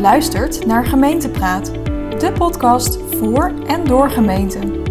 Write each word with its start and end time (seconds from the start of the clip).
Luistert 0.00 0.66
naar 0.66 0.86
Gemeentepraat, 0.86 1.66
de 2.20 2.32
podcast 2.38 2.96
voor 2.96 3.52
en 3.66 3.84
door 3.84 4.10
gemeenten. 4.10 4.84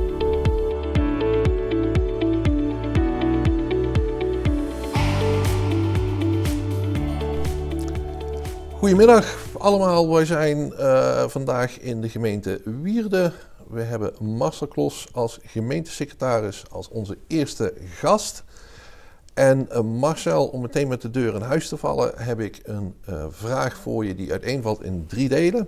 Goedemiddag 8.74 9.48
allemaal, 9.58 10.14
wij 10.14 10.26
zijn 10.26 10.74
uh, 10.80 11.28
vandaag 11.28 11.80
in 11.80 12.02
de 12.02 12.10
gemeente 12.10 12.62
Wierde. 12.64 13.32
We 13.68 13.82
hebben 13.82 14.14
Marcel 14.20 14.68
Klos 14.68 15.08
als 15.12 15.40
gemeentesecretaris 15.46 16.64
als 16.72 16.90
onze 16.90 17.18
eerste 17.28 17.74
gast. 18.00 18.44
En 19.36 19.68
uh, 19.72 19.80
Marcel, 19.80 20.48
om 20.48 20.62
meteen 20.62 20.88
met 20.88 21.02
de 21.02 21.10
deur 21.12 21.36
in 21.36 21.42
huis 21.42 21.68
te 21.68 21.78
vallen, 21.78 22.12
heb 22.16 22.40
ik 22.40 22.62
een 22.64 22.96
uh, 23.10 23.26
vraag 23.30 23.78
voor 23.78 24.06
je 24.06 24.16
die 24.16 24.32
uiteenvalt 24.32 24.84
in 24.84 25.06
drie 25.08 25.30
delen. 25.30 25.68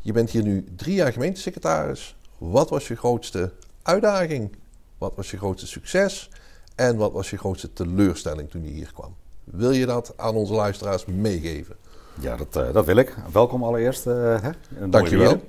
Je 0.00 0.12
bent 0.12 0.30
hier 0.30 0.42
nu 0.42 0.64
drie 0.76 0.94
jaar 0.94 1.12
gemeentesecretaris. 1.12 2.16
Wat 2.38 2.70
was 2.70 2.88
je 2.88 2.96
grootste 2.96 3.52
uitdaging? 3.82 4.56
Wat 4.98 5.12
was 5.14 5.30
je 5.30 5.36
grootste 5.36 5.66
succes? 5.66 6.30
En 6.74 6.96
wat 6.96 7.12
was 7.12 7.30
je 7.30 7.38
grootste 7.38 7.72
teleurstelling 7.72 8.50
toen 8.50 8.64
je 8.64 8.70
hier 8.70 8.90
kwam? 8.92 9.14
Wil 9.44 9.70
je 9.70 9.86
dat 9.86 10.12
aan 10.16 10.34
onze 10.34 10.52
luisteraars 10.52 11.04
meegeven? 11.04 11.76
Ja, 12.20 12.36
dat, 12.36 12.56
uh, 12.56 12.72
dat 12.72 12.84
wil 12.84 12.96
ik. 12.96 13.16
Welkom 13.32 13.64
allereerst. 13.64 14.04
Hè, 14.04 14.50
Dankjewel. 14.88 15.40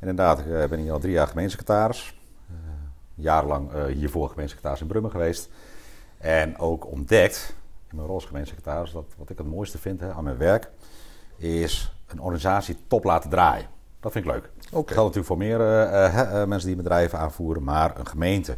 Inderdaad, 0.00 0.38
ik 0.38 0.68
ben 0.68 0.78
hier 0.78 0.92
al 0.92 0.98
drie 0.98 1.12
jaar 1.12 1.26
gemeentesecretaris. 1.26 2.14
Jarenlang 3.14 3.70
hiervoor 3.86 4.28
gemeentesecretaris 4.28 4.80
in 4.80 4.86
Brummen 4.86 5.10
geweest. 5.10 5.48
En 6.22 6.58
ook 6.58 6.86
ontdekt, 6.86 7.54
in 7.90 7.96
mijn 7.96 8.06
rol 8.06 8.14
als 8.14 8.24
gemeentesecretaris, 8.24 8.92
dat 8.92 9.04
wat 9.16 9.30
ik 9.30 9.38
het 9.38 9.46
mooiste 9.46 9.78
vind 9.78 10.00
hè, 10.00 10.12
aan 10.12 10.24
mijn 10.24 10.36
werk, 10.36 10.70
is 11.36 11.94
een 12.06 12.20
organisatie 12.20 12.76
top 12.86 13.04
laten 13.04 13.30
draaien. 13.30 13.66
Dat 14.00 14.12
vind 14.12 14.24
ik 14.24 14.30
leuk. 14.30 14.44
Okay. 14.44 14.70
Dat 14.70 14.92
geldt 14.92 15.16
natuurlijk 15.16 15.26
voor 15.26 15.38
meer 15.38 15.58
mensen 16.48 16.68
die 16.68 16.76
bedrijven 16.76 17.18
aanvoeren, 17.18 17.62
maar 17.62 17.98
een 17.98 18.06
gemeente 18.06 18.56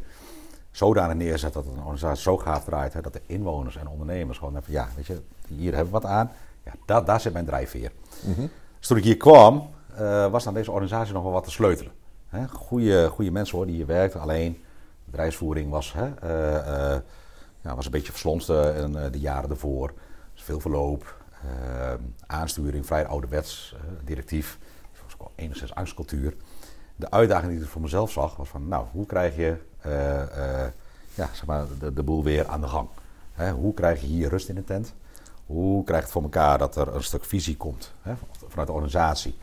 zodanig 0.71 1.17
neerzet 1.17 1.53
dat 1.53 1.67
een 1.67 1.79
organisatie 1.79 2.23
zo 2.23 2.39
gaaf 2.39 2.65
draait, 2.65 2.93
hè, 2.93 3.01
dat 3.01 3.13
de 3.13 3.21
inwoners 3.27 3.77
en 3.77 3.89
ondernemers 3.89 4.39
gewoon 4.39 4.57
even, 4.57 4.73
ja, 4.73 4.89
weet 4.97 5.07
je, 5.07 5.21
hier 5.49 5.75
hebben 5.75 5.93
we 5.93 6.01
wat 6.01 6.11
aan. 6.11 6.31
Ja, 6.65 6.73
daar, 6.87 7.05
daar 7.05 7.21
zit 7.21 7.33
mijn 7.33 7.45
drijfveer. 7.45 7.93
Mm 8.21 8.35
-hmm. 8.35 8.51
Dus 8.79 8.89
toen 8.89 8.97
ik 8.97 9.05
hier 9.05 9.17
kwam, 9.17 9.71
uh, 10.01 10.31
was 10.31 10.47
aan 10.47 10.55
deze 10.55 10.71
organisatie 10.71 11.15
nog 11.15 11.23
wel 11.23 11.33
wat 11.33 11.45
te 11.45 11.51
sleutelen. 11.51 11.93
Hè? 12.29 12.49
Goede 12.49 13.31
mensen 13.31 13.57
hoor, 13.57 13.67
die 13.67 13.75
hier 13.75 13.87
werkten. 13.87 14.21
Alleen 14.21 14.63
bedrijfsvoering 15.05 15.71
was, 15.71 15.95
hè, 15.97 16.07
ja, 17.65 17.75
was 17.75 17.85
een 17.85 17.91
beetje 17.91 18.13
verslonst 18.13 18.49
in 18.49 18.93
de 18.93 19.21
jaren 19.21 19.51
ervoor. 19.51 19.93
Dus 20.35 20.43
veel 20.43 20.61
verloop, 20.61 21.17
aansturing, 22.27 22.87
vrij 22.87 23.07
ouderwets, 23.07 23.75
directief. 24.05 24.59
Dus 24.93 25.01
was 25.03 25.15
ook 25.19 25.31
enigszins 25.35 25.75
angstcultuur. 25.75 26.37
De 26.97 27.11
uitdaging 27.11 27.53
die 27.53 27.63
ik 27.63 27.69
voor 27.69 27.81
mezelf 27.81 28.11
zag 28.11 28.37
was 28.37 28.49
van, 28.49 28.69
nou, 28.69 28.87
hoe 28.93 29.07
krijg 29.07 29.37
je 29.37 29.57
ja, 31.15 31.29
zeg 31.33 31.47
maar, 31.47 31.67
de, 31.95 32.03
boel 32.03 32.25
weer 32.25 32.47
aan 32.47 32.61
de 32.61 32.69
gang? 32.69 32.89
Hoe 33.55 33.75
krijg 33.75 34.01
je 34.01 34.07
hier 34.07 34.29
rust 34.29 34.49
in 34.49 34.55
de 34.55 34.65
tent? 34.65 34.95
Hoe 35.47 35.85
krijg 35.85 35.99
je 35.99 36.05
het 36.05 36.13
voor 36.13 36.23
elkaar 36.23 36.59
dat 36.59 36.77
er 36.77 36.95
een 36.95 37.03
stuk 37.03 37.25
visie 37.25 37.57
komt 37.57 37.93
vanuit 38.49 38.69
de 38.69 38.75
organisatie? 38.75 39.37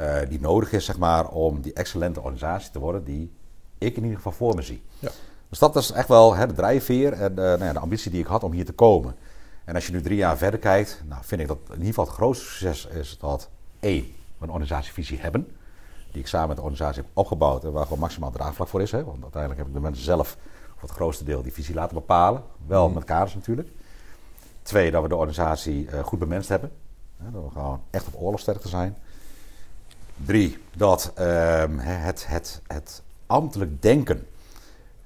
Uh, 0.00 0.18
die 0.28 0.40
nodig 0.40 0.72
is 0.72 0.84
zeg 0.84 0.98
maar, 0.98 1.28
om 1.28 1.60
die 1.60 1.72
excellente 1.72 2.20
organisatie 2.20 2.70
te 2.70 2.78
worden 2.78 3.04
die 3.04 3.32
ik 3.78 3.96
in 3.96 4.02
ieder 4.02 4.16
geval 4.16 4.32
voor 4.32 4.54
me 4.54 4.62
zie. 4.62 4.82
Ja. 4.98 5.10
Dus 5.48 5.58
dat 5.58 5.76
is 5.76 5.90
echt 5.90 6.08
wel 6.08 6.34
hè, 6.34 6.46
de 6.46 6.52
drijfveer 6.52 7.12
en 7.12 7.30
uh, 7.30 7.36
nou 7.36 7.64
ja, 7.64 7.72
de 7.72 7.78
ambitie 7.78 8.10
die 8.10 8.20
ik 8.20 8.26
had 8.26 8.42
om 8.42 8.52
hier 8.52 8.64
te 8.64 8.72
komen. 8.72 9.14
En 9.64 9.74
als 9.74 9.86
je 9.86 9.92
nu 9.92 10.02
drie 10.02 10.16
jaar 10.16 10.36
verder 10.36 10.60
kijkt, 10.60 11.02
nou, 11.08 11.22
vind 11.24 11.40
ik 11.40 11.48
dat 11.48 11.58
in 11.66 11.72
ieder 11.72 11.86
geval 11.86 12.04
het 12.04 12.14
grootste 12.14 12.44
succes 12.44 12.86
is 12.86 13.16
dat 13.20 13.48
één, 13.80 14.02
we 14.38 14.44
een 14.44 14.50
organisatievisie 14.50 15.20
hebben. 15.20 15.56
Die 16.10 16.20
ik 16.20 16.26
samen 16.26 16.48
met 16.48 16.56
de 16.56 16.62
organisatie 16.62 17.02
heb 17.02 17.10
opgebouwd 17.12 17.64
en 17.64 17.72
waar 17.72 17.82
gewoon 17.82 17.98
maximaal 17.98 18.30
draagvlak 18.30 18.68
voor 18.68 18.82
is. 18.82 18.90
Hè, 18.90 19.04
want 19.04 19.22
uiteindelijk 19.22 19.60
heb 19.60 19.68
ik 19.68 19.74
de 19.74 19.80
mensen 19.80 20.04
zelf 20.04 20.36
voor 20.76 20.88
het 20.88 20.96
grootste 20.96 21.24
deel 21.24 21.42
die 21.42 21.52
visie 21.52 21.74
laten 21.74 21.94
bepalen. 21.94 22.42
Wel 22.66 22.88
mm. 22.88 22.94
met 22.94 23.04
kaders 23.04 23.34
natuurlijk. 23.34 23.68
Twee, 24.62 24.90
dat 24.90 25.02
we 25.02 25.08
de 25.08 25.16
organisatie 25.16 25.86
uh, 25.86 26.04
goed 26.04 26.18
bemenst 26.18 26.48
hebben. 26.48 26.72
Hè, 27.16 27.30
dat 27.30 27.42
we 27.42 27.50
gewoon 27.50 27.80
echt 27.90 28.06
op 28.06 28.22
oorlogsterkte 28.22 28.68
zijn. 28.68 28.96
Drie, 30.16 30.58
dat 30.76 31.12
um, 31.18 31.78
het, 31.78 32.26
het, 32.26 32.60
het 32.66 33.02
ambtelijk 33.26 33.82
denken. 33.82 34.26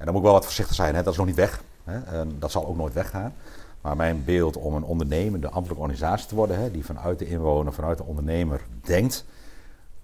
En 0.01 0.07
dan 0.07 0.15
moet 0.15 0.23
ik 0.23 0.29
wel 0.29 0.33
wat 0.33 0.45
voorzichtig 0.45 0.75
zijn, 0.75 0.95
hè, 0.95 1.03
dat 1.03 1.13
is 1.13 1.19
nog 1.19 1.27
niet 1.27 1.37
weg. 1.37 1.63
Hè, 1.85 2.19
en 2.21 2.37
dat 2.39 2.51
zal 2.51 2.67
ook 2.67 2.77
nooit 2.77 2.93
weggaan. 2.93 3.35
Maar 3.81 3.97
mijn 3.97 4.25
beeld 4.25 4.57
om 4.57 4.75
een 4.75 4.85
ondernemende 4.85 5.47
ambtelijke 5.47 5.83
organisatie 5.83 6.29
te 6.29 6.35
worden, 6.35 6.59
hè, 6.59 6.71
die 6.71 6.85
vanuit 6.85 7.19
de 7.19 7.27
inwoner, 7.27 7.73
vanuit 7.73 7.99
de 7.99 8.05
ondernemer 8.05 8.61
denkt, 8.83 9.25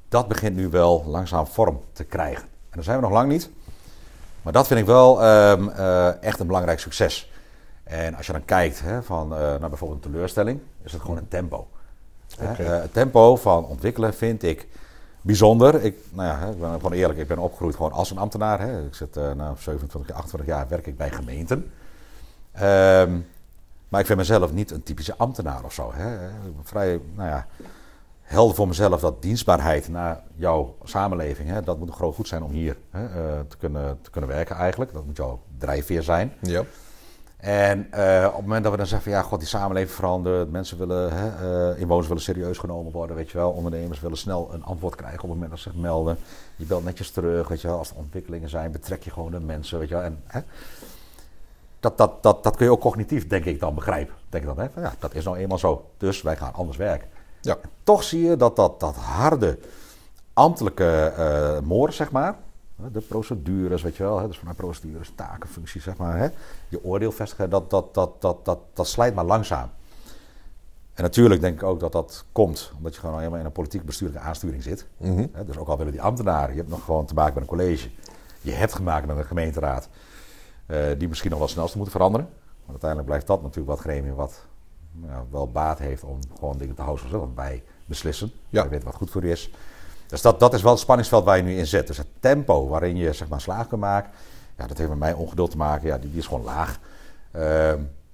dat 0.09 0.29
begint 0.29 0.57
nu 0.57 0.69
wel 0.69 1.05
langzaam 1.07 1.47
vorm 1.47 1.81
te 1.93 2.05
krijgen. 2.05 2.43
En 2.43 2.73
daar 2.73 2.85
zijn 2.85 2.97
we 2.97 3.03
nog 3.03 3.13
lang 3.13 3.29
niet. 3.29 3.51
Maar 4.43 4.53
dat 4.53 4.67
vind 4.67 4.81
ik 4.81 4.87
wel 4.87 5.25
um, 5.25 5.69
uh, 5.69 6.23
echt 6.23 6.41
een 6.41 6.47
belangrijk 6.47 6.81
succes. 6.81 7.33
En 7.85 8.15
als 8.15 8.27
je 8.27 8.33
dan 8.33 8.45
kijkt 8.45 8.81
hè, 8.81 9.03
van, 9.03 9.33
uh, 9.33 9.39
naar 9.39 9.69
bijvoorbeeld 9.69 10.05
een 10.05 10.11
teleurstelling, 10.11 10.61
is 10.83 10.93
het 10.93 11.01
gewoon 11.01 11.17
een 11.17 11.29
tempo. 11.29 11.69
Okay. 12.41 12.67
Uh, 12.67 12.81
het 12.81 12.93
tempo 12.93 13.37
van 13.37 13.67
ontwikkelen 13.67 14.15
vind 14.15 14.43
ik 14.43 14.67
bijzonder. 15.27 15.85
Ik, 15.85 15.97
nou 16.11 16.29
ja, 16.29 16.53
ben 16.61 16.73
gewoon 16.73 16.93
eerlijk, 16.93 17.19
ik 17.19 17.29
ben 17.29 17.39
opgegroeid 17.39 17.77
gewoon 17.77 17.93
als 17.93 18.11
een 18.11 18.19
ambtenaar. 18.19 18.61
Hè. 18.61 18.87
Ik 18.87 18.95
zit 18.95 19.17
uh, 19.17 19.33
na 19.33 19.55
27, 19.59 20.15
28 20.15 20.49
jaar 20.49 20.69
werk 20.69 20.87
ik 20.87 20.97
bij 20.97 21.11
gemeenten. 21.11 21.71
Um, 22.63 23.27
maar 23.89 24.01
ik 24.01 24.07
vind 24.07 24.19
mezelf 24.19 24.53
niet 24.53 24.71
een 24.71 24.83
typische 24.83 25.17
ambtenaar 25.17 25.65
of 25.65 25.73
zo. 25.73 25.93
Hè. 25.95 26.17
Vrij, 26.63 27.01
nou 27.15 27.29
ja, 27.29 27.47
helder 28.23 28.57
voor 28.57 28.69
mezelf 28.69 29.01
dat 29.01 29.23
dienstbaarheid 29.23 29.89
naar 29.89 30.21
jouw 30.35 30.77
samenleving, 30.85 31.49
hè, 31.49 31.63
dat 31.63 31.79
moet 31.79 31.91
groot 31.91 32.15
goed 32.15 32.29
zijn 32.29 32.43
om 32.43 32.51
hier 32.51 32.77
hè, 32.91 33.09
te, 33.45 33.57
kunnen, 33.57 33.99
te 34.03 34.11
kunnen 34.11 34.31
werken 34.31 34.57
eigenlijk. 34.57 34.93
Dat 34.93 35.05
moet 35.05 35.17
jouw 35.17 35.41
drijfveer 35.59 36.03
zijn. 36.03 36.33
Ja. 36.41 36.63
En 37.47 37.89
uh, 37.95 38.25
op 38.27 38.33
het 38.33 38.43
moment 38.43 38.63
dat 38.63 38.73
we 38.73 38.79
dan 38.79 38.87
zeggen 38.87 39.11
van 39.11 39.21
ja, 39.21 39.29
god, 39.29 39.39
die 39.39 39.49
samenleving 39.49 39.95
verandert, 39.95 40.51
mensen 40.51 40.79
willen, 40.79 41.13
hè, 41.13 41.71
uh, 41.73 41.81
inwoners 41.81 42.09
willen 42.09 42.23
serieus 42.23 42.59
genomen 42.59 42.93
worden, 42.93 43.17
weet 43.17 43.31
je 43.31 43.39
wel, 43.39 43.51
ondernemers 43.51 44.01
willen 44.01 44.17
snel 44.17 44.51
een 44.53 44.65
antwoord 44.65 44.95
krijgen 44.95 45.23
op 45.23 45.29
het 45.29 45.33
moment 45.33 45.51
dat 45.51 45.61
ze 45.61 45.71
zich 45.71 45.81
melden. 45.81 46.19
Je 46.57 46.65
belt 46.65 46.85
netjes 46.85 47.11
terug, 47.11 47.49
weet 47.49 47.61
je 47.61 47.69
wel, 47.69 47.79
als 47.79 47.91
er 47.91 47.97
ontwikkelingen 47.97 48.49
zijn, 48.49 48.71
betrek 48.71 49.03
je 49.03 49.11
gewoon 49.11 49.31
de 49.31 49.41
mensen, 49.41 49.79
weet 49.79 49.89
je 49.89 49.95
wel. 49.95 50.03
En, 50.05 50.23
hè, 50.27 50.41
dat, 51.81 51.99
dat, 51.99 52.23
dat, 52.23 52.43
dat 52.43 52.57
kun 52.57 52.67
je 52.67 52.73
ook 52.73 52.81
cognitief, 52.81 53.27
denk 53.27 53.45
ik, 53.45 53.61
dan 53.61 53.75
begrijpen. 53.75 54.15
Denk 54.29 54.45
ik 54.45 54.55
dan, 54.55 54.65
hè, 54.65 54.71
van, 54.71 54.83
ja, 54.83 54.93
dat 54.99 55.15
is 55.15 55.25
nou 55.25 55.37
eenmaal 55.37 55.59
zo, 55.59 55.91
dus 55.97 56.23
wij 56.23 56.37
gaan 56.37 56.55
anders 56.55 56.77
werken. 56.77 57.09
Ja. 57.41 57.57
toch 57.83 58.03
zie 58.03 58.23
je 58.23 58.37
dat 58.37 58.57
dat, 58.57 58.81
dat 58.81 58.97
harde 58.97 59.59
ambtelijke 60.33 61.13
uh, 61.19 61.67
moor, 61.67 61.93
zeg 61.93 62.11
maar, 62.11 62.37
de 62.93 63.01
procedures, 63.01 63.83
weet 63.83 63.97
je 63.97 64.03
wel, 64.03 64.27
dus 64.27 64.39
vanuit 64.39 64.57
procedures, 64.57 65.13
takenfuncties, 65.15 65.83
zeg 65.83 65.97
maar, 65.97 66.19
hè, 66.19 66.29
je 66.69 66.85
oordeel 66.85 67.13
vestigen, 67.13 67.51
dat, 67.51 67.71
dat, 67.71 67.95
dat, 67.95 68.21
dat, 68.21 68.45
dat, 68.45 68.59
dat 68.73 68.89
slijt 68.89 69.15
maar 69.15 69.25
langzaam. 69.25 69.71
En 70.95 71.03
natuurlijk 71.03 71.41
denk 71.41 71.55
ik 71.55 71.63
ook 71.63 71.81
dat 71.81 71.93
dat 71.93 72.25
komt 72.33 72.73
omdat 72.77 72.95
je 72.95 73.01
gewoon 73.01 73.19
helemaal 73.19 73.39
in 73.39 73.45
een 73.45 73.53
politiek 73.53 73.85
bestuurlijke 73.85 74.27
aansturing 74.27 74.63
zit. 74.63 74.87
Mm 74.97 75.17
-hmm. 75.17 75.47
Dus 75.47 75.57
ook 75.57 75.69
al 75.69 75.77
willen 75.77 75.93
die 75.93 76.03
ambtenaren, 76.03 76.51
je 76.51 76.61
hebt 76.61 76.71
nog 76.71 76.85
gewoon 76.85 77.07
te 77.07 77.15
maken 77.15 77.35
met 77.35 77.43
een 77.43 77.49
college. 77.49 77.89
Je 78.41 78.53
hebt 78.53 78.75
gemaakt 78.75 79.07
met 79.07 79.17
een 79.17 79.25
gemeenteraad, 79.25 79.89
uh, 80.67 80.87
die 80.99 81.09
misschien 81.09 81.31
nog 81.31 81.39
wel 81.39 81.49
snelste 81.49 81.77
moeten 81.77 81.97
veranderen. 81.97 82.29
Maar 82.37 82.71
uiteindelijk 82.71 83.09
blijft 83.09 83.27
dat 83.27 83.43
natuurlijk 83.43 83.69
wat 83.69 83.79
gremium 83.79 84.15
wat 84.15 84.47
nou, 84.93 85.25
wel 85.31 85.51
baat 85.51 85.79
heeft 85.79 86.05
om 86.05 86.19
gewoon 86.39 86.59
dingen 86.59 86.75
te 86.75 86.83
houden 86.83 87.09
zoals 87.09 87.31
wij 87.35 87.63
beslissen. 87.87 88.31
Ja. 88.49 88.61
Wij 88.61 88.71
weten 88.71 88.87
wat 88.87 88.95
goed 88.95 89.11
voor 89.11 89.25
je 89.25 89.31
is. 89.31 89.51
Dus 90.07 90.23
dat, 90.23 90.41
dat 90.41 90.55
is 90.55 90.63
wel 90.63 90.73
het 90.73 90.81
spanningsveld 90.81 91.25
waar 91.25 91.37
je 91.37 91.43
nu 91.43 91.57
in 91.57 91.67
zit. 91.67 91.87
Dus 91.87 91.97
het 91.97 92.07
tempo 92.21 92.69
waarin 92.69 92.97
je 92.97 93.13
zeg 93.13 93.29
maar, 93.29 93.41
slaag 93.41 93.67
kunt 93.67 93.81
maken, 93.81 94.11
ja, 94.57 94.67
dat 94.67 94.79
heeft 94.79 94.91
met 94.91 94.99
mij 94.99 95.13
ongeduld 95.13 95.51
te 95.51 95.57
maken. 95.57 95.87
Ja, 95.87 95.99
die, 95.99 96.11
die 96.11 96.19
is 96.19 96.27
gewoon 96.27 96.45
laag. 96.45 96.79
Uh, 97.37 97.71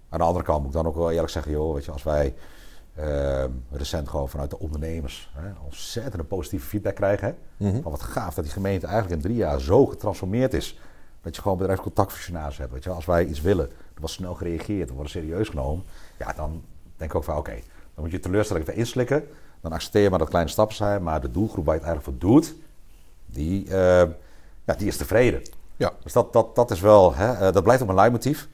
aan 0.08 0.18
de 0.18 0.24
andere 0.24 0.44
kant 0.44 0.58
moet 0.58 0.68
ik 0.68 0.74
dan 0.74 0.86
ook 0.86 0.96
wel 0.96 1.10
eerlijk 1.10 1.32
zeggen, 1.32 1.52
joh, 1.52 1.74
weet 1.74 1.84
je, 1.84 1.90
als 1.90 2.02
wij 2.02 2.34
uh, 2.98 3.44
recent 3.70 4.08
gewoon 4.08 4.28
vanuit 4.28 4.50
de 4.50 4.58
ondernemers 4.58 5.30
hè, 5.34 5.50
ontzettend 5.64 6.28
positieve 6.28 6.66
feedback 6.66 6.94
krijgen. 6.94 7.36
Hè, 7.56 7.68
-hmm. 7.68 7.82
Van 7.82 7.90
wat 7.90 8.02
gaaf 8.02 8.34
dat 8.34 8.44
die 8.44 8.52
gemeente 8.52 8.86
eigenlijk 8.86 9.16
in 9.16 9.22
drie 9.28 9.36
jaar 9.36 9.60
zo 9.60 9.86
getransformeerd 9.86 10.54
is. 10.54 10.78
Dat 11.22 11.36
je 11.36 11.42
gewoon 11.42 11.58
bedrijfscontactfunctionaris 11.58 12.58
hebt. 12.58 12.72
Weet 12.72 12.84
je. 12.84 12.90
Als 12.90 13.04
wij 13.04 13.24
iets 13.24 13.40
willen, 13.40 13.66
er 13.70 14.00
wordt 14.00 14.14
snel 14.14 14.34
gereageerd, 14.34 14.88
er 14.88 14.94
wordt 14.94 15.10
serieus 15.10 15.48
genomen. 15.48 15.84
Ja, 16.18 16.32
dan 16.32 16.62
denk 16.96 17.10
ik 17.10 17.16
ook 17.16 17.24
van 17.24 17.36
oké, 17.36 17.50
okay, 17.50 17.62
dan 17.94 18.04
moet 18.04 18.12
je 18.12 18.20
teleurstelling 18.20 18.66
even 18.66 18.78
inslikken 18.78 19.24
dan 19.62 19.72
accepteer 19.72 20.02
je 20.02 20.10
maar 20.10 20.18
dat 20.18 20.28
kleine 20.28 20.50
stappen 20.50 20.76
zijn. 20.76 21.02
Maar 21.02 21.20
de 21.20 21.30
doelgroep 21.30 21.64
waar 21.64 21.74
je 21.74 21.80
het 21.80 21.88
eigenlijk 21.88 22.20
voor 22.20 22.30
doet, 22.30 22.54
die, 23.26 23.66
uh, 23.66 23.72
ja, 24.64 24.74
die 24.76 24.86
is 24.86 24.96
tevreden. 24.96 25.42
Ja. 25.76 25.92
Dus 26.02 26.12
dat, 26.12 26.32
dat, 26.32 26.54
dat 26.54 26.70
is 26.70 26.80
wel, 26.80 27.14
hè, 27.14 27.32
uh, 27.32 27.52
dat 27.52 27.62
blijft 27.62 27.82
op 27.82 27.88
een 27.88 27.94
leidmotief. 27.94 28.48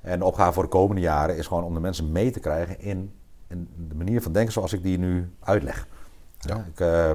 En 0.00 0.18
de 0.18 0.24
opgave 0.24 0.52
voor 0.52 0.62
de 0.62 0.68
komende 0.68 1.00
jaren 1.00 1.36
is 1.36 1.46
gewoon 1.46 1.64
om 1.64 1.74
de 1.74 1.80
mensen 1.80 2.12
mee 2.12 2.30
te 2.30 2.40
krijgen 2.40 2.80
in, 2.80 3.12
in 3.46 3.68
de 3.88 3.94
manier 3.94 4.22
van 4.22 4.32
denken 4.32 4.52
zoals 4.52 4.72
ik 4.72 4.82
die 4.82 4.98
nu 4.98 5.32
uitleg. 5.40 5.86
Ja. 6.38 6.64
Ik, 6.72 6.80
uh, 6.80 7.10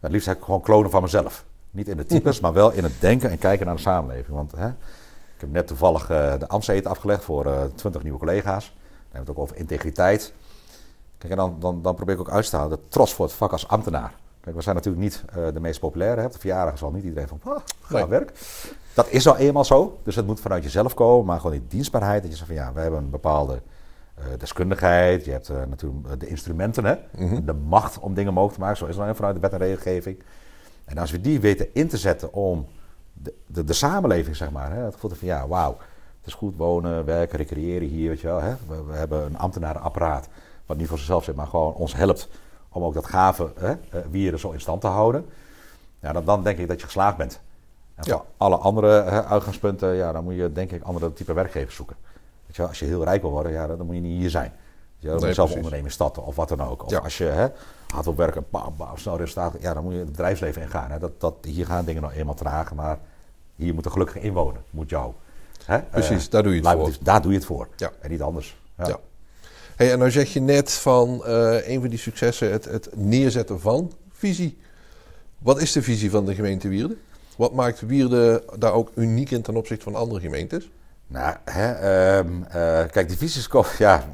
het 0.00 0.10
liefst 0.10 0.26
heb 0.26 0.36
ik 0.36 0.44
gewoon 0.44 0.60
klonen 0.60 0.90
van 0.90 1.02
mezelf. 1.02 1.44
Niet 1.70 1.88
in 1.88 1.96
de 1.96 2.06
types, 2.06 2.40
maar 2.44 2.52
wel 2.52 2.72
in 2.72 2.82
het 2.82 3.00
denken 3.00 3.30
en 3.30 3.38
kijken 3.38 3.66
naar 3.66 3.74
de 3.74 3.80
samenleving. 3.80 4.36
Want 4.36 4.52
hè, 4.52 4.68
ik 4.68 5.40
heb 5.40 5.50
net 5.50 5.66
toevallig 5.66 6.06
de 6.06 6.48
Amsteden 6.48 6.90
afgelegd 6.90 7.24
voor 7.24 7.70
twintig 7.74 8.02
nieuwe 8.02 8.18
collega's. 8.18 8.64
Dan 8.64 8.74
hebben 9.00 9.10
we 9.10 9.18
het 9.18 9.28
ook 9.30 9.38
over 9.38 9.56
integriteit 9.56 10.32
Kijk, 11.22 11.34
en 11.34 11.38
dan, 11.38 11.56
dan, 11.58 11.82
dan 11.82 11.94
probeer 11.94 12.14
ik 12.14 12.20
ook 12.20 12.30
uit 12.30 12.50
te 12.50 12.56
halen 12.56 12.78
de 12.78 12.88
trots 12.88 13.14
voor 13.14 13.24
het 13.24 13.34
vak 13.34 13.52
als 13.52 13.68
ambtenaar. 13.68 14.14
Kijk, 14.40 14.56
we 14.56 14.62
zijn 14.62 14.74
natuurlijk 14.74 15.02
niet 15.02 15.24
uh, 15.36 15.46
de 15.54 15.60
meest 15.60 15.80
populaire. 15.80 16.20
Hè. 16.20 16.26
Op 16.26 16.32
de 16.32 16.38
verjaardag 16.38 16.78
zal 16.78 16.90
niet 16.90 17.04
iedereen 17.04 17.28
van, 17.28 17.40
ah, 17.44 17.58
ga 17.80 17.96
Nee. 17.96 18.06
werk. 18.06 18.32
Dat 18.94 19.08
is 19.08 19.26
al 19.26 19.36
eenmaal 19.36 19.64
zo. 19.64 19.98
Dus 20.02 20.16
het 20.16 20.26
moet 20.26 20.40
vanuit 20.40 20.62
jezelf 20.62 20.94
komen. 20.94 21.26
Maar 21.26 21.36
gewoon 21.36 21.52
die 21.52 21.66
dienstbaarheid. 21.68 22.22
Dat 22.22 22.30
je 22.30 22.36
zegt 22.36 22.48
van, 22.48 22.58
ja, 22.58 22.72
we 22.72 22.80
hebben 22.80 22.98
een 22.98 23.10
bepaalde 23.10 23.62
eh, 24.14 24.24
deskundigheid. 24.38 25.24
Je 25.24 25.30
hebt 25.30 25.48
eh, 25.48 25.56
natuurlijk 25.68 26.20
de 26.20 26.26
instrumenten, 26.26 26.84
hè. 26.84 26.94
Mhm. 27.18 27.44
De 27.44 27.52
macht 27.52 27.98
om 27.98 28.14
dingen 28.14 28.32
mogelijk 28.32 28.54
te 28.54 28.60
maken. 28.60 28.76
Zo 28.76 28.86
is 28.86 28.96
het 28.96 29.06
dan 29.06 29.16
vanuit 29.16 29.34
de 29.34 29.40
wet 29.40 29.52
en 29.52 29.58
regelgeving. 29.58 30.22
En 30.84 30.98
als 30.98 31.10
we 31.10 31.20
die 31.20 31.40
weten 31.40 31.74
in 31.74 31.88
te 31.88 31.96
zetten 31.96 32.32
om 32.32 32.66
de, 33.12 33.34
de, 33.46 33.64
de 33.64 33.72
samenleving, 33.72 34.36
zeg 34.36 34.50
maar. 34.50 34.72
Hè, 34.72 34.82
het 34.82 34.94
gevoel 34.94 35.10
van, 35.10 35.28
ja, 35.28 35.48
wauw. 35.48 35.76
Het 36.18 36.26
is 36.26 36.34
goed 36.34 36.56
wonen, 36.56 37.04
werken, 37.04 37.38
recreëren 37.38 37.88
hier, 37.88 38.08
weet 38.08 38.20
je 38.20 38.26
wel. 38.26 38.40
Hè. 38.40 38.54
We, 38.68 38.82
we 38.84 38.92
hebben 38.92 39.24
een 39.24 39.38
ambtenarenapparaat. 39.38 40.28
Wat 40.66 40.76
niet 40.76 40.88
voor 40.88 40.98
zichzelf 40.98 41.24
zit, 41.24 41.34
maar 41.34 41.46
gewoon 41.46 41.74
ons 41.74 41.94
helpt 41.94 42.28
om 42.68 42.82
ook 42.82 42.94
dat 42.94 43.06
gave 43.06 43.50
hè, 43.58 43.70
eh, 43.70 43.76
wieren 44.10 44.38
zo 44.38 44.50
in 44.50 44.60
stand 44.60 44.80
te 44.80 44.86
houden. 44.86 45.26
Ja, 46.00 46.12
dan, 46.12 46.24
dan 46.24 46.42
denk 46.42 46.58
ik 46.58 46.68
dat 46.68 46.78
je 46.80 46.86
geslaagd 46.86 47.16
bent. 47.16 47.40
En 47.94 48.04
Ja. 48.06 48.22
alle 48.36 48.56
andere 48.56 49.02
hè, 49.02 49.24
uitgangspunten, 49.24 49.94
ja, 49.94 50.12
dan 50.12 50.24
moet 50.24 50.34
je 50.34 50.52
denk 50.52 50.70
ik 50.70 50.82
andere 50.82 51.12
type 51.12 51.32
werkgevers 51.32 51.74
zoeken. 51.74 51.96
Weet 52.46 52.56
je 52.56 52.66
als 52.68 52.78
je 52.78 52.84
heel 52.84 53.04
rijk 53.04 53.22
wil 53.22 53.30
worden, 53.30 53.52
ja, 53.52 53.66
dan 53.66 53.86
moet 53.86 53.94
je 53.94 54.00
niet 54.00 54.18
hier 54.20 54.30
zijn. 54.30 54.52
Je 54.98 55.10
moet 55.10 55.20
Nee, 55.20 55.32
zelf 55.32 55.46
precies. 55.48 55.64
ondernemen 55.64 55.90
starten 55.92 56.24
of 56.24 56.36
wat 56.36 56.48
dan 56.48 56.60
ook. 56.62 56.84
Of 56.84 56.90
Ja. 56.90 56.98
als 56.98 57.18
je 57.18 57.24
hè, 57.24 57.46
hard 57.88 58.04
wil 58.04 58.14
werken, 58.14 58.44
bam, 58.50 58.74
bam, 58.76 58.96
snel 58.98 59.16
resultaat, 59.16 59.52
ja, 59.60 59.74
dan 59.74 59.82
moet 59.84 59.92
je 59.92 59.98
het 59.98 60.10
bedrijfsleven 60.10 60.62
ingaan. 60.62 60.90
Hè. 60.90 60.98
Dat, 60.98 61.20
dat, 61.20 61.34
hier 61.42 61.66
gaan 61.66 61.84
dingen 61.84 62.02
nog 62.02 62.12
eenmaal 62.12 62.34
traag, 62.34 62.74
maar 62.74 62.98
hier 63.56 63.74
moet 63.74 63.84
een 63.84 63.92
gelukkige 63.92 64.20
inwoner, 64.20 64.60
moet 64.70 64.90
jou. 64.90 65.12
Hè, 65.64 65.78
Precies, 65.82 66.24
eh, 66.26 66.30
daar 66.30 66.42
doe 66.42 66.54
je 66.54 66.60
het 66.60 66.68
voor. 66.76 66.86
dus 66.86 66.98
daar 66.98 67.22
doe 67.22 67.30
je 67.32 67.36
het 67.36 67.46
voor. 67.46 67.68
Ja. 67.76 67.90
En 68.00 68.10
niet 68.10 68.22
anders. 68.22 68.56
Ja. 68.76 68.98
En 69.90 69.98
nou 69.98 70.10
zeg 70.10 70.32
je 70.32 70.40
net 70.40 70.72
van 70.72 71.24
eh, 71.24 71.68
een 71.68 71.80
van 71.80 71.88
die 71.88 71.98
successen 71.98 72.52
het, 72.52 72.64
het 72.64 72.88
neerzetten 72.94 73.60
van 73.60 73.92
visie. 74.12 74.58
Wat 75.38 75.60
is 75.60 75.72
de 75.72 75.82
visie 75.82 76.10
van 76.10 76.26
de 76.26 76.34
gemeente 76.34 76.68
Wierden? 76.68 77.00
Wat 77.36 77.52
maakt 77.52 77.80
Wierden 77.80 78.42
daar 78.58 78.72
ook 78.72 78.90
uniek 78.94 79.30
in 79.30 79.42
ten 79.42 79.56
opzichte 79.56 79.84
van 79.84 79.94
andere 79.94 80.20
gemeentes? 80.20 80.70
Nou, 81.06 81.36
hè, 81.44 81.72
ehm, 81.72 82.42
eh, 82.42 82.90
kijk, 82.90 83.08
die 83.08 83.16
visies 83.16 83.48
ja, 83.78 84.04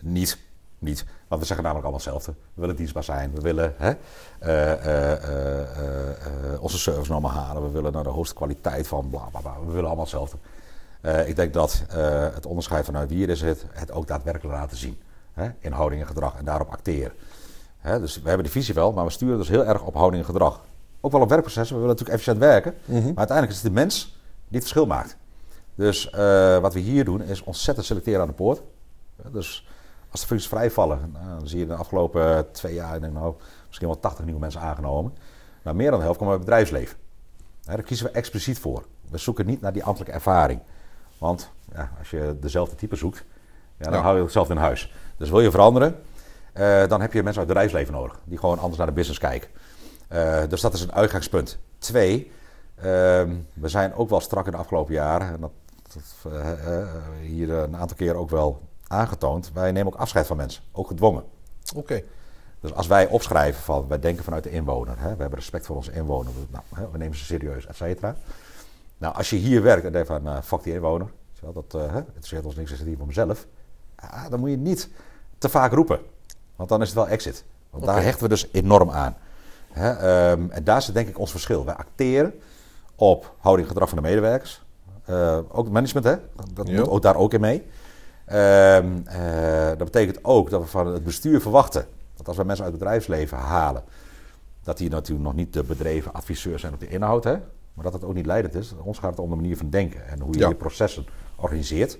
niet, 0.00 0.38
niet. 0.78 1.04
Want 1.28 1.40
we 1.40 1.46
zeggen 1.46 1.64
namelijk 1.64 1.88
allemaal 1.88 1.92
hetzelfde. 1.92 2.32
We 2.54 2.60
willen 2.60 2.76
dienstbaar 2.76 3.04
zijn, 3.04 3.32
we 3.34 3.40
willen 3.40 3.74
hè, 3.76 3.92
eh, 4.38 5.52
onze 6.62 6.78
servicenormen 6.78 7.30
halen, 7.30 7.62
we 7.62 7.70
willen 7.70 7.92
naar 7.92 8.02
de 8.02 8.08
hoogste 8.08 8.34
kwaliteit 8.34 8.86
van 8.86 9.10
bla 9.10 9.28
bla 9.30 9.40
bla. 9.40 9.54
We 9.66 9.72
willen 9.72 9.86
allemaal 9.86 10.04
hetzelfde. 10.04 10.36
Eh, 11.02 11.28
ik 11.28 11.36
denk 11.36 11.52
dat 11.52 11.84
eh, 11.88 12.34
het 12.34 12.46
onderscheid 12.46 12.84
vanuit 12.84 13.08
wie 13.08 13.26
is 13.26 13.40
het, 13.40 13.66
het 13.70 13.92
ook 13.92 14.06
daadwerkelijk 14.06 14.56
laten 14.56 14.76
zien. 14.76 15.00
Hè, 15.32 15.50
in 15.58 15.72
houding 15.72 16.00
en 16.00 16.06
gedrag 16.06 16.36
en 16.36 16.44
daarop 16.44 16.68
acteren. 16.68 17.12
Hè, 17.78 18.00
dus 18.00 18.22
we 18.22 18.28
hebben 18.28 18.46
de 18.46 18.52
visie 18.52 18.74
wel, 18.74 18.92
maar 18.92 19.04
we 19.04 19.10
sturen 19.10 19.38
dus 19.38 19.48
heel 19.48 19.64
erg 19.64 19.82
op 19.82 19.94
houding 19.94 20.22
en 20.22 20.28
gedrag. 20.28 20.64
Ook 21.00 21.12
wel 21.12 21.20
op 21.20 21.28
werkprocessen, 21.28 21.76
we 21.76 21.82
willen 21.82 21.96
natuurlijk 21.96 22.20
efficiënt 22.20 22.38
werken. 22.38 22.74
Mhm. 22.84 22.94
Maar 22.94 23.16
uiteindelijk 23.16 23.56
is 23.56 23.62
het 23.62 23.74
de 23.74 23.80
mens 23.80 24.04
die 24.48 24.60
het 24.60 24.60
verschil 24.60 24.86
maakt. 24.86 25.16
Dus 25.74 26.10
eh, 26.10 26.58
wat 26.58 26.74
we 26.74 26.80
hier 26.80 27.04
doen 27.04 27.22
is 27.22 27.42
ontzettend 27.42 27.86
selecteren 27.86 28.20
aan 28.20 28.26
de 28.26 28.32
poort. 28.32 28.62
Dus 29.32 29.68
als 30.10 30.20
de 30.20 30.26
functies 30.26 30.48
vrijvallen, 30.48 31.10
nou, 31.12 31.38
dan 31.38 31.48
zie 31.48 31.58
je 31.58 31.66
de 31.66 31.74
afgelopen 31.74 32.52
twee 32.52 32.74
jaar, 32.74 32.94
ik 32.94 33.00
denk 33.00 33.12
nou, 33.12 33.34
misschien 33.66 33.86
wel 33.86 33.98
80 33.98 34.24
nieuwe 34.24 34.40
mensen 34.40 34.60
aangenomen. 34.60 35.14
Nou, 35.62 35.76
meer 35.76 35.90
dan 35.90 35.98
de 35.98 36.04
helft 36.04 36.18
komen 36.18 36.34
uit 36.34 36.42
het 36.42 36.50
bedrijfsleven. 36.50 36.96
Hè, 37.64 37.74
daar 37.74 37.84
kiezen 37.84 38.06
we 38.06 38.12
expliciet 38.12 38.58
voor. 38.58 38.84
We 39.10 39.18
zoeken 39.18 39.46
niet 39.46 39.60
naar 39.60 39.72
die 39.72 39.84
ambtelijke 39.84 40.14
ervaring. 40.14 40.60
Want 41.22 41.50
ja, 41.74 41.90
als 41.98 42.10
je 42.10 42.36
dezelfde 42.40 42.74
type 42.76 42.96
zoekt, 42.96 43.24
ja, 43.76 43.84
dan 43.84 43.92
Ja. 43.92 44.00
hou 44.00 44.16
je 44.16 44.22
hetzelfde 44.22 44.54
in 44.54 44.60
huis. 44.60 44.92
Dus 45.16 45.30
wil 45.30 45.40
je 45.40 45.50
veranderen, 45.50 45.96
eh, 46.52 46.86
dan 46.88 47.00
heb 47.00 47.12
je 47.12 47.22
mensen 47.22 47.40
uit 47.40 47.48
het 47.48 47.58
bedrijfsleven 47.58 47.92
nodig. 47.92 48.20
Die 48.24 48.38
gewoon 48.38 48.58
anders 48.58 48.76
naar 48.78 48.86
de 48.86 48.92
business 48.92 49.18
kijken. 49.20 49.48
Eh, 50.08 50.42
dus 50.48 50.60
dat 50.60 50.74
is 50.74 50.80
een 50.82 50.92
uitgangspunt. 50.92 51.58
Twee, 51.78 52.30
ehm, 52.74 53.34
we 53.54 53.68
zijn 53.68 53.94
ook 53.94 54.08
wel 54.08 54.20
strak 54.20 54.44
in 54.46 54.50
de 54.52 54.56
afgelopen 54.58 54.94
jaren, 54.94 55.28
en 55.28 55.40
dat, 55.40 55.50
dat 55.92 56.32
eh, 56.32 56.86
hier 57.20 57.50
een 57.50 57.76
aantal 57.76 57.96
keren 57.96 58.16
ook 58.20 58.30
wel 58.30 58.60
aangetoond, 58.88 59.50
wij 59.54 59.72
nemen 59.72 59.92
ook 59.92 59.98
afscheid 60.00 60.26
van 60.26 60.36
mensen, 60.36 60.62
ook 60.72 60.86
gedwongen. 60.86 61.24
Oké, 61.76 62.02
Dus 62.60 62.74
als 62.74 62.86
wij 62.86 63.06
opschrijven 63.06 63.62
van, 63.62 63.88
wij 63.88 63.98
denken 63.98 64.24
vanuit 64.24 64.42
de 64.44 64.50
inwoner, 64.50 64.98
hè, 64.98 65.14
we 65.14 65.20
hebben 65.20 65.38
respect 65.38 65.66
voor 65.66 65.76
onze 65.76 65.92
inwoner, 65.92 66.32
nou, 66.50 66.64
hè, 66.74 66.90
we 66.90 66.98
nemen 66.98 67.16
ze 67.16 67.24
serieus, 67.24 67.66
et 67.66 67.76
cetera. 67.76 68.16
Nou, 69.02 69.14
als 69.14 69.30
je 69.30 69.36
hier 69.36 69.62
werkt 69.62 69.84
en 69.84 69.92
denkt 69.92 70.08
van, 70.08 70.22
nou, 70.22 70.42
fuck 70.42 70.62
die 70.62 70.72
inwoner, 70.74 71.06
dat 71.54 71.74
uh, 71.76 71.96
interesseert 71.96 72.44
ons 72.44 72.56
niks, 72.56 72.72
is 72.72 72.78
het 72.78 72.86
hier 72.88 72.96
voor 72.96 73.06
mezelf. 73.06 73.46
Dan 74.30 74.40
moet 74.40 74.50
je 74.50 74.56
niet 74.56 74.88
te 75.38 75.48
vaak 75.48 75.72
roepen, 75.72 76.00
want 76.56 76.68
dan 76.68 76.80
is 76.80 76.86
het 76.86 76.96
wel 76.96 77.08
exit. 77.08 77.44
Want 77.70 77.84
daar 77.84 78.02
hechten 78.02 78.22
we 78.22 78.28
dus 78.28 78.48
enorm 78.52 78.90
aan. 78.90 79.16
Hè, 79.72 79.90
ehm, 79.90 80.50
en 80.50 80.64
daar 80.64 80.82
zit 80.82 80.94
denk 80.94 81.08
ik 81.08 81.18
ons 81.18 81.30
verschil. 81.30 81.64
Wij 81.64 81.74
acteren 81.74 82.34
op 82.94 83.34
houding 83.38 83.68
en 83.68 83.72
gedrag 83.72 83.88
van 83.88 84.02
de 84.02 84.08
medewerkers. 84.08 84.62
Eh, 85.04 85.38
ook 85.48 85.64
het 85.64 85.72
management, 85.72 86.06
hè? 86.06 86.16
dat 86.54 86.68
Ja. 86.68 86.78
moet 86.78 86.88
ook 86.88 87.02
daar 87.02 87.16
ook 87.16 87.32
in 87.32 87.40
mee. 87.40 87.66
Ehm, 88.24 88.86
eh, 89.04 89.66
dat 89.66 89.84
betekent 89.84 90.18
ook 90.24 90.50
dat 90.50 90.60
we 90.60 90.66
van 90.66 90.86
het 90.86 91.04
bestuur 91.04 91.40
verwachten 91.40 91.86
dat 92.16 92.28
als 92.28 92.36
we 92.36 92.44
mensen 92.44 92.64
uit 92.64 92.72
het 92.74 92.82
bedrijfsleven 92.82 93.38
halen, 93.38 93.82
dat 94.62 94.78
die 94.78 94.90
natuurlijk 94.90 95.26
nog 95.26 95.34
niet 95.34 95.52
de 95.52 95.62
bedreven 95.62 96.12
adviseurs 96.12 96.60
zijn 96.60 96.72
op 96.72 96.80
de 96.80 96.88
inhoud, 96.88 97.24
hè? 97.24 97.36
Maar 97.74 97.84
dat 97.84 97.92
het 97.92 98.04
ook 98.04 98.14
niet 98.14 98.26
leidend 98.26 98.54
is. 98.54 98.72
Ons 98.82 98.98
gaat 98.98 99.10
het 99.10 99.18
om 99.18 99.30
de 99.30 99.36
manier 99.36 99.56
van 99.56 99.70
denken 99.70 100.08
en 100.08 100.20
hoe 100.20 100.32
je 100.34 100.38
Ja. 100.40 100.48
je 100.48 100.54
processen 100.54 101.06
organiseert. 101.36 101.98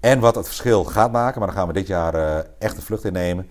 En 0.00 0.20
wat 0.20 0.34
het 0.34 0.46
verschil 0.46 0.84
gaat 0.84 1.12
maken, 1.12 1.38
maar 1.38 1.48
daar 1.48 1.56
gaan 1.56 1.66
we 1.66 1.72
dit 1.72 1.86
jaar 1.86 2.14
eh, 2.14 2.44
echt 2.58 2.76
de 2.76 2.82
vlucht 2.82 3.04
in 3.04 3.12
nemen, 3.12 3.48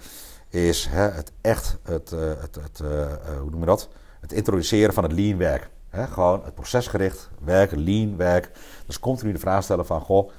is 0.50 0.88
hè, 0.90 1.02
het 1.10 1.32
echt, 1.42 1.78
het, 1.84 2.12
eh, 2.12 2.20
het, 2.20 2.56
het, 2.56 2.80
eh, 2.80 3.38
hoe 3.42 3.50
noem 3.50 3.60
je 3.60 3.66
dat? 3.66 3.90
Het 4.20 4.32
introduceren 4.32 4.94
van 4.94 5.04
het 5.04 5.12
lean 5.12 5.38
werk. 5.38 5.70
Hè? 5.90 6.08
Gewoon 6.08 6.42
het 6.44 6.54
procesgericht 6.56 7.30
werken, 7.44 7.84
lean 7.84 8.18
werk. 8.18 8.52
Dus 8.86 9.00
continu 9.00 9.32
de 9.32 9.40
vraag 9.40 9.64
stellen 9.64 9.86
van, 9.86 10.02
goh, 10.02 10.30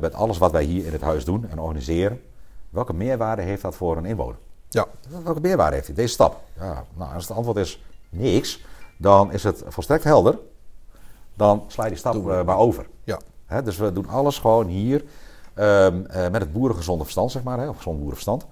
met 0.00 0.14
alles 0.14 0.38
wat 0.38 0.52
wij 0.52 0.64
hier 0.64 0.86
in 0.86 0.92
het 0.92 1.00
huis 1.00 1.24
doen 1.24 1.48
en 1.50 1.58
organiseren, 1.58 2.20
welke 2.70 2.92
meerwaarde 2.92 3.42
heeft 3.42 3.62
dat 3.62 3.74
voor 3.74 3.96
een 3.96 4.04
inwoner? 4.04 4.36
ja, 4.68 4.86
Welke 5.24 5.40
meerwaarde 5.40 5.74
heeft 5.74 5.86
hij, 5.86 5.96
deze 5.96 6.12
stap? 6.12 6.40
Ja, 6.58 6.84
nou, 6.94 7.14
als 7.14 7.28
het 7.28 7.36
antwoord 7.36 7.56
is 7.56 7.82
niks, 8.08 8.64
dan 8.96 9.32
is 9.32 9.42
het 9.44 9.62
volstrekt 9.66 10.04
helder. 10.04 10.38
Dan 11.34 11.64
sla 11.66 11.82
je 11.84 11.90
die 11.90 11.98
stap 11.98 12.24
we. 12.24 12.32
eh, 12.32 12.44
maar 12.44 12.56
over. 12.56 12.86
ja. 13.04 13.18
Dus 13.64 13.76
we 13.76 13.92
doen 13.92 14.08
alles 14.08 14.38
gewoon 14.38 14.66
hier 14.66 15.04
ehm, 15.54 16.04
eh, 16.04 16.30
met 16.30 16.40
het 16.40 16.52
boerengezonde 16.52 17.02
verstand, 17.02 17.30
zeg 17.30 17.42
maar, 17.42 17.58
hè, 17.58 17.68
of 17.68 17.76
gezond 17.76 17.96
boerenverstand. 17.96 18.46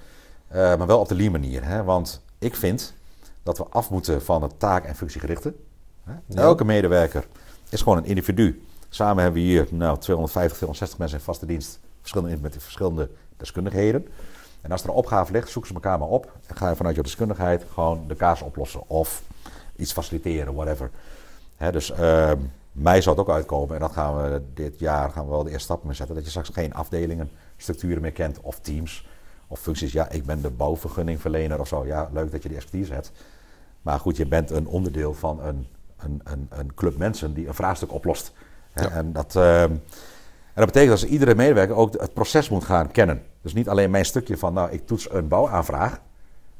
Eh, 0.48 0.58
maar 0.76 0.86
wel 0.86 0.98
op 1.00 1.08
de 1.08 1.14
lean 1.14 1.32
manier. 1.32 1.64
Hè, 1.64 1.84
want 1.84 2.22
ik 2.38 2.56
vind 2.56 2.94
dat 3.42 3.58
we 3.58 3.64
af 3.70 3.90
moeten 3.90 4.22
van 4.22 4.42
het 4.42 4.58
taak- 4.58 4.84
en 4.84 4.94
functiegerichte. 4.94 5.54
Hè. 6.04 6.12
Ja. 6.26 6.42
Elke 6.42 6.64
medewerker 6.64 7.26
is 7.68 7.82
gewoon 7.82 7.98
een 7.98 8.04
individu. 8.04 8.62
Samen 8.88 9.22
hebben 9.22 9.42
we 9.42 9.48
hier 9.48 9.66
nou, 9.70 9.98
250, 9.98 10.56
260 10.56 10.98
mensen 10.98 11.18
in 11.18 11.24
vaste 11.24 11.46
dienst, 11.46 11.78
verschillende, 12.00 12.36
met 12.40 12.56
verschillende 12.58 13.10
deskundigheden. 13.36 14.08
En 14.60 14.70
als 14.72 14.82
er 14.82 14.88
een 14.88 14.94
opgave 14.94 15.32
ligt, 15.32 15.48
zoeken 15.50 15.68
ze 15.70 15.74
elkaar 15.76 15.98
maar 15.98 16.08
op. 16.08 16.32
En 16.46 16.56
ga 16.56 16.68
je 16.68 16.76
vanuit 16.76 16.96
je 16.96 17.02
deskundigheid 17.02 17.64
gewoon 17.72 18.04
de 18.08 18.14
kaas 18.14 18.42
oplossen. 18.42 18.88
Of 18.88 19.22
iets 19.76 19.92
faciliteren, 19.92 20.54
whatever. 20.54 20.90
Hè, 21.56 21.72
dus 21.72 21.90
ehm, 21.90 22.38
mij 22.72 23.00
zou 23.00 23.16
het 23.16 23.26
ook 23.28 23.34
uitkomen. 23.34 23.74
En 23.74 23.80
dat 23.80 23.92
gaan 23.92 24.16
we 24.16 24.42
dit 24.54 24.78
jaar 24.78 25.10
gaan 25.10 25.24
we 25.24 25.30
wel 25.30 25.42
de 25.42 25.50
eerste 25.50 25.64
stappen 25.64 25.86
mee 25.86 25.96
zetten. 25.96 26.14
Dat 26.14 26.24
je 26.24 26.30
straks 26.30 26.48
geen 26.52 26.74
afdelingen, 26.74 27.30
structuren 27.56 28.02
meer 28.02 28.12
kent. 28.12 28.40
Of 28.40 28.60
teams. 28.60 29.08
Of 29.46 29.60
functies. 29.60 29.92
Ja, 29.92 30.10
ik 30.10 30.24
ben 30.24 30.42
de 30.42 30.50
bouwvergunningverlener 30.50 31.60
of 31.60 31.68
zo. 31.68 31.86
Ja, 31.86 32.08
leuk 32.12 32.30
dat 32.30 32.42
je 32.42 32.48
die 32.48 32.56
expertise 32.56 32.92
hebt. 32.92 33.12
Maar 33.82 34.00
goed, 34.00 34.16
je 34.16 34.26
bent 34.26 34.50
een 34.50 34.66
onderdeel 34.66 35.14
van 35.14 35.40
een, 35.40 35.66
een, 35.98 36.20
een, 36.24 36.46
een 36.50 36.74
club 36.74 36.96
mensen 36.96 37.34
die 37.34 37.46
een 37.48 37.54
vraagstuk 37.54 37.92
oplost. 37.92 38.32
Ja. 38.74 38.90
En, 38.90 39.12
dat, 39.12 39.36
ehm, 39.36 39.70
en 39.70 39.80
dat 40.54 40.66
betekent 40.66 41.00
dat 41.00 41.10
iedere 41.10 41.34
medewerker 41.34 41.76
ook 41.76 41.92
het 41.92 42.14
proces 42.14 42.48
moet 42.48 42.64
gaan 42.64 42.90
kennen. 42.90 43.22
Dus 43.42 43.54
niet 43.54 43.68
alleen 43.68 43.90
mijn 43.90 44.04
stukje 44.04 44.38
van, 44.38 44.52
nou, 44.54 44.70
ik 44.70 44.86
toets 44.86 45.10
een 45.10 45.28
bouwaanvraag. 45.28 46.00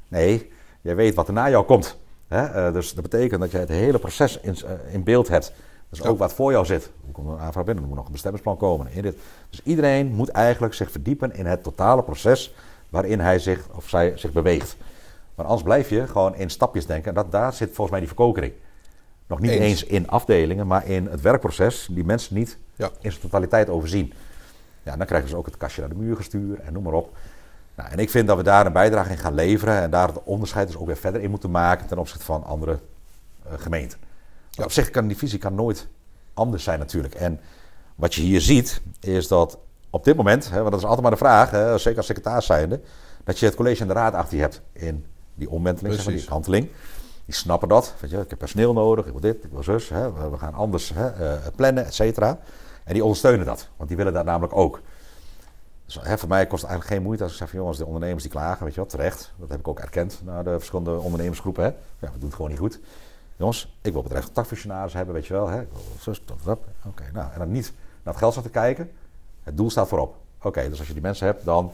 Nee, 0.09 0.51
jij 0.81 0.97
weet 0.97 1.15
wat 1.15 1.29
er 1.29 1.35
na 1.35 1.51
jou 1.51 1.65
komt. 1.65 1.97
Hè? 2.29 2.45
Eh, 2.67 2.73
dus 2.73 2.95
dat 2.95 3.03
betekent 3.03 3.41
dat 3.41 3.51
je 3.51 3.59
het 3.59 3.69
hele 3.69 3.99
proces 3.99 4.39
in, 4.41 4.57
eh, 4.67 4.95
in 4.95 5.03
beeld 5.05 5.29
hebt. 5.29 5.53
Dus 5.89 5.99
Ja. 5.99 6.09
ook 6.09 6.19
wat 6.19 6.33
voor 6.33 6.53
jou 6.53 6.65
zit. 6.67 6.91
Hoe 7.05 7.13
komt 7.13 7.29
er 7.29 7.33
een 7.35 7.41
aanvraag 7.41 7.65
binnen? 7.65 7.83
Er 7.83 7.89
moet 7.89 7.97
nog 7.99 8.07
een 8.07 8.13
bestemmingsplan 8.13 8.57
komen. 8.57 8.93
In 8.93 9.03
dit. 9.03 9.17
Dus 9.51 9.61
iedereen 9.65 10.13
moet 10.13 10.29
eigenlijk 10.29 10.75
zich 10.75 10.91
verdiepen 10.91 11.35
in 11.35 11.47
het 11.47 11.63
totale 11.63 12.03
proces 12.03 12.55
waarin 12.89 13.21
hij 13.21 13.39
zich 13.39 13.69
of 13.75 13.89
zij 13.89 14.13
zich 14.17 14.33
beweegt. 14.33 14.77
Maar 15.35 15.45
anders 15.47 15.63
blijf 15.65 15.89
je 15.91 16.07
gewoon 16.07 16.35
in 16.35 16.51
stapjes 16.51 16.87
denken. 16.87 17.09
En 17.09 17.15
dat, 17.15 17.33
daar 17.33 17.53
zit 17.53 17.67
volgens 17.69 17.91
mij 17.91 17.99
die 17.99 18.09
verkokering. 18.09 18.53
Nog 19.27 19.41
niet 19.41 19.51
Eens. 19.51 19.61
eens 19.61 19.85
in 19.85 20.09
afdelingen, 20.09 20.67
maar 20.67 20.87
in 20.87 21.07
het 21.07 21.21
werkproces 21.21 21.89
die 21.91 22.05
mensen 22.05 22.35
niet 22.35 22.59
Ja. 22.77 22.91
in 23.01 23.11
zijn 23.11 23.23
totaliteit 23.23 23.69
overzien. 23.69 24.13
Ja, 24.83 24.97
dan 24.97 25.07
krijgen 25.07 25.29
ze 25.29 25.37
ook 25.37 25.47
het 25.47 25.57
kastje 25.57 25.81
naar 25.81 25.91
de 25.91 25.97
muur 25.97 26.17
gestuurd 26.17 26.61
en 26.61 26.73
noem 26.73 26.83
maar 26.83 26.93
op. 26.93 27.17
Nou, 27.77 27.91
en 27.91 27.99
ik 27.99 28.11
vind 28.11 28.27
dat 28.27 28.37
we 28.37 28.43
daar 28.43 28.67
een 28.67 28.73
bijdrage 28.73 29.11
in 29.11 29.19
gaan 29.19 29.35
leveren 29.35 29.81
en 29.81 29.91
daar 29.91 30.09
het 30.09 30.23
onderscheid 30.23 30.67
dus 30.67 30.77
ook 30.77 30.87
weer 30.87 30.97
verder 30.97 31.21
in 31.21 31.31
moeten 31.31 31.51
maken 31.51 31.87
ten 31.87 31.99
opzichte 31.99 32.25
van 32.25 32.45
andere 32.45 32.79
eh, 33.43 33.53
gemeenten. 33.57 33.99
Ja. 34.51 34.65
Op 34.65 34.73
zich 34.73 34.91
kan 34.91 35.07
die 35.07 35.17
visie 35.17 35.39
kan 35.39 35.55
nooit 35.55 35.87
anders 36.35 36.65
zijn 36.65 36.79
natuurlijk. 36.79 37.15
En 37.15 37.41
wat 37.95 38.15
je 38.15 38.23
hier 38.23 38.41
ziet 38.41 38.81
is 39.01 39.29
dat 39.29 39.59
op 39.91 40.05
dit 40.05 40.17
moment, 40.17 40.51
hè, 40.51 40.59
want 40.59 40.71
dat 40.71 40.79
is 40.79 40.87
altijd 40.87 41.03
maar 41.03 41.11
de 41.11 41.17
vraag, 41.17 41.51
hè, 41.51 41.79
zeker 41.79 41.97
als 41.97 42.07
secretaris 42.07 42.47
zijnde, 42.47 42.81
dat 43.25 43.39
je 43.39 43.47
het 43.47 43.55
college 43.55 43.83
en 43.83 43.89
de 43.89 43.95
raad 43.95 44.15
achter 44.15 44.37
je 44.37 44.43
hebt 44.43 44.61
in 44.73 45.07
die 45.35 45.51
omwenteling, 45.51 45.95
zeg 45.95 46.05
maar, 46.05 46.15
die 46.15 46.25
kanteling. 46.25 46.69
Die 47.25 47.35
snappen 47.35 47.69
dat. 47.69 47.95
Weet 48.01 48.11
je, 48.11 48.19
ik 48.19 48.31
heb 48.31 48.39
personeel 48.39 48.73
nodig, 48.73 49.05
ik 49.07 49.13
wil 49.13 49.21
dit, 49.21 49.45
ik 49.45 49.51
wil 49.51 49.63
zus. 49.63 49.89
Hè, 49.89 50.13
we, 50.13 50.31
we 50.31 50.39
gaan 50.39 50.55
anders 50.55 50.93
hè, 50.95 51.09
eh, 51.09 51.47
plannen, 51.57 51.85
et 51.87 51.95
cetera. 51.95 52.39
En 52.85 52.93
die 52.93 53.03
ondersteunen 53.03 53.47
dat, 53.47 53.69
want 53.77 53.89
die 53.89 53.97
willen 53.97 54.13
dat 54.13 54.25
namelijk 54.25 54.57
ook. 54.57 54.81
Dus 55.87 55.99
hè, 56.03 56.19
voor 56.19 56.29
mij 56.29 56.47
kost 56.47 56.63
het 56.63 56.71
eigenlijk 56.71 57.01
geen 57.01 57.03
moeite 57.07 57.23
als 57.23 57.33
ik 57.33 57.39
zeg 57.39 57.49
van 57.49 57.59
jongens, 57.59 57.79
de 57.79 57.87
ondernemers 57.87 58.23
die 58.23 58.33
klagen, 58.33 58.65
weet 58.65 58.75
je 58.75 58.81
wel, 58.81 58.91
terecht. 58.91 59.33
Dat 59.37 59.49
heb 59.49 59.59
ik 59.59 59.69
ook 59.69 59.79
erkend 59.79 60.21
naar 60.25 60.45
de 60.45 60.51
verschillende 60.51 60.99
ondernemersgroepen. 60.99 61.65
Hè. 61.65 61.69
Ja, 61.99 62.13
we 62.13 62.19
doen 62.19 62.25
het 62.29 62.35
gewoon 62.35 62.51
niet 62.51 62.59
goed. 62.61 62.81
Jongens, 63.37 63.77
ik 63.83 63.93
wil 63.93 64.03
bedrijf 64.03 64.25
contactfunctionaris 64.25 64.93
hebben, 64.93 65.15
weet 65.15 65.27
je 65.27 65.33
wel. 65.33 65.49
Hè. 65.49 65.61
Ik 65.61 65.69
wil. 66.45 66.59
Oké, 66.87 67.03
nou, 67.13 67.33
en 67.33 67.39
dan 67.39 67.53
niet 67.53 67.73
naar 68.03 68.13
het 68.13 68.17
geld 68.17 68.33
staan 68.33 68.45
te 68.45 68.51
kijken. 68.51 68.91
Het 69.43 69.57
doel 69.57 69.71
staat 69.71 69.89
voorop. 69.89 70.17
Oké, 70.43 70.69
dus 70.69 70.79
als 70.79 70.87
je 70.87 70.93
die 70.93 71.03
mensen 71.03 71.27
hebt, 71.27 71.45
dan 71.45 71.73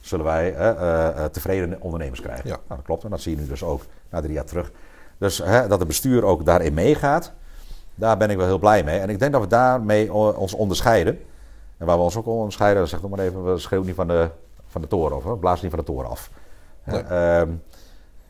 zullen 0.00 0.24
wij 0.24 0.54
eh, 0.54 0.68
eh, 0.70 1.08
eh, 1.08 1.24
tevreden 1.30 1.80
ondernemers 1.80 2.20
krijgen. 2.20 2.48
Ja. 2.48 2.54
Nou, 2.54 2.64
dat 2.68 2.82
klopt. 2.84 3.04
En 3.04 3.10
dat 3.10 3.20
zie 3.20 3.34
je 3.36 3.40
nu 3.42 3.48
dus 3.48 3.62
ook 3.62 3.82
na 4.10 4.20
drie 4.20 4.32
jaar 4.32 4.44
terug. 4.44 4.72
Dus 5.18 5.38
hè, 5.38 5.68
dat 5.68 5.78
het 5.78 5.88
bestuur 5.88 6.24
ook 6.24 6.44
daarin 6.44 6.74
meegaat, 6.74 7.32
daar 7.94 8.16
ben 8.16 8.30
ik 8.30 8.36
wel 8.36 8.46
heel 8.46 8.58
blij 8.58 8.84
mee. 8.84 8.98
En 8.98 9.10
ik 9.10 9.18
denk 9.18 9.32
dat 9.32 9.40
we 9.40 9.46
daarmee 9.46 10.12
o- 10.12 10.30
ons 10.30 10.54
onderscheiden. 10.54 11.20
En 11.78 11.86
waar 11.86 11.96
we 11.96 12.02
ons 12.02 12.16
ook 12.16 12.26
onderscheiden, 12.26 12.88
zeg 12.88 13.02
nog 13.02 13.10
maar 13.10 13.18
even, 13.18 13.52
we 13.52 13.58
schreeuwen 13.58 13.86
niet 13.86 13.96
van 13.96 14.08
de, 14.08 14.30
van 14.66 14.80
de 14.80 14.86
toren. 14.86 15.30
We 15.30 15.36
blazen 15.36 15.62
niet 15.64 15.74
van 15.74 15.84
de 15.84 15.90
toren 15.92 16.10
af. 16.10 16.30
Nee. 16.84 17.00
ehm, 17.00 17.48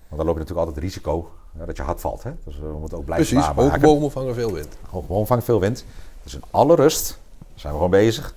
want 0.09 0.17
dan 0.17 0.27
loop 0.27 0.35
je 0.35 0.41
natuurlijk 0.41 0.67
altijd 0.67 0.75
het 0.77 0.85
risico 0.85 1.31
dat 1.67 1.77
je 1.77 1.83
hard 1.83 2.01
valt. 2.01 2.23
Hè? 2.23 2.31
Dus 2.45 2.59
we 2.59 2.67
moeten 2.67 2.99
ook 2.99 3.05
blijven 3.05 3.27
Precies, 3.37 3.51
hoge 3.55 3.79
bomen 3.79 4.11
vangen 4.11 4.35
veel 4.35 4.53
wind. 4.53 4.77
Boom 5.07 5.27
vangt 5.27 5.45
veel 5.45 5.61
wind. 5.61 5.85
Dus 6.23 6.35
in 6.35 6.43
alle 6.51 6.75
rust 6.75 7.19
zijn 7.55 7.73
we 7.73 7.79
gewoon 7.79 7.91
bezig. 7.91 8.35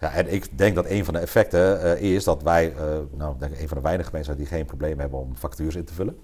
Ja, 0.00 0.12
en 0.12 0.32
ik 0.32 0.58
denk 0.58 0.74
dat 0.74 0.86
een 0.88 1.04
van 1.04 1.14
de 1.14 1.20
effecten 1.20 1.82
eh, 1.82 2.14
is 2.14 2.24
dat 2.24 2.42
wij, 2.42 2.74
eh, 2.74 2.84
nou, 3.12 3.32
ik 3.32 3.40
denk 3.40 3.58
een 3.60 3.68
van 3.68 3.76
de 3.76 3.82
weinige 3.82 4.10
mensen 4.12 4.36
die 4.36 4.46
geen 4.46 4.64
probleem 4.66 4.98
hebben 5.00 5.18
om 5.18 5.36
factures 5.36 5.74
in 5.74 5.84
te 5.84 5.92
vullen. 5.94 6.18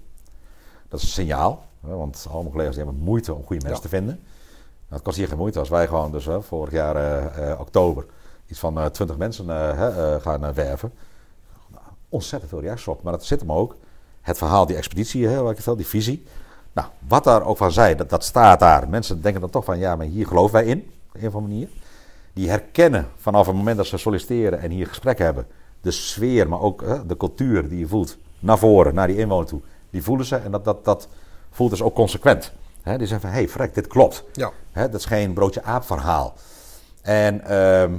Dat 0.88 1.00
is 1.00 1.06
een 1.06 1.12
signaal, 1.12 1.64
hè, 1.86 1.94
want 1.96 2.26
al 2.30 2.38
mijn 2.40 2.50
collega's 2.52 2.74
die 2.74 2.84
hebben 2.84 3.02
moeite 3.02 3.34
om 3.34 3.44
goede 3.44 3.62
mensen 3.62 3.82
Ja. 3.82 3.88
te 3.88 3.96
vinden. 3.96 4.20
Nou, 4.92 5.04
het 5.04 5.12
kost 5.12 5.22
hier 5.22 5.30
geen 5.30 5.42
moeite 5.42 5.58
als 5.58 5.68
wij 5.68 5.86
gewoon 5.86 6.12
dus 6.12 6.26
vorig 6.40 6.72
jaar 6.72 6.96
eh, 6.96 7.50
eh, 7.50 7.60
oktober 7.60 8.06
iets 8.46 8.58
van 8.58 8.78
eh 8.78 8.86
20 8.86 9.16
mensen 9.16 9.46
gaan 10.20 10.54
werven. 10.54 10.92
Nou, 11.70 11.84
ontzettend 12.08 12.50
veel 12.50 12.60
reacties 12.60 12.88
op, 12.88 13.02
maar 13.02 13.12
dat 13.12 13.24
zit 13.24 13.40
hem 13.40 13.52
ook. 13.52 13.76
Het 14.20 14.38
verhaal, 14.38 14.66
die 14.66 14.76
expeditie, 14.76 15.26
hè, 15.26 15.50
ik 15.50 15.64
die 15.76 15.86
visie. 15.86 16.26
Nou, 16.72 16.88
wat 17.08 17.24
daar 17.24 17.46
ook 17.46 17.56
van 17.56 17.72
zei, 17.72 17.94
dat, 17.94 18.10
dat 18.10 18.24
staat 18.24 18.60
daar. 18.60 18.88
Mensen 18.88 19.22
denken 19.22 19.40
dan 19.40 19.50
toch 19.50 19.64
van, 19.64 19.78
ja, 19.78 19.96
maar 19.96 20.06
hier 20.06 20.26
geloven 20.26 20.52
wij 20.52 20.64
in, 20.64 20.78
op 20.78 21.20
een 21.20 21.26
of 21.26 21.34
andere 21.34 21.52
manier. 21.52 21.68
Die 22.32 22.48
herkennen 22.48 23.08
vanaf 23.16 23.46
het 23.46 23.56
moment 23.56 23.76
dat 23.76 23.86
ze 23.86 23.96
solliciteren 23.96 24.60
en 24.60 24.70
hier 24.70 24.86
gesprekken 24.86 25.24
hebben, 25.24 25.46
de 25.80 25.90
sfeer, 25.90 26.48
maar 26.48 26.60
ook 26.60 26.84
de 27.08 27.16
cultuur 27.16 27.68
die 27.68 27.78
je 27.78 27.88
voelt, 27.88 28.18
naar 28.38 28.58
voren, 28.58 28.94
naar 28.94 29.06
die 29.06 29.16
inwoner 29.16 29.46
toe. 29.46 29.60
Die 29.90 30.02
voelen 30.02 30.26
ze 30.26 30.36
en 30.36 30.50
dat, 30.50 30.64
dat, 30.64 30.84
dat 30.84 31.08
voelt 31.50 31.70
dus 31.70 31.82
ook 31.82 31.94
consequent. 31.94 32.52
Die 32.84 33.06
zeggen 33.06 33.20
van, 33.20 33.30
hé, 33.30 33.36
hey, 33.36 33.48
frek, 33.48 33.74
dit 33.74 33.86
klopt. 33.86 34.24
Ja, 34.74 34.88
dat 34.88 34.94
is 34.94 35.04
geen 35.04 35.32
broodje 35.32 35.62
aap 35.62 35.84
verhaal. 35.84 36.34
En, 37.02 37.44
ehm, 37.44 37.94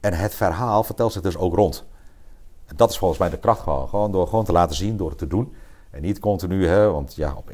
en 0.00 0.12
het 0.12 0.34
verhaal 0.34 0.84
vertelt 0.84 1.12
zich 1.12 1.22
dus 1.22 1.36
ook 1.36 1.54
rond. 1.54 1.84
En 2.66 2.76
dat 2.76 2.90
is 2.90 2.98
volgens 2.98 3.20
mij 3.20 3.30
de 3.30 3.38
kracht 3.38 3.60
gewoon. 3.60 3.88
Gewoon 3.88 4.12
door 4.12 4.26
gewoon 4.28 4.44
te 4.44 4.52
laten 4.52 4.76
zien, 4.76 4.96
door 4.96 5.08
het 5.08 5.18
te 5.18 5.26
doen. 5.26 5.54
En 5.90 6.02
niet 6.02 6.18
continu, 6.18 6.66
hè, 6.66 6.90
want 6.90 7.14
ja, 7.14 7.34
op 7.34 7.50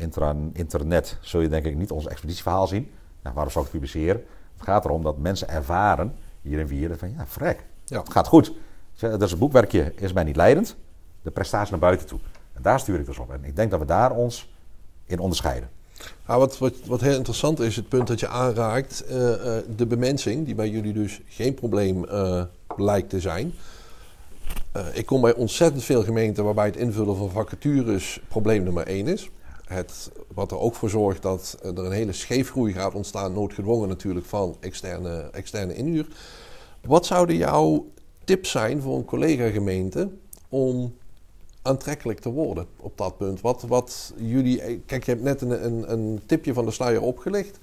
internet 0.52 1.16
zul 1.20 1.40
je 1.40 1.48
denk 1.48 1.64
ik 1.64 1.76
niet 1.76 1.90
ons 1.90 2.06
expeditieverhaal 2.06 2.66
zien. 2.66 2.90
Nou, 3.22 3.34
waarom 3.34 3.52
zou 3.52 3.64
ik 3.64 3.72
het 3.72 3.80
publiceren? 3.80 4.24
Het 4.56 4.62
gaat 4.66 4.84
erom 4.84 5.02
dat 5.02 5.18
mensen 5.18 5.48
ervaren, 5.48 6.14
hier 6.42 6.60
en 6.60 6.66
Wierden, 6.66 6.98
van 6.98 7.10
ja, 7.10 7.26
frek, 7.26 7.64
Ja. 7.84 7.98
het 7.98 8.12
gaat 8.12 8.26
goed. 8.26 8.52
Dus 9.00 9.30
het 9.30 9.38
boekwerkje 9.38 9.92
is 9.96 10.12
mij 10.12 10.24
niet 10.24 10.36
leidend. 10.36 10.76
De 11.22 11.30
prestatie 11.30 11.70
naar 11.70 11.80
buiten 11.80 12.06
toe. 12.06 12.18
En 12.52 12.62
daar 12.62 12.80
stuur 12.80 12.98
ik 12.98 13.06
dus 13.06 13.18
op. 13.18 13.32
En 13.32 13.44
ik 13.44 13.56
denk 13.56 13.70
dat 13.70 13.80
we 13.80 13.86
daar 13.86 14.10
ons 14.12 14.52
in 15.04 15.18
onderscheiden. 15.18 15.68
Nou, 16.26 16.40
wat, 16.40 16.58
wat, 16.84 17.00
heel 17.00 17.16
interessant 17.16 17.60
is, 17.60 17.76
het 17.76 17.88
punt 17.88 18.06
dat 18.06 18.20
je 18.20 18.28
aanraakt, 18.28 19.04
eh, 19.04 19.56
eh, 19.56 19.64
de 19.76 19.86
bemensing, 19.86 20.44
die 20.44 20.54
bij 20.54 20.68
jullie 20.68 20.92
dus 20.92 21.20
geen 21.26 21.54
probleem 21.54 22.04
eh, 22.04 22.42
lijkt 22.76 23.10
te 23.10 23.20
zijn. 23.20 23.52
Ik 24.92 25.06
kom 25.06 25.20
bij 25.20 25.34
ontzettend 25.34 25.84
veel 25.84 26.02
gemeenten 26.02 26.44
waarbij 26.44 26.66
het 26.66 26.76
invullen 26.76 27.16
van 27.16 27.30
vacatures 27.30 28.20
probleem 28.28 28.62
nummer 28.62 28.86
één 28.86 29.06
is. 29.06 29.30
Het, 29.64 30.10
wat 30.34 30.50
er 30.50 30.58
ook 30.58 30.74
voor 30.74 30.90
zorgt 30.90 31.22
dat 31.22 31.58
er 31.62 31.78
een 31.78 31.92
hele 31.92 32.12
scheefgroei 32.12 32.72
gaat 32.72 32.94
ontstaan, 32.94 33.32
noodgedwongen 33.32 33.88
natuurlijk, 33.88 34.26
van 34.26 34.56
externe, 34.60 35.28
externe 35.32 35.74
inhuur. 35.74 36.06
Wat 36.86 37.06
zouden 37.06 37.36
jouw 37.36 37.86
tips 38.24 38.50
zijn 38.50 38.82
voor 38.82 38.96
een 38.96 39.04
collega-gemeente 39.04 40.08
om 40.48 40.94
aantrekkelijk 41.68 42.20
te 42.20 42.30
worden 42.30 42.66
op 42.76 42.98
dat 42.98 43.16
punt? 43.16 43.40
Wat, 43.40 43.62
wat 43.62 44.12
jullie, 44.16 44.82
kijk, 44.86 45.04
je 45.04 45.10
hebt 45.10 45.22
net 45.22 45.40
een, 45.40 45.64
een, 45.64 45.92
een 45.92 46.22
tipje 46.26 46.52
van 46.52 46.64
de 46.64 46.70
sluier 46.70 47.00
opgelicht, 47.00 47.58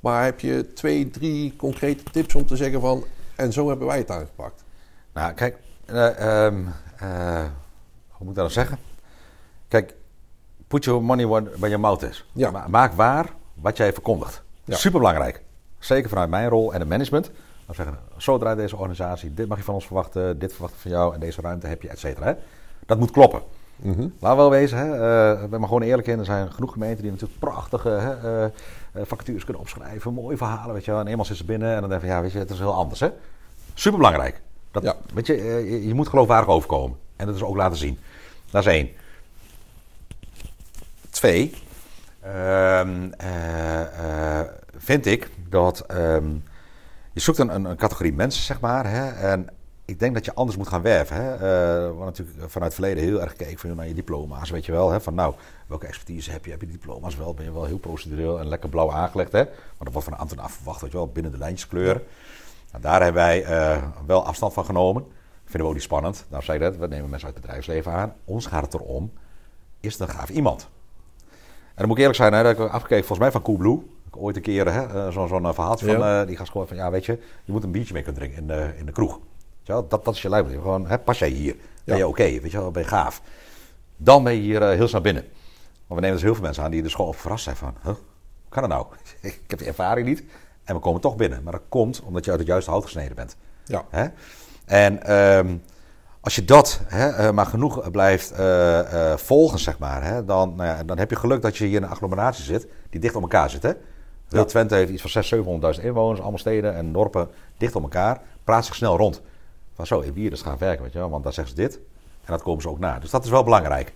maar 0.00 0.24
heb 0.24 0.40
je 0.40 0.72
twee, 0.72 1.10
drie 1.10 1.56
concrete 1.56 2.02
tips 2.02 2.34
om 2.34 2.46
te 2.46 2.56
zeggen 2.56 2.80
van, 2.80 3.04
en 3.36 3.52
zo 3.52 3.68
hebben 3.68 3.86
wij 3.86 3.98
het 3.98 4.10
aangepakt? 4.10 4.64
Nou, 5.12 5.32
kijk, 5.32 5.58
eh, 5.84 6.44
ehm, 6.46 6.64
eh, 6.98 7.44
hoe 8.08 8.26
moet 8.26 8.28
ik 8.28 8.34
dat 8.34 8.34
nou 8.34 8.50
zeggen? 8.50 8.78
Kijk, 9.68 9.94
put 10.68 10.84
your 10.84 11.02
money 11.02 11.26
where 11.26 11.58
your 11.58 11.80
mouth 11.80 12.02
is. 12.02 12.26
Ja. 12.32 12.50
Ma- 12.50 12.68
maak 12.68 12.92
waar 12.92 13.34
wat 13.54 13.76
jij 13.76 13.92
verkondigt. 13.92 14.42
Ja. 14.64 14.76
Superbelangrijk. 14.76 15.42
Zeker 15.78 16.08
vanuit 16.08 16.30
mijn 16.30 16.48
rol 16.48 16.72
en 16.72 16.80
het 16.80 16.88
management. 16.88 17.30
Dan 17.66 17.74
zeggen, 17.74 17.98
zo 18.16 18.38
draait 18.38 18.56
deze 18.56 18.76
organisatie, 18.76 19.34
dit 19.34 19.48
mag 19.48 19.58
je 19.58 19.64
van 19.64 19.74
ons 19.74 19.86
verwachten, 19.86 20.38
dit 20.38 20.52
verwacht 20.52 20.74
ik 20.74 20.80
van 20.80 20.90
jou 20.90 21.14
en 21.14 21.20
deze 21.20 21.40
ruimte 21.40 21.66
heb 21.66 21.82
je, 21.82 21.88
et 21.88 21.98
cetera. 21.98 22.36
Dat 22.86 22.98
moet 22.98 23.10
kloppen. 23.10 23.42
Laten 24.18 24.36
we 24.36 24.42
wel 24.42 24.50
wezen, 24.50 24.78
hè, 24.78 25.42
ik 25.42 25.50
ben 25.50 25.58
maar 25.60 25.68
gewoon 25.68 25.82
eerlijk 25.82 26.08
in. 26.08 26.18
Er 26.18 26.24
zijn 26.24 26.52
genoeg 26.52 26.72
gemeenten 26.72 27.02
die 27.02 27.10
natuurlijk 27.10 27.40
prachtige 27.40 27.88
hè, 27.88 28.16
eh, 28.16 28.44
eh, 28.44 29.02
vacatures 29.06 29.44
kunnen 29.44 29.62
opschrijven, 29.62 30.14
mooie 30.14 30.36
verhalen, 30.36 30.74
weet 30.74 30.84
je 30.84 30.90
wel. 30.90 31.00
En 31.00 31.06
eenmaal 31.06 31.24
zit 31.24 31.36
ze 31.36 31.44
binnen 31.44 31.74
en 31.74 31.80
dan 31.80 31.90
denk 31.90 32.02
je, 32.02 32.06
ja, 32.08 32.20
weet 32.20 32.32
je, 32.32 32.38
het 32.38 32.50
is 32.50 32.58
heel 32.58 32.74
anders, 32.74 33.00
hè. 33.00 33.08
Superbelangrijk. 33.74 34.40
Dat, 34.70 34.82
Ja. 34.82 34.94
weet 35.14 35.26
je, 35.26 35.36
je, 35.36 35.86
je 35.86 35.94
moet 35.94 36.08
geloofwaardig 36.08 36.48
overkomen. 36.48 36.96
En 37.16 37.26
dat 37.26 37.34
is 37.34 37.42
ook 37.42 37.56
laten 37.56 37.78
zien. 37.78 37.98
Dat 38.50 38.66
is 38.66 38.72
één. 38.72 38.88
Twee, 41.10 41.54
ehm, 42.20 43.10
eh, 43.18 44.40
eh, 44.40 44.46
vind 44.76 45.06
ik 45.06 45.30
dat 45.48 45.80
ehm, 45.80 46.28
je 47.12 47.20
zoekt 47.20 47.38
een, 47.38 47.54
een, 47.54 47.64
een 47.64 47.76
categorie 47.76 48.12
mensen, 48.12 48.42
zeg 48.42 48.60
maar. 48.60 48.90
Hè, 48.90 49.08
en 49.08 49.48
ik 49.92 49.98
denk 50.00 50.14
dat 50.14 50.24
je 50.24 50.34
anders 50.34 50.56
moet 50.56 50.68
gaan 50.68 50.82
werven. 50.82 51.16
Hè. 51.16 51.36
We 51.38 51.44
hebben 51.44 52.04
natuurlijk 52.04 52.38
vanuit 52.38 52.72
het 52.72 52.74
verleden 52.74 53.02
heel 53.04 53.20
erg 53.20 53.30
gekeken 53.30 53.58
van, 53.58 53.76
naar 53.76 53.88
je 53.88 53.94
diploma's, 53.94 54.50
weet 54.50 54.66
je 54.66 54.72
wel. 54.72 54.90
Hè, 54.90 55.00
van 55.00 55.14
nou, 55.14 55.34
welke 55.66 55.86
expertise 55.86 56.30
heb 56.30 56.44
je? 56.44 56.50
Heb 56.50 56.60
je 56.60 56.66
diploma's 56.66 57.16
wel? 57.16 57.34
Ben 57.34 57.44
je 57.44 57.52
wel 57.52 57.64
heel 57.64 57.78
procedureel 57.78 58.38
en 58.40 58.48
lekker 58.48 58.68
blauw 58.68 58.92
aangelegd? 58.92 59.32
Hè? 59.32 59.42
Maar 59.44 59.54
dat 59.78 59.92
wordt 59.92 60.04
van 60.04 60.12
een 60.12 60.20
ambtenaar 60.22 60.50
verwacht, 60.50 60.80
weet 60.80 60.90
je 60.90 60.96
wel, 60.96 61.08
binnen 61.08 61.32
de 61.32 61.38
lijntjes 61.38 61.68
kleuren. 61.68 62.02
Nou, 62.70 62.82
daar 62.82 63.02
hebben 63.02 63.22
wij 63.22 63.44
eh, 63.44 63.82
wel 64.06 64.24
afstand 64.26 64.52
van 64.52 64.64
genomen. 64.64 65.04
Vinden 65.44 65.60
we 65.62 65.66
ook 65.68 65.74
niet 65.74 65.82
spannend. 65.82 66.24
Nou, 66.28 66.42
zei 66.42 66.58
ik 66.58 66.64
dat, 66.64 66.76
we 66.76 66.86
nemen 66.86 67.10
mensen 67.10 67.26
uit 67.28 67.36
het 67.36 67.44
bedrijfsleven 67.46 67.92
aan. 67.92 68.14
Ons 68.24 68.46
gaat 68.46 68.62
het 68.62 68.74
erom, 68.74 69.12
is 69.80 69.92
het 69.98 70.08
een 70.08 70.14
gaaf 70.14 70.28
iemand? 70.28 70.68
En 71.48 71.78
dan 71.78 71.86
moet 71.86 71.96
ik 71.96 72.02
eerlijk 72.02 72.18
zijn, 72.18 72.32
hè, 72.32 72.42
dat 72.42 72.56
heb 72.56 72.66
ik 72.66 72.72
afgekeken 72.72 73.04
volgens 73.06 73.18
mij 73.18 73.30
van 73.30 73.42
Coolblue. 73.42 73.74
Ik 74.06 74.18
heb 74.18 74.22
ooit 74.22 74.36
een 74.36 74.42
keer 74.42 74.72
hè, 74.72 74.86
eh, 75.06 75.12
zo- 75.12 75.26
zo'n 75.26 75.46
eh, 75.46 75.52
verhaaltje 75.54 75.86
van 75.96 76.26
die 76.26 76.36
gast 76.36 76.50
gewoon 76.52 76.68
van, 76.68 76.76
ja 76.76 76.90
weet 76.90 77.04
je, 77.06 77.18
je 77.44 77.52
moet 77.52 77.64
een 77.64 77.70
biertje 77.70 77.92
mee 77.94 78.02
kunnen 78.02 78.20
drinken 78.22 78.40
in 78.40 78.46
de, 78.46 78.72
in 78.78 78.86
de 78.86 78.92
kroeg. 78.92 79.20
Dat, 79.62 79.90
dat 79.90 80.08
is 80.08 80.22
je 80.22 80.28
lijf. 80.28 80.46
Gewoon, 80.50 80.86
hè, 80.86 80.98
pas 80.98 81.18
jij 81.18 81.28
hier? 81.28 81.56
Ben 81.84 81.96
je 81.96 82.08
oké? 82.08 82.22
Weet 82.22 82.50
je 82.50 82.58
wel, 82.58 82.70
ben 82.70 82.82
je 82.82 82.88
gaaf? 82.88 83.22
Dan 83.96 84.24
ben 84.24 84.34
je 84.34 84.40
hier 84.40 84.62
eh, 84.62 84.76
heel 84.76 84.88
snel 84.88 85.00
binnen. 85.00 85.22
Want 85.86 86.00
we 86.00 86.00
nemen 86.00 86.12
dus 86.12 86.22
heel 86.22 86.34
veel 86.34 86.42
mensen 86.42 86.62
aan 86.62 86.70
die 86.70 86.82
dus 86.82 86.94
gewoon 86.94 87.14
verrast 87.14 87.44
zijn 87.44 87.56
van, 87.56 87.74
huh, 87.82 87.92
hoe 87.92 87.96
kan 88.48 88.62
dat 88.62 88.70
nou? 88.70 88.86
ik 89.20 89.40
heb 89.46 89.58
die 89.58 89.68
ervaring 89.68 90.06
niet. 90.06 90.24
En 90.64 90.74
we 90.74 90.80
komen 90.80 91.00
toch 91.00 91.16
binnen. 91.16 91.42
Maar 91.42 91.52
dat 91.52 91.62
komt 91.68 92.02
omdat 92.02 92.24
je 92.24 92.30
uit 92.30 92.40
het 92.40 92.48
juiste 92.48 92.70
hout 92.70 92.84
gesneden 92.84 93.16
bent. 93.16 93.36
Ja. 93.64 93.84
Hè? 93.90 94.06
En 94.64 95.02
ehm, 95.02 95.56
als 96.20 96.34
je 96.34 96.44
dat 96.44 96.80
hè, 96.86 97.08
eh, 97.08 97.30
maar 97.30 97.46
genoeg 97.46 97.90
blijft 97.90 98.30
eh, 98.30 99.10
eh, 99.12 99.18
volgen, 99.18 99.58
zeg 99.58 99.78
maar, 99.78 100.04
hè, 100.04 100.24
dan, 100.24 100.54
nou 100.54 100.68
ja, 100.68 100.84
dan 100.84 100.98
heb 100.98 101.10
je 101.10 101.16
geluk 101.16 101.42
dat 101.42 101.56
je 101.56 101.64
hier 101.64 101.76
in 101.76 101.82
een 101.82 101.88
agglomeratie 101.88 102.44
zit 102.44 102.66
die 102.90 103.00
dicht 103.00 103.14
op 103.14 103.22
elkaar 103.22 103.50
zit. 103.50 103.62
Hè? 103.62 103.72
Ja. 104.28 104.44
Twente 104.44 104.74
heeft 104.74 104.90
iets 104.90 105.02
van 105.02 105.44
600.000, 105.74 105.78
700.000 105.78 105.84
inwoners, 105.84 106.20
allemaal 106.20 106.38
steden 106.38 106.74
en 106.74 106.92
dorpen 106.92 107.28
dicht 107.58 107.76
op 107.76 107.82
elkaar. 107.82 108.20
Praat 108.44 108.64
zich 108.64 108.74
snel 108.74 108.96
rond. 108.96 109.22
Van 109.86 109.98
zo, 109.98 110.06
in 110.06 110.12
Wieren 110.12 110.38
gaan 110.38 110.58
werken, 110.58 110.82
weet 110.82 110.92
je 110.92 110.98
wel, 110.98 111.10
want 111.10 111.24
daar 111.24 111.32
zeggen 111.32 111.56
ze 111.56 111.62
dit. 111.62 111.74
En 112.24 112.32
dat 112.32 112.42
komen 112.42 112.62
ze 112.62 112.68
ook 112.68 112.78
na. 112.78 112.98
Dus 112.98 113.10
dat 113.10 113.24
is 113.24 113.30
wel 113.30 113.44
belangrijk. 113.44 113.92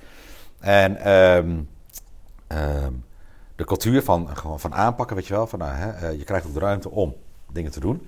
En 0.58 0.96
ehm, 0.96 1.60
ehm, 2.46 2.92
de 3.56 3.64
cultuur 3.64 4.02
van, 4.02 4.36
gewoon 4.36 4.60
van 4.60 4.74
aanpakken, 4.74 5.16
weet 5.16 5.26
je 5.26 5.34
wel. 5.34 5.46
Van, 5.46 5.58
nou, 5.58 5.72
hè, 5.72 5.90
eh, 5.90 6.18
je 6.18 6.24
krijgt 6.24 6.46
ook 6.46 6.52
de 6.54 6.58
ruimte 6.60 6.90
om 6.90 7.14
dingen 7.52 7.70
te 7.70 7.80
doen. 7.80 8.06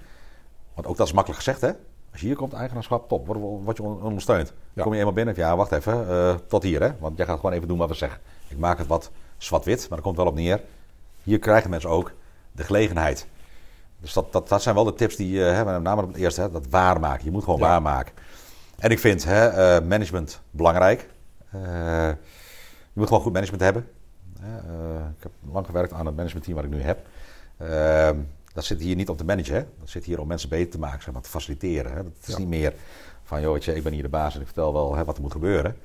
Want 0.75 0.87
ook 0.87 0.97
dat 0.97 1.07
is 1.07 1.13
makkelijk 1.13 1.43
gezegd, 1.43 1.61
hè. 1.61 1.71
Als 2.11 2.21
je 2.21 2.27
hier 2.27 2.37
komt, 2.37 2.53
eigenaarschap, 2.53 3.09
top, 3.09 3.27
word, 3.27 3.77
je 3.77 3.83
on- 3.83 4.03
ondersteund. 4.03 4.53
Ja. 4.73 4.83
Kom 4.83 4.93
je 4.93 4.99
eenmaal 4.99 5.15
binnen, 5.15 5.35
ja, 5.37 5.57
wacht 5.57 5.73
even, 5.73 6.09
eh, 6.09 6.35
tot 6.49 6.63
hier, 6.63 6.83
hè. 6.83 6.91
Want 6.99 7.17
jij 7.17 7.27
gaat 7.27 7.37
gewoon 7.37 7.53
even 7.53 7.69
doen 7.69 7.79
wat 7.79 7.89
we 7.89 7.95
zeggen. 7.95 8.21
Ik 8.49 8.59
maak 8.59 8.79
het 8.79 8.87
wat 8.87 9.11
zwart-wit, 9.37 9.87
maar 9.89 9.99
er 9.99 10.05
komt 10.05 10.17
wel 10.17 10.27
op 10.27 10.35
neer. 10.35 10.61
Hier 11.23 11.39
krijgen 11.39 11.71
mensen 11.71 11.91
ook 11.91 12.13
de 12.53 12.63
gelegenheid. 12.65 13.27
Dus 14.00 14.12
dat, 14.12 14.33
dat, 14.33 14.49
dat 14.49 14.62
zijn 14.62 14.75
wel 14.75 14.85
de 14.85 14.95
tips 14.95 15.17
die, 15.17 15.45
eh, 15.45 15.52
hè, 15.55 15.64
met 15.64 15.83
name 15.83 16.02
op 16.02 16.09
het 16.09 16.17
eerste, 16.17 16.40
hè, 16.40 16.50
dat 16.50 16.67
waarmaken. 16.71 17.25
Je 17.25 17.31
moet 17.31 17.45
gewoon 17.45 17.59
Ja. 17.59 17.67
waarmaken. 17.67 18.12
En 18.78 18.90
ik 18.90 18.99
vind 18.99 19.25
hè, 19.25 19.47
eh, 19.49 19.87
management 19.87 20.40
belangrijk. 20.50 21.09
Eh, 21.50 21.61
je 22.93 22.93
moet 22.93 23.07
gewoon 23.07 23.23
goed 23.23 23.33
management 23.33 23.62
hebben. 23.62 23.88
Ik 25.17 25.23
heb 25.23 25.33
lang 25.52 25.67
gewerkt 25.67 25.93
aan 25.93 26.07
het 26.07 26.17
managementteam 26.17 26.57
wat 26.57 26.64
ik 26.64 26.71
nu 26.71 26.81
heb. 26.83 26.99
Ehm, 27.57 28.17
dat 28.52 28.64
zit 28.64 28.81
hier 28.81 28.97
niet 28.97 29.09
om 29.09 29.17
te 29.17 29.25
managen. 29.25 29.55
Hè? 29.55 29.64
Dat 29.81 29.88
zit 29.88 30.05
hier 30.05 30.21
om 30.21 30.26
mensen 30.28 30.49
beter 30.49 30.71
te 30.71 30.78
maken, 30.78 31.02
zeg 31.02 31.12
maar, 31.12 31.23
te 31.23 31.28
faciliteren. 31.31 31.93
Hè? 31.93 32.02
Dat 32.02 32.12
is 32.26 32.33
Ja. 32.33 32.38
niet 32.38 32.49
meer 32.49 32.75
van, 33.25 33.40
joh, 33.40 33.57
ik 33.57 33.83
ben 33.83 33.93
hier 33.93 34.02
de 34.02 34.09
baas 34.09 34.35
en 34.35 34.40
ik 34.40 34.47
vertel 34.47 34.73
wel 34.73 34.95
hè, 34.95 35.05
wat 35.05 35.17
er 35.17 35.23
moet 35.23 35.33
gebeuren. 35.33 35.76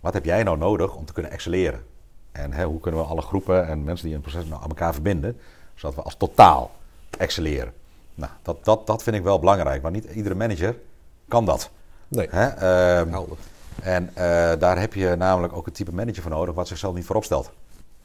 Wat 0.00 0.12
heb 0.14 0.24
jij 0.24 0.42
nou 0.42 0.58
nodig 0.58 0.94
om 0.94 1.04
te 1.04 1.12
kunnen 1.12 1.30
excelleren? 1.32 1.84
En 2.32 2.52
hè, 2.52 2.64
hoe 2.64 2.80
kunnen 2.80 3.00
we 3.00 3.06
alle 3.06 3.20
groepen 3.22 3.66
en 3.68 3.84
mensen 3.84 4.06
die 4.06 4.14
in 4.16 4.20
het 4.22 4.30
proces 4.30 4.48
nou 4.48 4.62
aan 4.62 4.68
elkaar 4.68 4.92
verbinden, 4.92 5.38
zodat 5.74 5.94
we 5.96 6.02
als 6.02 6.16
totaal 6.16 6.70
excelleren? 7.18 7.72
Nou, 8.14 8.32
dat, 8.42 8.64
dat, 8.64 8.86
dat 8.86 9.02
vind 9.02 9.16
ik 9.16 9.22
wel 9.22 9.38
belangrijk, 9.38 9.82
want 9.82 9.94
niet 9.94 10.04
iedere 10.04 10.34
manager 10.34 10.76
kan 11.28 11.44
dat. 11.44 11.70
Nee, 12.08 12.28
Hè? 12.30 12.46
Ehm, 12.46 13.14
en 13.82 14.08
eh, 14.08 14.58
daar 14.58 14.80
heb 14.80 14.94
je 14.94 15.14
namelijk 15.18 15.52
ook 15.52 15.66
een 15.66 15.72
type 15.72 15.92
manager 15.94 16.22
voor 16.22 16.30
nodig 16.30 16.54
wat 16.54 16.68
zichzelf 16.68 16.94
niet 16.94 17.04
voorop 17.04 17.24
stelt. 17.24 17.50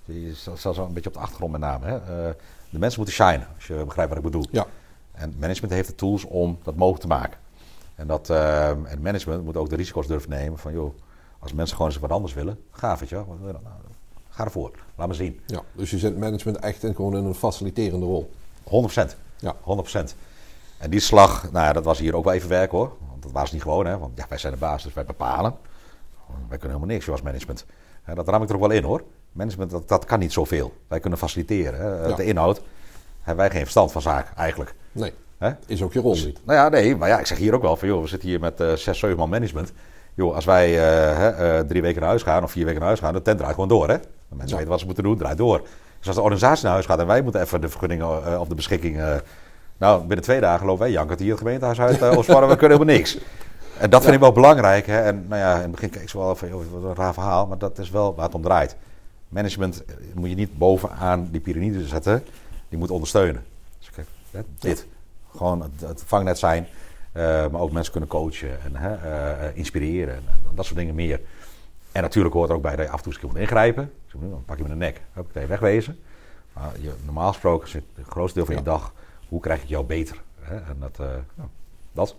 Die 0.06 0.36
staat 0.36 0.58
staat 0.58 0.76
zo 0.76 0.86
een 0.86 0.94
beetje 0.94 1.10
op 1.10 1.16
de 1.16 1.22
achtergrond 1.22 1.52
met 1.52 1.62
name. 1.62 1.86
Hè? 1.86 1.96
Eh, 1.96 2.34
de 2.70 2.80
mensen 2.80 3.00
moeten 3.00 3.16
shinen, 3.16 3.48
als 3.56 3.68
je 3.68 3.74
begrijpt 3.86 4.10
wat 4.10 4.18
ik 4.18 4.32
bedoel. 4.32 4.46
Ja, 4.52 4.66
En 5.12 5.36
management 5.40 5.74
heeft 5.74 5.88
de 5.88 5.96
tools 5.96 6.26
om 6.26 6.60
dat 6.64 6.76
mogelijk 6.76 7.02
te 7.02 7.08
maken. 7.08 7.38
En, 7.96 8.08
dat, 8.08 8.30
eh, 8.30 8.70
en 8.70 9.02
management 9.02 9.44
moet 9.44 9.58
ook 9.58 9.70
de 9.70 9.76
risico's 9.76 10.08
durven 10.08 10.30
nemen 10.30 10.60
van, 10.60 10.74
joh, 10.74 10.94
als 11.40 11.54
mensen 11.54 11.76
gewoon 11.76 11.92
eens 11.92 12.02
wat 12.02 12.12
anders 12.12 12.34
willen, 12.34 12.60
gaaf, 12.72 13.00
weet 13.00 13.10
je 13.10 13.16
wel. 13.16 13.26
Wat 13.26 13.38
wil 13.38 13.48
je 13.48 13.54
dan? 13.54 13.64
Nou, 13.64 13.76
ga 14.30 14.44
ervoor, 14.44 14.72
laat 14.96 15.08
me 15.08 15.14
zien. 15.14 15.40
ja. 15.46 15.62
Dus 15.74 15.90
je 15.90 15.98
zet 15.98 16.18
management 16.18 16.58
echt 16.58 16.84
in, 16.84 16.96
gewoon 16.96 17.18
in 17.18 17.26
een 17.26 17.36
faciliterende 17.36 18.06
rol. 18.06 18.32
100%. 18.64 19.16
Ja. 19.38 19.56
100%. 19.56 20.16
En 20.78 20.90
die 20.90 21.00
slag, 21.00 21.52
nou 21.52 21.66
ja, 21.66 21.74
dat 21.74 21.84
was 21.86 22.00
hier 22.00 22.16
ook 22.16 22.24
wel 22.24 22.34
even 22.34 22.50
werk 22.50 22.72
hoor. 22.72 22.92
Want 23.10 23.24
dat 23.24 23.32
was 23.32 23.52
niet 23.52 23.62
gewoon, 23.62 23.86
hè. 23.86 23.98
Want 23.98 24.18
ja, 24.18 24.26
wij 24.30 24.38
zijn 24.38 24.54
de 24.54 24.60
baas, 24.60 24.84
dus 24.84 24.94
wij 24.94 25.06
bepalen. 25.06 25.56
Wij 26.28 26.58
kunnen 26.58 26.78
helemaal 26.78 26.88
niks 26.96 27.06
zoals 27.06 27.22
management. 27.22 27.66
Dat 28.14 28.28
ram 28.28 28.44
ik 28.44 28.50
er 28.50 28.56
ook 28.56 28.62
wel 28.62 28.70
in 28.70 28.84
hoor. 28.84 29.04
Management, 29.32 29.72
dat, 29.72 29.88
dat 29.88 30.06
kan 30.06 30.20
niet 30.20 30.34
zoveel. 30.34 30.74
Wij 30.88 31.00
kunnen 31.00 31.20
faciliteren. 31.20 31.80
Hè. 31.80 32.08
Ja. 32.08 32.16
De 32.16 32.24
inhoud 32.26 32.62
hebben 33.22 33.44
wij 33.46 33.50
geen 33.54 33.62
verstand 33.62 33.92
van 33.92 34.02
zaak 34.02 34.34
eigenlijk. 34.36 34.74
Nee, 34.92 35.14
Hè? 35.38 35.52
is 35.68 35.82
ook 35.84 35.94
je 35.94 36.00
rol 36.00 36.14
niet. 36.16 36.40
Nou 36.46 36.60
ja, 36.60 36.70
nee, 36.70 36.96
maar 36.96 37.10
ja, 37.10 37.20
ik 37.20 37.26
zeg 37.28 37.38
hier 37.38 37.54
ook 37.56 37.62
wel 37.62 37.76
van, 37.76 37.88
joh, 37.88 38.02
we 38.02 38.08
zitten 38.08 38.30
hier 38.30 38.40
met 38.40 38.60
eh 38.60 38.74
zes, 38.74 39.00
zeven 39.00 39.18
man 39.18 39.30
management. 39.30 39.72
Joh, 40.14 40.36
als 40.36 40.46
wij 40.46 40.66
eh, 40.78 41.58
eh, 41.60 41.66
drie 41.68 41.82
weken 41.82 42.00
naar 42.00 42.10
huis 42.10 42.24
gaan 42.24 42.44
of 42.44 42.52
vier 42.52 42.64
weken 42.64 42.80
naar 42.80 42.88
huis 42.88 43.00
gaan, 43.00 43.14
de 43.14 43.22
tent 43.22 43.38
draait 43.38 43.54
gewoon 43.54 43.70
door, 43.70 43.90
hè. 43.90 43.98
De 43.98 44.06
mensen 44.30 44.48
Ja. 44.48 44.54
weten 44.56 44.70
wat 44.70 44.80
ze 44.80 44.86
moeten 44.86 45.04
doen, 45.04 45.18
draait 45.18 45.38
door. 45.38 45.62
Dus 46.02 46.10
als 46.10 46.16
de 46.16 46.22
organisatie 46.22 46.64
naar 46.64 46.74
huis 46.74 46.86
gaat 46.86 47.00
en 47.00 47.08
wij 47.08 47.22
moeten 47.22 47.42
even 47.42 47.62
de 47.62 47.70
vergunning 47.70 48.02
eh, 48.02 48.40
of 48.40 48.48
de 48.48 48.56
beschikking... 48.56 49.00
eh, 49.00 49.16
nou, 49.78 50.00
binnen 50.00 50.26
twee 50.26 50.40
dagen 50.40 50.66
lopen 50.66 50.82
wij 50.82 50.92
jankend 50.92 51.20
hier 51.20 51.30
het 51.30 51.38
gemeentehuis 51.38 51.80
uit 51.80 52.02
uh, 52.02 52.18
Oostvaarde, 52.18 52.48
we 52.48 52.56
kunnen 52.56 52.78
helemaal 52.78 52.96
niks. 52.96 53.18
En 53.78 53.90
dat 53.90 54.02
vind 54.02 54.14
ik 54.14 54.20
wel 54.20 54.32
belangrijk, 54.32 54.86
hè. 54.86 55.02
En 55.02 55.26
nou 55.28 55.42
ja, 55.42 55.56
in 55.56 55.62
het 55.62 55.72
begin 55.72 55.90
keek 55.90 56.10
ze 56.10 56.18
wel 56.18 56.36
van, 56.36 56.48
joh, 56.48 56.64
wat 56.72 56.84
een 56.84 56.96
raar 56.96 57.14
verhaal, 57.14 57.48
maar 57.48 57.58
dat 57.58 57.78
is 57.78 57.90
wel 57.90 58.16
waar 58.16 58.26
het 58.26 58.36
om 58.36 58.42
draait. 58.42 58.76
Management 59.30 59.86
eh, 59.86 59.96
moet 60.16 60.30
je 60.30 60.36
niet 60.36 60.58
bovenaan 60.58 61.28
die 61.32 61.42
piramide 61.42 61.88
zetten, 61.88 62.24
die 62.70 62.80
moet 62.80 62.92
ondersteunen. 62.92 63.44
Dus 63.80 63.90
kijk, 63.90 64.08
dit. 64.60 64.88
Gewoon 65.36 65.62
het, 65.62 65.72
het 65.88 66.04
vangnet 66.06 66.40
zijn, 66.40 66.68
eh, 67.12 67.24
maar 67.24 67.62
ook 67.62 67.72
mensen 67.72 67.92
kunnen 67.92 68.10
coachen 68.10 68.62
en 68.64 68.76
hè, 68.76 68.96
eh, 68.96 69.48
eh, 69.48 69.56
inspireren 69.58 70.16
en 70.16 70.24
dat 70.56 70.66
soort 70.66 70.78
dingen 70.78 70.96
meer. 70.96 71.20
En 71.92 72.02
natuurlijk 72.02 72.34
hoort 72.34 72.50
er 72.50 72.56
ook 72.56 72.62
bij 72.62 72.76
dat 72.76 72.86
je 72.86 72.92
af 72.92 73.06
en 73.06 73.12
toe 73.12 73.28
moet 73.28 73.38
ingrijpen. 73.38 73.92
Dan 74.20 74.44
pak 74.46 74.58
je 74.58 74.64
met 74.64 74.72
de 74.72 74.78
nek, 74.78 75.02
huppakee, 75.14 75.46
wegwezen. 75.46 76.00
Maar 76.54 76.72
je, 76.80 76.94
normaal 77.06 77.32
gesproken 77.32 77.70
zit 77.70 77.84
het 77.96 78.08
grootste 78.08 78.38
deel 78.38 78.48
van 78.48 78.56
je 78.56 78.64
dag, 78.64 78.94
hoe 79.30 79.40
krijg 79.40 79.62
ik 79.62 79.68
jou 79.68 79.86
beter? 79.86 80.22
Hè? 80.40 80.56
En 80.56 80.78
dat, 80.80 81.00
eh, 81.00 81.08
ja, 81.38 81.48
dat. 81.92 82.16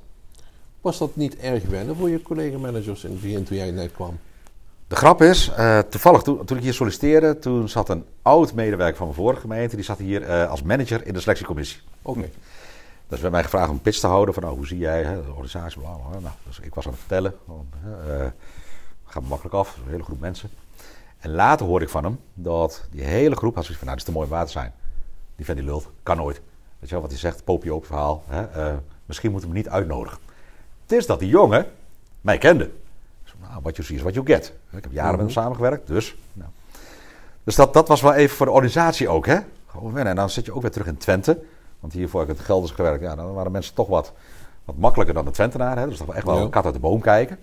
Was 0.81 0.99
dat 0.99 1.17
niet 1.17 1.37
erg 1.37 1.65
wennen 1.65 1.97
voor 1.97 2.11
je 2.11 2.23
collega-managers 2.23 3.05
in 3.05 3.11
het 3.11 3.21
begin 3.21 3.45
toen 3.45 3.57
jij 3.57 3.71
net 3.71 3.93
kwam? 3.93 4.19
De 4.89 4.97
grap 4.97 5.23
is, 5.23 5.49
eh, 5.49 5.79
toevallig 5.79 6.23
toen, 6.23 6.45
toen 6.45 6.57
ik 6.57 6.63
hier 6.63 6.75
solliciteerde, 6.75 7.39
toen 7.39 7.69
zat 7.69 7.89
een 7.89 8.05
oud 8.23 8.55
medewerker 8.55 8.97
van 8.97 9.07
mijn 9.07 9.19
vorige 9.19 9.41
gemeente, 9.41 9.77
die 9.77 9.85
zat 9.85 9.99
hier 9.99 10.23
eh, 10.23 10.51
als 10.51 10.63
manager 10.63 11.07
in 11.07 11.13
de 11.13 11.21
selectiecommissie. 11.21 11.81
Oké. 12.03 12.31
Dus 13.09 13.21
werd 13.21 13.33
mij 13.33 13.43
gevraagd 13.43 13.69
om 13.69 13.75
een 13.75 13.81
pitch 13.81 13.99
te 13.99 14.07
houden 14.07 14.35
van, 14.35 14.43
nou, 14.43 14.57
hoe 14.57 14.67
zie 14.67 14.79
jij 14.79 15.03
hè, 15.03 15.23
de 15.23 15.29
organisatie, 15.29 15.81
bla, 15.81 15.91
bla, 15.91 16.09
bla. 16.09 16.19
Nou, 16.21 16.35
dus 16.47 16.61
ik 16.61 16.75
was 16.75 16.85
aan 16.85 16.91
het 16.91 17.01
vertellen, 17.01 17.35
van, 17.47 17.67
gaat 19.07 19.23
me 19.23 19.29
makkelijk 19.29 19.55
af, 19.55 19.77
een 19.77 19.91
hele 19.91 20.03
groep 20.03 20.21
mensen. 20.21 20.51
En 21.23 21.31
later 21.31 21.67
hoorde 21.67 21.85
ik 21.85 21.91
van 21.91 22.05
hem 22.05 22.19
dat 22.35 22.87
die 22.91 23.03
hele 23.03 23.37
groep 23.37 23.55
had 23.55 23.65
zoiets 23.65 23.85
van, 23.85 23.87
nou, 23.87 23.99
dit 23.99 24.07
is 24.07 24.13
te 24.13 24.19
mooi 24.19 24.31
om 24.31 24.37
waar 24.37 24.47
te 24.47 24.53
zijn. 24.53 24.73
Die 25.37 25.45
vent 25.45 25.59
die 25.59 25.67
lult, 25.67 25.91
kan 26.03 26.17
nooit. 26.17 26.41
Weet 26.79 26.89
je 26.89 26.95
wel 26.95 27.01
wat 27.01 27.11
hij 27.11 27.21
zegt, 27.21 27.45
popie 27.45 27.73
open 27.73 27.87
verhaal. 27.87 28.23
Hè, 28.27 28.43
eh, 28.43 28.75
misschien 29.07 29.31
moeten 29.31 29.49
we 29.49 29.55
hem 29.55 29.65
niet 29.65 29.75
uitnodigen. 29.75 30.19
Het 30.83 30.93
is 30.93 31.07
dat 31.07 31.19
die 31.19 31.29
jongen 31.29 31.67
mij 32.21 32.39
kende. 32.39 32.71
Dus, 33.23 33.35
nou, 33.41 33.63
what 33.63 33.77
you 33.77 33.89
see 33.89 33.97
is 33.97 34.03
what 34.03 34.15
you 34.15 34.27
get. 34.27 34.53
Ik 34.71 34.83
heb 34.83 34.93
jaren 34.93 35.11
met 35.11 35.21
hem 35.21 35.31
samengewerkt, 35.31 35.87
dus... 35.87 36.17
Nou. 36.33 36.51
Dus 37.45 37.55
dat, 37.55 37.73
dat 37.73 37.89
was 37.89 38.01
wel 38.01 38.15
even 38.15 38.37
voor 38.37 38.47
de 38.47 38.53
organisatie 38.53 39.09
ook, 39.09 39.27
hè? 39.27 39.39
Gewoon 39.67 39.93
wennen. 39.93 40.13
En 40.13 40.17
dan 40.17 40.31
zit 40.31 40.45
je 40.45 40.55
ook 40.55 40.63
weer 40.63 40.71
terug 40.71 40.87
in 40.87 40.97
Twente. 40.97 41.43
Want 41.81 41.93
hiervoor 41.93 42.21
heb 42.21 42.31
ik 42.31 42.37
het 42.37 42.45
Gelders 42.45 42.73
gewerkt. 42.73 43.03
Ja, 43.03 43.15
dan 43.15 43.35
waren 43.35 43.53
mensen 43.53 43.75
toch 43.75 43.89
wat, 43.89 44.13
wat 44.65 44.77
makkelijker 44.77 45.15
dan 45.15 45.25
de 45.25 45.31
Twentenaar. 45.31 45.79
Hè? 45.79 45.89
Dus 45.89 45.99
dat 45.99 46.07
was 46.07 46.17
echt 46.17 46.27
wel 46.27 46.39
een 46.39 46.51
kat 46.51 46.65
uit 46.65 46.75
de 46.75 46.81
boom 46.81 47.01
kijken. 47.01 47.39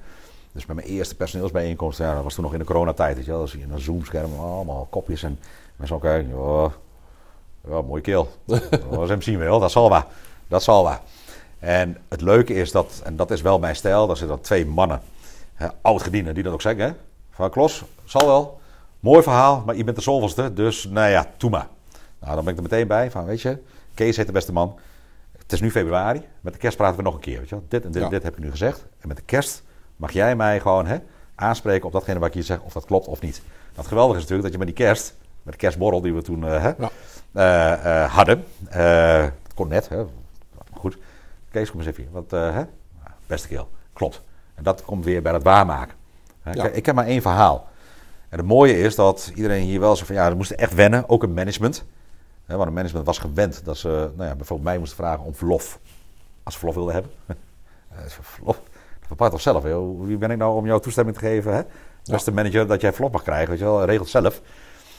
Dus 0.60 0.67
met 0.67 0.78
mijn 0.78 0.88
eerste 0.88 1.15
personeelsbijeenkomst, 1.15 1.98
ja, 1.98 2.13
dat 2.13 2.24
was 2.24 2.34
toen 2.34 2.43
nog 2.43 2.54
in 2.54 2.60
de 2.60 2.65
coronatijd. 2.65 3.15
Weet 3.15 3.26
je 3.26 3.32
wel. 3.32 3.39
Dan 3.39 3.50
zie 3.50 3.60
je 3.60 3.74
een 3.74 3.80
zoomscherm, 3.80 4.39
allemaal 4.39 4.88
kopjes. 4.89 5.24
En 5.24 5.39
mensen 5.76 5.95
ook 5.95 6.02
kijken, 6.02 6.30
ja, 6.30 6.72
ja, 7.67 7.82
mooie 7.82 8.02
keel. 8.02 8.28
Dat 8.69 8.82
was 8.89 9.10
hem 9.10 9.22
zien 9.22 9.38
wel, 9.39 9.60
dat 9.60 9.72
zal 9.72 9.89
wel. 9.89 10.04
Dat 10.48 10.63
zal 10.63 10.84
wel. 10.84 10.98
En 11.60 11.98
het 12.08 12.22
leuke 12.22 12.54
is 12.54 12.72
dat, 12.72 13.02
en 13.04 13.15
dat 13.15 13.32
is 13.32 13.41
wel 13.41 13.60
mijn 13.60 13.76
stijl, 13.76 14.08
daar 14.08 14.17
zitten 14.17 14.41
twee 14.41 14.65
mannen, 14.65 15.02
hè, 15.54 15.67
oud-gedienden, 15.82 16.34
die 16.34 16.43
dat 16.43 16.54
ook 16.54 16.62
zeggen. 16.62 16.84
Hè? 16.84 16.91
Van 17.32 17.50
Klos, 17.50 17.84
zal 18.04 18.26
wel. 18.28 18.60
Mooi 19.00 19.24
verhaal, 19.24 19.63
maar 19.65 19.76
je 19.76 19.84
bent 19.84 19.95
de 19.95 20.04
zoveelste, 20.04 20.54
dus 20.54 20.86
nou 20.86 21.10
ja, 21.10 21.26
doe 21.38 21.50
maar. 21.50 21.67
Nou, 22.19 22.36
dan 22.36 22.43
ben 22.43 22.54
ik 22.54 22.60
er 22.60 22.65
meteen 22.69 22.88
bij 22.88 23.12
van, 23.12 23.26
weet 23.26 23.41
je, 23.41 23.58
Kees 23.93 24.17
heet 24.17 24.26
de 24.26 24.32
beste 24.32 24.54
man. 24.54 24.80
Het 25.38 25.52
is 25.52 25.62
nu 25.62 25.72
februari, 25.72 26.22
met 26.41 26.54
de 26.54 26.60
kerst 26.60 26.78
praten 26.78 26.98
we 26.98 27.04
nog 27.04 27.13
een 27.13 27.19
keer. 27.19 27.39
Weet 27.39 27.50
je 27.50 27.56
wel. 27.56 27.65
Dit 27.67 27.84
en 27.86 27.91
dit, 27.91 28.02
Ja. 28.02 28.10
dit 28.10 28.24
heb 28.24 28.34
ik 28.38 28.43
nu 28.43 28.52
gezegd. 28.52 28.86
En 29.00 29.08
met 29.08 29.17
de 29.17 29.24
kerst 29.24 29.63
mag 30.00 30.12
jij 30.12 30.36
mij 30.36 30.60
gewoon 30.60 30.86
hè, 30.86 30.98
aanspreken 31.36 31.86
op 31.86 31.92
datgene 31.92 32.20
wat 32.20 32.28
ik 32.28 32.34
hier 32.34 32.44
zeg, 32.44 32.60
of 32.62 32.74
dat 32.74 32.86
klopt 32.86 33.08
of 33.08 33.22
niet. 33.22 33.42
Dat 33.74 33.88
geweldige 33.88 34.16
is 34.18 34.22
natuurlijk 34.24 34.44
dat 34.44 34.52
je 34.52 34.66
met 34.66 34.76
die 34.76 34.86
kerst, 34.86 35.16
met 35.44 35.54
de 35.54 35.60
kerstborrel 35.60 36.02
die 36.02 36.14
we 36.14 36.22
toen 36.22 36.46
eh, 36.48 36.62
hè, 36.62 36.72
Ja. 36.78 36.90
eh, 37.32 38.04
eh, 38.04 38.12
hadden. 38.14 38.44
het 38.70 39.54
kon 39.56 39.68
net, 39.68 39.90
hè. 39.90 40.04
goed. 40.74 40.98
Kees, 41.52 41.70
kom 41.72 41.80
eens 41.80 41.90
even 41.90 42.04
hier. 42.04 42.12
Wat, 42.12 42.32
hè? 42.32 42.64
Beste 43.28 43.48
keel, 43.48 43.70
klopt. 43.94 44.22
En 44.56 44.64
dat 44.64 44.84
komt 44.84 45.06
weer 45.06 45.22
bij 45.22 45.34
het 45.34 45.44
waarmaken. 45.44 45.96
Ja. 46.44 46.52
Kijk, 46.52 46.76
ik 46.76 46.86
heb 46.86 46.96
maar 46.96 47.06
één 47.06 47.22
verhaal. 47.22 47.68
En 48.30 48.38
het 48.38 48.48
mooie 48.48 48.80
is 48.80 48.96
dat 48.96 49.32
iedereen 49.36 49.64
hier 49.64 49.80
wel 49.80 49.96
zo 49.96 50.06
van, 50.06 50.16
ja, 50.16 50.30
ze 50.30 50.36
moesten 50.36 50.58
echt 50.58 50.74
wennen, 50.74 51.10
ook 51.10 51.24
een 51.24 51.34
management. 51.34 51.84
Hè, 52.46 52.56
want 52.56 52.68
een 52.68 52.74
management 52.74 53.06
was 53.06 53.18
gewend 53.18 53.66
dat 53.66 53.78
ze, 53.78 53.88
nou 53.88 54.30
ja, 54.30 54.36
bijvoorbeeld 54.36 54.70
mij 54.70 54.78
moesten 54.78 54.98
vragen 54.98 55.26
om 55.26 55.36
verlof. 55.36 55.80
Als 56.44 56.54
ze 56.54 56.60
verlof 56.60 56.76
wilden 56.76 56.94
hebben. 56.94 57.12
Verlof. 58.22 58.62
Bepaalt 59.10 59.32
toch 59.32 59.41
zelf? 59.41 59.63
Wie 60.00 60.17
ben 60.17 60.32
ik 60.32 60.38
nou 60.38 60.56
om 60.56 60.65
jou 60.65 60.82
toestemming 60.82 61.17
te 61.17 61.24
geven, 61.24 61.54
hè? 61.54 61.62
Beste 62.04 62.32
manager, 62.32 62.67
dat 62.67 62.82
jij 62.82 62.93
verlof 62.93 63.12
mag 63.12 63.24
krijgen, 63.24 63.50
weet 63.50 63.60
je 63.60 63.65
wel, 63.65 63.86
regelt 63.86 64.10
zelf. 64.10 64.41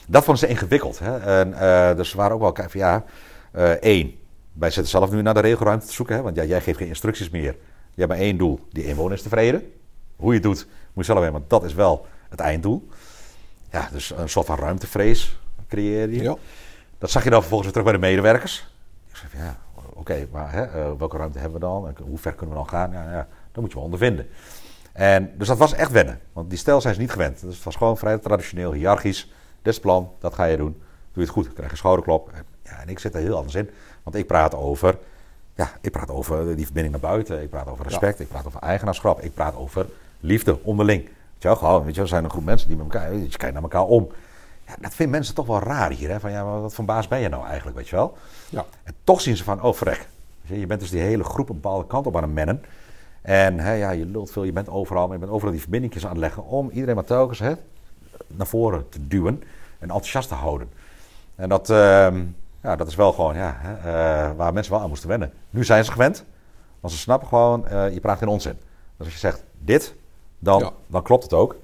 Dat 0.06 0.24
vonden 0.24 0.42
ze 0.42 0.48
ingewikkeld. 0.48 0.98
Hè? 0.98 1.18
En, 1.18 1.54
eh, 1.54 1.96
dus 1.96 2.10
ze 2.10 2.16
waren 2.16 2.34
ook 2.34 2.40
wel 2.40 2.52
kijken 2.52 2.80
van 2.80 2.80
ja, 2.80 3.04
eh, 3.52 3.70
één. 3.70 4.14
Wij 4.52 4.70
zitten 4.70 4.90
zelf 4.90 5.10
nu 5.10 5.22
naar 5.22 5.34
de 5.34 5.40
regelruimte 5.40 5.86
te 5.86 5.92
zoeken. 5.92 6.16
Hè? 6.16 6.22
Want 6.22 6.36
ja, 6.36 6.44
jij 6.44 6.60
geeft 6.60 6.78
geen 6.78 6.88
instructies 6.88 7.30
meer. 7.30 7.56
Je 7.94 8.06
hebt 8.06 8.08
maar 8.08 8.18
één 8.18 8.36
doel. 8.36 8.60
Die 8.70 8.84
inwoner 8.84 9.16
is 9.16 9.22
tevreden. 9.22 9.72
Hoe 10.16 10.28
je 10.28 10.34
het 10.34 10.42
doet, 10.42 10.66
moet 10.66 11.06
je 11.06 11.12
zelf 11.12 11.18
weten. 11.18 11.32
Want 11.32 11.50
dat 11.50 11.64
is 11.64 11.74
wel 11.74 12.06
het 12.28 12.40
einddoel. 12.40 12.88
Ja, 13.70 13.88
dus 13.92 14.10
een 14.16 14.28
soort 14.28 14.46
van 14.46 14.58
ruimtevrees 14.58 15.40
creëer 15.68 16.10
je. 16.10 16.22
Ja. 16.22 16.36
Dat 16.98 17.10
zag 17.10 17.24
je 17.24 17.30
dan 17.30 17.40
vervolgens 17.40 17.72
weer 17.72 17.82
terug 17.82 17.98
bij 17.98 18.08
de 18.08 18.14
medewerkers. 18.14 18.68
Ik 19.08 19.16
zei 19.16 19.30
van 19.30 19.40
ja, 19.40 19.58
oké, 19.94 20.26
maar 20.32 20.52
hè, 20.52 20.62
eh, 20.62 20.92
welke 20.98 21.16
ruimte 21.16 21.38
hebben 21.38 21.60
we 21.60 21.66
dan? 21.66 21.94
Hoe 22.00 22.18
ver 22.18 22.32
kunnen 22.34 22.56
we 22.56 22.62
dan 22.62 22.70
gaan? 22.70 22.92
Ja, 22.92 23.10
ja, 23.12 23.28
dat 23.52 23.62
moet 23.62 23.68
je 23.68 23.74
wel 23.74 23.84
ondervinden. 23.84 24.26
En, 24.92 25.32
dus 25.38 25.48
dat 25.48 25.58
was 25.58 25.72
echt 25.72 25.90
wennen. 25.90 26.20
Want 26.32 26.50
die 26.50 26.58
stijl 26.58 26.80
zijn 26.80 26.94
ze 26.94 27.00
niet 27.00 27.10
gewend. 27.10 27.40
Dus 27.40 27.54
het 27.54 27.64
was 27.64 27.76
gewoon 27.76 27.98
vrij 27.98 28.18
traditioneel, 28.18 28.72
hiërarchisch. 28.72 29.22
Dit 29.62 29.66
is 29.66 29.74
het 29.74 29.82
plan, 29.82 30.10
dat 30.18 30.34
ga 30.34 30.44
je 30.44 30.56
doen. 30.56 30.72
Doe 30.72 30.82
je 31.12 31.20
het 31.20 31.30
goed, 31.30 31.44
dan 31.44 31.52
krijg 31.52 31.66
je 31.66 31.72
een 31.72 31.78
schouderklop. 31.78 32.30
En, 32.32 32.44
ja, 32.64 32.80
en 32.80 32.88
ik 32.88 32.98
zit 32.98 33.14
er 33.14 33.20
heel 33.20 33.36
anders 33.36 33.54
in. 33.54 33.70
Want 34.02 34.16
ik 34.16 34.26
praat 34.26 34.54
over, 34.54 34.98
ja, 35.54 35.70
ik 35.80 35.90
praat 35.90 36.10
over 36.10 36.56
die 36.56 36.64
verbinding 36.64 37.00
naar 37.00 37.10
buiten. 37.10 37.42
Ik 37.42 37.50
praat 37.50 37.68
over 37.68 37.84
respect. 37.84 38.20
Ik 38.20 38.28
praat 38.28 38.46
over 38.46 38.60
eigenaarschap. 38.60 39.20
Ik 39.20 39.34
praat 39.34 39.56
over 39.56 39.86
liefde 40.20 40.62
onderling. 40.62 41.02
Weet 41.04 41.42
je 41.42 41.48
wel, 41.48 41.56
gewoon, 41.56 41.84
weet 41.84 41.94
je 41.94 42.00
er 42.00 42.08
zijn 42.08 42.24
een 42.24 42.30
groep 42.30 42.44
mensen 42.44 42.68
die 42.68 42.76
met 42.76 42.86
elkaar, 42.86 43.14
je 43.14 43.36
kijkt 43.36 43.54
naar 43.54 43.62
elkaar 43.62 43.84
om. 43.84 44.08
Ja, 44.66 44.74
dat 44.80 44.94
vinden 44.94 45.14
mensen 45.14 45.34
toch 45.34 45.46
wel 45.46 45.60
raar 45.60 45.90
hier. 45.90 46.10
Hè? 46.10 46.20
Van, 46.20 46.30
ja, 46.30 46.44
wat 46.44 46.74
voor 46.74 46.84
baas 46.84 47.08
ben 47.08 47.20
je 47.20 47.28
nou 47.28 47.46
eigenlijk, 47.46 47.76
weet 47.76 47.88
je 47.88 47.96
wel? 47.96 48.16
Ja. 48.48 48.64
En 48.82 48.94
toch 49.04 49.20
zien 49.20 49.36
ze 49.36 49.44
van, 49.44 49.62
oh 49.62 49.74
vrek. 49.74 50.08
Je 50.42 50.66
bent 50.66 50.80
dus 50.80 50.90
die 50.90 51.00
hele 51.00 51.24
groep 51.24 51.48
een 51.48 51.54
bepaalde 51.54 51.86
kant 51.86 52.06
op 52.06 52.16
aan 52.16 52.22
het 52.22 52.32
mennen. 52.32 52.64
En 53.22 53.58
hè, 53.58 53.72
ja, 53.72 53.90
je 53.90 54.06
lult 54.06 54.30
veel, 54.30 54.44
je 54.44 54.52
bent 54.52 54.68
overal, 54.68 55.04
maar 55.04 55.12
je 55.14 55.20
bent 55.20 55.32
overal 55.32 55.52
die 55.52 55.60
verbindingjes 55.60 56.04
aan 56.04 56.10
het 56.10 56.18
leggen 56.18 56.44
om 56.44 56.70
iedereen 56.70 56.94
maar 56.94 57.04
telkens 57.04 57.38
hè, 57.38 57.52
naar 58.26 58.46
voren 58.46 58.88
te 58.88 59.06
duwen 59.06 59.42
en 59.78 59.88
enthousiast 59.88 60.28
te 60.28 60.34
houden. 60.34 60.70
En 61.34 61.48
dat, 61.48 61.70
ehm, 61.70 62.24
ja, 62.62 62.76
dat 62.76 62.86
is 62.86 62.94
wel 62.94 63.12
gewoon 63.12 63.34
ja, 63.36 63.56
hè, 63.58 63.74
eh, 63.74 64.36
waar 64.36 64.52
mensen 64.52 64.72
wel 64.72 64.82
aan 64.82 64.88
moesten 64.88 65.08
wennen. 65.08 65.32
Nu 65.50 65.64
zijn 65.64 65.84
ze 65.84 65.92
gewend, 65.92 66.24
want 66.80 66.92
ze 66.92 66.98
snappen 66.98 67.28
gewoon, 67.28 67.66
eh, 67.68 67.92
je 67.92 68.00
praat 68.00 68.18
geen 68.18 68.28
onzin. 68.28 68.58
Dus 68.96 69.06
als 69.06 69.12
je 69.12 69.18
zegt, 69.20 69.44
dit, 69.58 69.94
dan, 70.38 70.58
Ja. 70.60 70.70
dan 70.86 71.02
klopt 71.02 71.22
het 71.22 71.32
ook. 71.32 71.56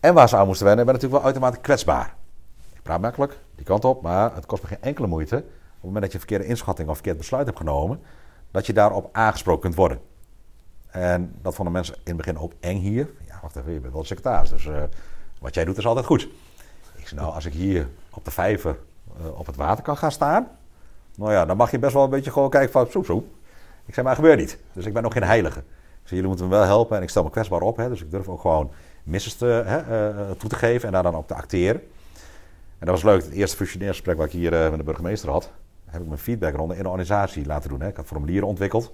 En 0.00 0.14
waar 0.14 0.28
ze 0.28 0.36
aan 0.36 0.46
moesten 0.46 0.66
wennen, 0.66 0.84
ben 0.84 0.94
natuurlijk 0.94 1.22
wel 1.22 1.32
uitermate 1.32 1.60
kwetsbaar. 1.60 2.14
Ik 2.74 2.82
praat 2.82 3.00
makkelijk, 3.00 3.38
die 3.54 3.64
kant 3.64 3.84
op, 3.84 4.02
maar 4.02 4.34
het 4.34 4.46
kost 4.46 4.62
me 4.62 4.68
geen 4.68 4.78
enkele 4.82 5.06
moeite. 5.06 5.36
Op 5.36 5.42
het 5.74 5.82
moment 5.82 6.02
dat 6.02 6.12
je 6.12 6.18
een 6.18 6.26
verkeerde 6.26 6.46
inschatting 6.46 6.88
of 6.88 6.94
verkeerd 6.94 7.16
besluit 7.16 7.46
hebt 7.46 7.58
genomen, 7.58 8.00
dat 8.50 8.66
je 8.66 8.72
daarop 8.72 9.08
aangesproken 9.12 9.60
kunt 9.60 9.74
worden. 9.74 10.00
En 10.90 11.34
dat 11.42 11.54
vonden 11.54 11.72
mensen 11.72 11.94
in 11.94 12.00
het 12.04 12.16
begin 12.16 12.38
ook 12.38 12.52
eng 12.60 12.78
hier. 12.78 13.10
Ja, 13.26 13.38
wacht 13.42 13.56
even, 13.56 13.72
je 13.72 13.80
bent 13.80 13.92
wel 13.92 14.04
secretaris, 14.04 14.50
dus 14.50 14.66
eh, 14.66 14.82
wat 15.40 15.54
jij 15.54 15.64
doet 15.64 15.78
is 15.78 15.86
altijd 15.86 16.06
goed. 16.06 16.28
Ik 16.96 17.08
zei, 17.08 17.20
nou, 17.20 17.34
als 17.34 17.44
ik 17.44 17.52
hier 17.52 17.88
op 18.10 18.24
de 18.24 18.30
vijver 18.30 18.78
eh, 19.18 19.38
op 19.38 19.46
het 19.46 19.56
water 19.56 19.84
kan 19.84 19.96
gaan 19.96 20.12
staan, 20.12 20.48
nou 21.16 21.32
ja, 21.32 21.44
dan 21.44 21.56
mag 21.56 21.70
je 21.70 21.78
best 21.78 21.92
wel 21.92 22.04
een 22.04 22.10
beetje 22.10 22.30
gewoon 22.30 22.50
kijken 22.50 22.72
van, 22.72 22.86
zo, 22.90 23.02
zo. 23.02 23.28
Ik 23.86 23.94
zei, 23.94 24.06
maar 24.06 24.14
gebeurt 24.14 24.38
niet. 24.38 24.58
Dus 24.72 24.86
ik 24.86 24.92
ben 24.92 25.04
ook 25.04 25.12
geen 25.12 25.22
heilige. 25.22 25.58
Ik 25.58 26.14
zei, 26.14 26.20
jullie 26.20 26.26
moeten 26.26 26.48
me 26.48 26.56
wel 26.56 26.64
helpen 26.64 26.96
en 26.96 27.02
ik 27.02 27.08
stel 27.08 27.22
me 27.22 27.30
kwetsbaar 27.30 27.60
op. 27.60 27.76
Hè, 27.76 27.88
dus 27.88 28.02
ik 28.02 28.10
durf 28.10 28.28
ook 28.28 28.40
gewoon 28.40 28.70
misses 29.02 29.40
hè, 29.40 29.78
eh, 29.78 30.30
toe 30.30 30.48
te 30.48 30.56
geven 30.56 30.86
en 30.86 30.92
daar 30.92 31.02
dan 31.02 31.14
op 31.14 31.28
te 31.28 31.34
acteren. 31.34 31.80
En 32.78 32.86
dat 32.86 32.88
was 32.88 33.02
leuk. 33.02 33.22
Het 33.22 33.32
eerste 33.32 33.56
functioneersgesprek 33.56 34.16
wat 34.16 34.26
ik 34.26 34.32
hier 34.32 34.50
met 34.50 34.76
de 34.76 34.82
burgemeester 34.82 35.30
had, 35.30 35.50
heb 35.86 36.00
ik 36.00 36.06
mijn 36.06 36.18
feedbackronde 36.18 36.76
in 36.76 36.82
de 36.82 36.88
organisatie 36.88 37.46
laten 37.46 37.68
doen. 37.68 37.80
Hè. 37.80 37.88
Ik 37.88 37.96
had 37.96 38.06
formulieren 38.06 38.48
ontwikkeld. 38.48 38.92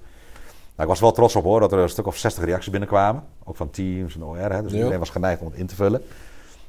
Nou, 0.76 0.88
ik 0.88 0.94
was 0.94 1.00
wel 1.00 1.12
trots 1.12 1.36
op 1.36 1.44
hoor, 1.44 1.60
dat 1.60 1.72
er 1.72 1.78
een 1.78 1.88
stuk 1.88 2.06
of 2.06 2.16
60 2.16 2.44
reacties 2.44 2.70
binnenkwamen. 2.70 3.22
Ook 3.44 3.56
van 3.56 3.70
teams 3.70 4.14
en 4.14 4.24
OR. 4.24 4.36
Hè, 4.38 4.62
dus 4.62 4.72
iedereen 4.72 4.98
was 4.98 5.10
geneigd 5.10 5.40
om 5.40 5.46
het 5.46 5.56
in 5.56 5.66
te 5.66 5.74
vullen. 5.74 6.02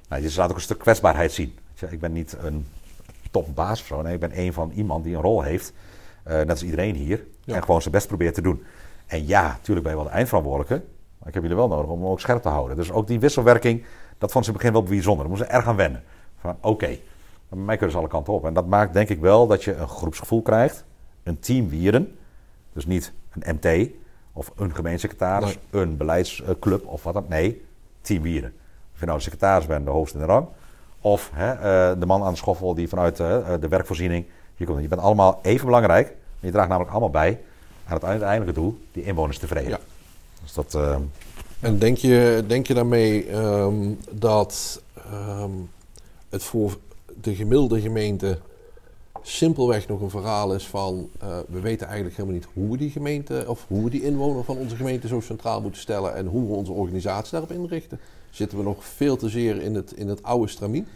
Nou, 0.10 0.22
je 0.24 0.34
laat 0.36 0.50
ook 0.50 0.56
een 0.56 0.62
stuk 0.62 0.80
kwetsbaarheid 0.80 1.32
zien. 1.32 1.56
Ik 1.90 2.00
ben 2.00 2.12
niet 2.12 2.38
een 2.42 2.68
topbaas 3.32 3.80
of 3.82 3.86
zo. 3.88 4.02
Nee, 4.02 4.14
ik 4.14 4.20
ben 4.20 4.40
een 4.40 4.54
van 4.54 4.72
iemand 4.76 5.04
die 5.04 5.16
een 5.16 5.22
rol 5.22 5.42
heeft. 5.42 5.74
eh, 6.24 6.36
net 6.38 6.50
als 6.50 6.64
iedereen 6.64 6.96
hier. 6.96 7.24
Ja. 7.44 7.56
En 7.56 7.64
gewoon 7.64 7.82
zijn 7.82 7.94
best 7.94 8.08
probeert 8.08 8.34
te 8.34 8.42
doen. 8.42 8.64
En 9.06 9.28
ja, 9.28 9.42
natuurlijk 9.48 9.86
ben 9.86 9.96
je 9.96 10.02
wel 10.02 10.08
de 10.10 10.16
eindverantwoordelijke. 10.16 10.86
Maar 11.18 11.28
ik 11.28 11.34
heb 11.34 11.44
jullie 11.44 11.58
wel 11.58 11.68
nodig 11.68 11.90
om 11.90 12.00
hem 12.02 12.10
ook 12.10 12.20
scherp 12.20 12.42
te 12.42 12.50
houden. 12.50 12.76
Dus 12.78 12.92
ook 12.92 13.08
die 13.08 13.20
wisselwerking, 13.20 13.84
dat 14.18 14.32
vond 14.32 14.46
ze 14.46 14.52
in 14.52 14.58
het 14.58 14.66
begin 14.66 14.82
wel 14.82 14.90
bijzonder. 14.96 15.20
Daar 15.22 15.30
moesten 15.30 15.48
ze 15.48 15.54
erg 15.58 15.68
aan 15.68 15.76
wennen. 15.76 16.04
Van 16.40 16.58
oké, 16.62 16.98
bij 17.50 17.60
mij 17.60 17.76
kunnen 17.76 17.92
ze 17.92 17.98
alle 17.98 18.08
kanten 18.08 18.34
op. 18.34 18.46
En 18.46 18.54
dat 18.54 18.68
maakt 18.68 18.94
denk 18.94 19.10
ik 19.10 19.20
wel 19.20 19.48
dat 19.48 19.64
je 19.64 19.76
een 19.76 19.88
groepsgevoel 19.88 20.42
krijgt. 20.42 20.86
Een 21.24 21.40
team 21.40 21.70
wieren. 21.70 22.18
Dus 22.74 22.86
niet 22.86 23.14
een 23.40 23.56
MT 23.56 23.90
of 24.34 24.52
een 24.56 24.76
gemeentesecretaris, 24.76 25.58
een 25.70 25.98
beleidsclub 25.98 26.86
of 26.86 27.04
wat 27.04 27.14
dan. 27.14 27.26
Nee, 27.30 27.62
team 28.02 28.22
wieren. 28.22 28.54
Of 28.94 29.00
je 29.00 29.06
nou 29.06 29.18
de 29.18 29.24
secretaris 29.24 29.66
bent, 29.66 29.86
de 29.86 29.92
hoogste 29.92 30.18
in 30.18 30.26
de 30.26 30.32
rang. 30.32 30.48
Of 31.02 31.32
hè, 31.34 31.52
eh, 31.52 32.00
de 32.00 32.06
man 32.06 32.24
aan 32.24 32.32
de 32.32 32.38
schoffel 32.38 32.74
die 32.74 32.88
vanuit 32.88 33.20
eh, 33.20 33.54
de 33.60 33.68
werkvoorziening 33.68 34.26
hier 34.56 34.68
komt. 34.68 34.82
Je 34.82 34.88
bent 34.88 35.02
allemaal 35.02 35.40
even 35.42 35.66
belangrijk. 35.66 36.16
Je 36.40 36.52
draagt 36.52 36.68
namelijk 36.68 36.92
allemaal 36.92 37.10
bij 37.10 37.40
aan 37.88 37.94
het 37.94 38.04
uiteindelijke 38.04 38.60
doel, 38.60 38.78
die 38.92 39.04
inwoners 39.04 39.38
tevreden. 39.38 39.70
Ja. 39.70 39.80
Dus 40.44 40.54
dat, 40.54 40.74
eh, 40.74 40.98
En 41.60 41.80
denk 41.80 41.98
je, 41.98 42.44
denk 42.48 42.68
je 42.68 42.74
daarmee 42.74 43.28
ehm, 43.28 43.94
dat 44.12 44.82
ehm, 45.12 45.52
het 46.30 46.44
voor 46.44 46.78
de 47.22 47.36
gemiddelde 47.36 47.82
gemeente 47.82 48.40
simpelweg 49.28 49.88
nog 49.88 50.02
een 50.02 50.10
verhaal 50.10 50.54
is 50.54 50.68
van 50.68 51.10
eh, 51.20 51.38
we 51.48 51.60
weten 51.60 51.86
eigenlijk 51.88 52.18
helemaal 52.18 52.38
niet 52.40 52.48
hoe 52.54 52.72
we 52.72 52.78
die 52.78 52.90
gemeente 52.90 53.44
of 53.48 53.66
hoe 53.68 53.84
we 53.84 53.90
die 53.90 54.04
inwoner 54.04 54.44
van 54.44 54.58
onze 54.58 54.76
gemeente 54.76 55.08
zo 55.08 55.20
centraal 55.20 55.62
moeten 55.62 55.82
stellen 55.82 56.16
en 56.16 56.26
hoe 56.26 56.48
we 56.48 56.54
onze 56.54 56.72
organisatie 56.72 57.32
daarop 57.32 57.52
inrichten? 57.52 58.00
Zitten 58.30 58.58
we 58.58 58.64
nog 58.64 58.86
veel 58.86 59.16
te 59.18 59.30
zeer 59.30 59.62
in 59.62 59.76
het, 59.76 59.92
in 59.92 60.08
het 60.08 60.24
oude 60.24 60.48
stramien? 60.48 60.88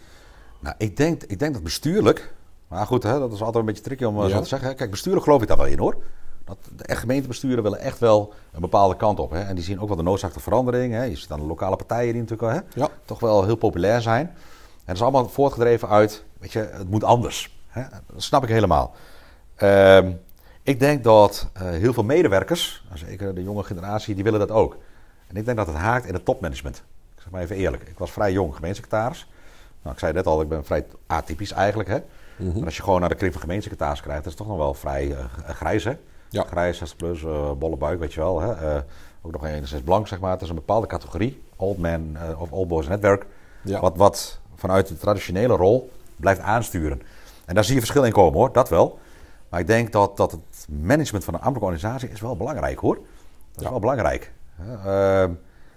Nou, 0.60 0.74
ik 0.78 0.96
denk, 0.96 1.22
ik 1.22 1.38
denk 1.38 1.54
dat 1.54 1.62
bestuurlijk. 1.62 2.32
Maar 2.68 2.86
goed, 2.86 3.02
hè, 3.02 3.18
dat 3.18 3.32
is 3.32 3.38
altijd 3.40 3.56
een 3.56 3.64
beetje 3.64 3.82
tricky 3.82 4.04
om 4.04 4.16
eh, 4.22 4.28
Ja. 4.28 4.34
zo 4.36 4.42
te 4.42 4.48
zeggen. 4.48 4.76
Kijk, 4.76 4.90
bestuurlijk 4.90 5.24
geloof 5.24 5.42
ik 5.42 5.48
daar 5.48 5.56
wel 5.56 5.66
in 5.66 5.78
hoor. 5.78 5.96
Dat 6.44 6.56
de 6.76 6.84
echt 6.84 7.00
gemeentebesturen 7.00 7.62
willen 7.62 7.78
echt 7.80 7.98
wel 7.98 8.32
een 8.52 8.60
bepaalde 8.60 8.96
kant 8.96 9.20
op. 9.20 9.30
Hè. 9.30 9.40
En 9.40 9.54
die 9.54 9.64
zien 9.64 9.80
ook 9.80 9.88
wel 9.88 9.96
de 9.96 10.02
noodzaak 10.02 10.32
tot 10.32 10.42
verandering. 10.42 10.92
Hè. 10.92 11.02
Je 11.02 11.16
ziet 11.16 11.28
dan 11.28 11.40
de 11.40 11.46
lokale 11.46 11.76
partijen 11.76 12.12
die 12.12 12.22
natuurlijk 12.22 12.52
hè, 12.74 12.80
Ja. 12.80 12.88
toch 13.04 13.20
wel 13.20 13.44
heel 13.44 13.56
populair 13.56 14.00
zijn. 14.02 14.26
En 14.26 14.86
dat 14.86 14.94
is 14.94 15.02
allemaal 15.02 15.28
voortgedreven 15.28 15.88
uit, 15.88 16.24
weet 16.38 16.52
je, 16.52 16.58
het 16.58 16.90
moet 16.90 17.04
anders. 17.04 17.58
Hè. 17.70 17.82
Dat 18.12 18.22
snap 18.22 18.42
ik 18.42 18.48
helemaal. 18.48 18.94
Ehm, 19.56 20.12
ik 20.62 20.80
denk 20.80 21.04
dat 21.04 21.50
eh, 21.52 21.62
heel 21.68 21.92
veel 21.92 22.04
medewerkers, 22.04 22.84
en 22.90 22.98
zeker 22.98 23.34
de 23.34 23.42
jonge 23.42 23.62
generatie, 23.62 24.14
die 24.14 24.24
willen 24.24 24.38
dat 24.40 24.50
ook. 24.50 24.76
En 25.26 25.36
ik 25.36 25.44
denk 25.44 25.56
dat 25.56 25.66
het 25.66 25.76
haakt 25.76 26.06
in 26.06 26.14
het 26.14 26.24
topmanagement. 26.24 26.76
Ik 27.16 27.22
zeg 27.22 27.30
maar 27.30 27.42
even 27.42 27.56
eerlijk. 27.56 27.82
Ik 27.82 27.98
was 27.98 28.10
vrij 28.10 28.32
jong 28.32 28.54
gemeentesecretaris. 28.54 29.28
Nou, 29.82 29.94
ik 29.94 30.00
zei 30.00 30.12
net 30.12 30.26
al, 30.26 30.40
ik 30.40 30.48
ben 30.48 30.64
vrij 30.64 30.86
atypisch 31.06 31.52
eigenlijk. 31.52 31.88
Hè? 31.88 31.98
Maar 32.36 32.64
als 32.64 32.76
je 32.76 32.82
gewoon 32.82 33.00
naar 33.00 33.08
de 33.08 33.14
kring 33.14 33.32
van 33.32 33.40
gemeentesecretaris 33.40 34.00
krijgt, 34.00 34.22
dat 34.22 34.32
is 34.32 34.38
toch 34.38 34.46
nog 34.46 34.56
wel 34.56 34.74
vrij 34.74 35.16
eh, 35.16 35.24
grijs. 35.54 35.84
Hè? 35.84 35.96
Ja. 36.30 36.44
Grijs, 36.44 36.78
60 36.78 36.96
plus, 36.96 37.24
eh, 37.24 37.52
bolle 37.52 37.76
buik, 37.76 37.98
weet 37.98 38.12
je 38.12 38.20
wel. 38.20 38.40
Hè? 38.40 38.52
Eh, 38.52 38.82
ook 39.22 39.32
nog 39.32 39.46
enigszins 39.46 39.82
blank, 39.82 40.08
zeg 40.08 40.20
maar. 40.20 40.30
Het 40.30 40.42
is 40.42 40.48
een 40.48 40.54
bepaalde 40.54 40.86
categorie. 40.86 41.42
Old 41.56 41.78
man 41.78 42.16
eh, 42.16 42.40
of 42.40 42.52
old 42.52 42.68
boys 42.68 42.88
netwerk. 42.88 43.26
Ja. 43.62 43.80
Wat, 43.80 43.96
wat 43.96 44.40
vanuit 44.54 44.88
de 44.88 44.96
traditionele 44.96 45.56
rol 45.56 45.90
blijft 46.16 46.40
aansturen. 46.40 47.02
En 47.50 47.56
daar 47.56 47.64
zie 47.64 47.74
je 47.74 47.80
verschil 47.80 48.04
in 48.04 48.12
komen 48.12 48.38
hoor, 48.38 48.52
dat 48.52 48.68
wel. 48.68 48.98
Maar 49.48 49.60
ik 49.60 49.66
denk 49.66 49.92
dat, 49.92 50.16
dat 50.16 50.30
het 50.32 50.66
management 50.68 51.24
van 51.24 51.34
een 51.34 51.40
ambtelijke 51.40 51.74
organisatie 51.74 52.08
is 52.08 52.20
wel 52.20 52.36
belangrijk 52.36 52.78
hoor. 52.78 52.94
Dat 52.94 53.04
is 53.56 53.62
Ja. 53.62 53.70
wel 53.70 53.78
belangrijk. 53.78 54.32
Ehm, 54.84 55.30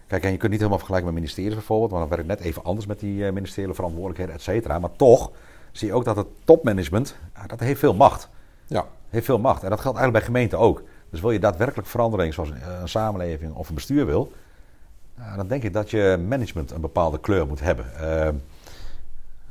kijk, 0.07 0.23
en 0.23 0.31
je 0.31 0.37
kunt 0.37 0.49
niet 0.51 0.51
helemaal 0.59 0.77
vergelijken 0.77 1.05
met 1.05 1.13
ministeries 1.21 1.53
bijvoorbeeld, 1.53 1.91
want 1.91 2.01
dan 2.09 2.17
werkt 2.17 2.27
net 2.39 2.39
even 2.47 2.63
anders 2.63 2.85
met 2.85 2.99
die 2.99 3.25
eh, 3.25 3.31
ministeriële 3.31 3.73
verantwoordelijkheden, 3.73 4.33
et 4.35 4.41
cetera. 4.41 4.79
Maar 4.79 4.95
toch 4.95 5.31
zie 5.71 5.87
je 5.87 5.93
ook 5.93 6.05
dat 6.05 6.15
het 6.15 6.27
topmanagement, 6.43 7.15
ja, 7.35 7.47
dat 7.47 7.59
heeft 7.59 7.79
veel 7.79 7.93
macht. 7.93 8.29
Ja, 8.67 8.85
Heeft 9.09 9.25
veel 9.25 9.39
macht. 9.39 9.63
En 9.63 9.69
dat 9.69 9.79
geldt 9.81 9.97
eigenlijk 9.97 10.25
bij 10.25 10.35
gemeenten 10.35 10.59
ook. 10.59 10.83
Dus 11.09 11.21
wil 11.21 11.31
je 11.31 11.39
daadwerkelijk 11.39 11.87
verandering, 11.87 12.33
zoals 12.33 12.49
een, 12.49 12.81
een 12.81 12.89
samenleving 12.89 13.53
of 13.53 13.69
een 13.69 13.75
bestuur 13.75 14.05
wil, 14.05 14.31
dan 15.35 15.47
denk 15.47 15.63
ik 15.63 15.73
dat 15.73 15.89
je 15.91 16.23
management 16.27 16.71
een 16.71 16.81
bepaalde 16.81 17.19
kleur 17.19 17.47
moet 17.47 17.59
hebben. 17.59 17.85
Ehm, 17.99 18.35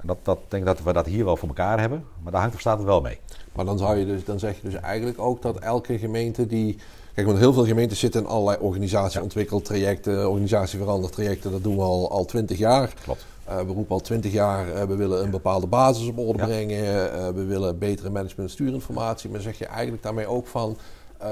en 0.02 0.08
dat, 0.08 0.18
dat 0.22 0.38
denk 0.48 0.62
ik 0.62 0.68
dat 0.68 0.82
we 0.84 0.92
dat 0.92 1.06
hier 1.06 1.24
wel 1.24 1.36
voor 1.36 1.48
elkaar 1.48 1.80
hebben, 1.80 2.04
maar 2.22 2.32
daar 2.32 2.40
hangt 2.40 2.54
of 2.56 2.60
staat 2.60 2.78
het 2.78 2.86
wel 2.86 3.00
mee. 3.00 3.18
maar 3.52 3.64
dan, 3.64 3.78
zou 3.78 3.96
je 3.98 4.06
dus, 4.06 4.24
dan 4.24 4.38
zeg 4.38 4.54
je 4.54 4.68
dus 4.70 4.74
eigenlijk 4.80 5.18
ook 5.20 5.42
dat 5.42 5.58
elke 5.58 5.98
gemeente 5.98 6.46
die... 6.46 6.76
Kijk, 7.14 7.26
want 7.26 7.38
heel 7.38 7.52
veel 7.52 7.64
gemeenten 7.66 7.96
zitten 7.96 8.20
in 8.20 8.26
allerlei 8.26 8.58
organisatieontwikkeltrajecten, 8.60 10.30
organisatieverandertrajecten. 10.30 11.50
Dat 11.50 11.62
doen 11.62 11.76
we 11.76 11.82
al, 11.82 12.10
al 12.10 12.24
20 12.24 12.58
jaar. 12.58 12.94
Klopt. 13.04 13.26
Eh, 13.44 13.56
we 13.56 13.72
roepen 13.72 13.94
al 13.94 14.00
twintig 14.00 14.32
jaar, 14.32 14.68
eh, 14.72 14.82
we 14.84 14.94
willen 14.96 15.22
een 15.22 15.30
bepaalde 15.30 15.66
basis 15.66 16.08
op 16.08 16.18
orde 16.18 16.38
Ja. 16.38 16.44
brengen. 16.46 17.12
eh, 17.12 17.28
we 17.28 17.44
willen 17.44 17.78
betere 17.78 18.10
management- 18.10 18.48
en 18.48 18.54
stuurinformatie. 18.54 19.30
Maar 19.30 19.40
zeg 19.40 19.58
je 19.58 19.66
eigenlijk 19.66 20.02
daarmee 20.02 20.26
ook 20.26 20.46
van... 20.46 20.76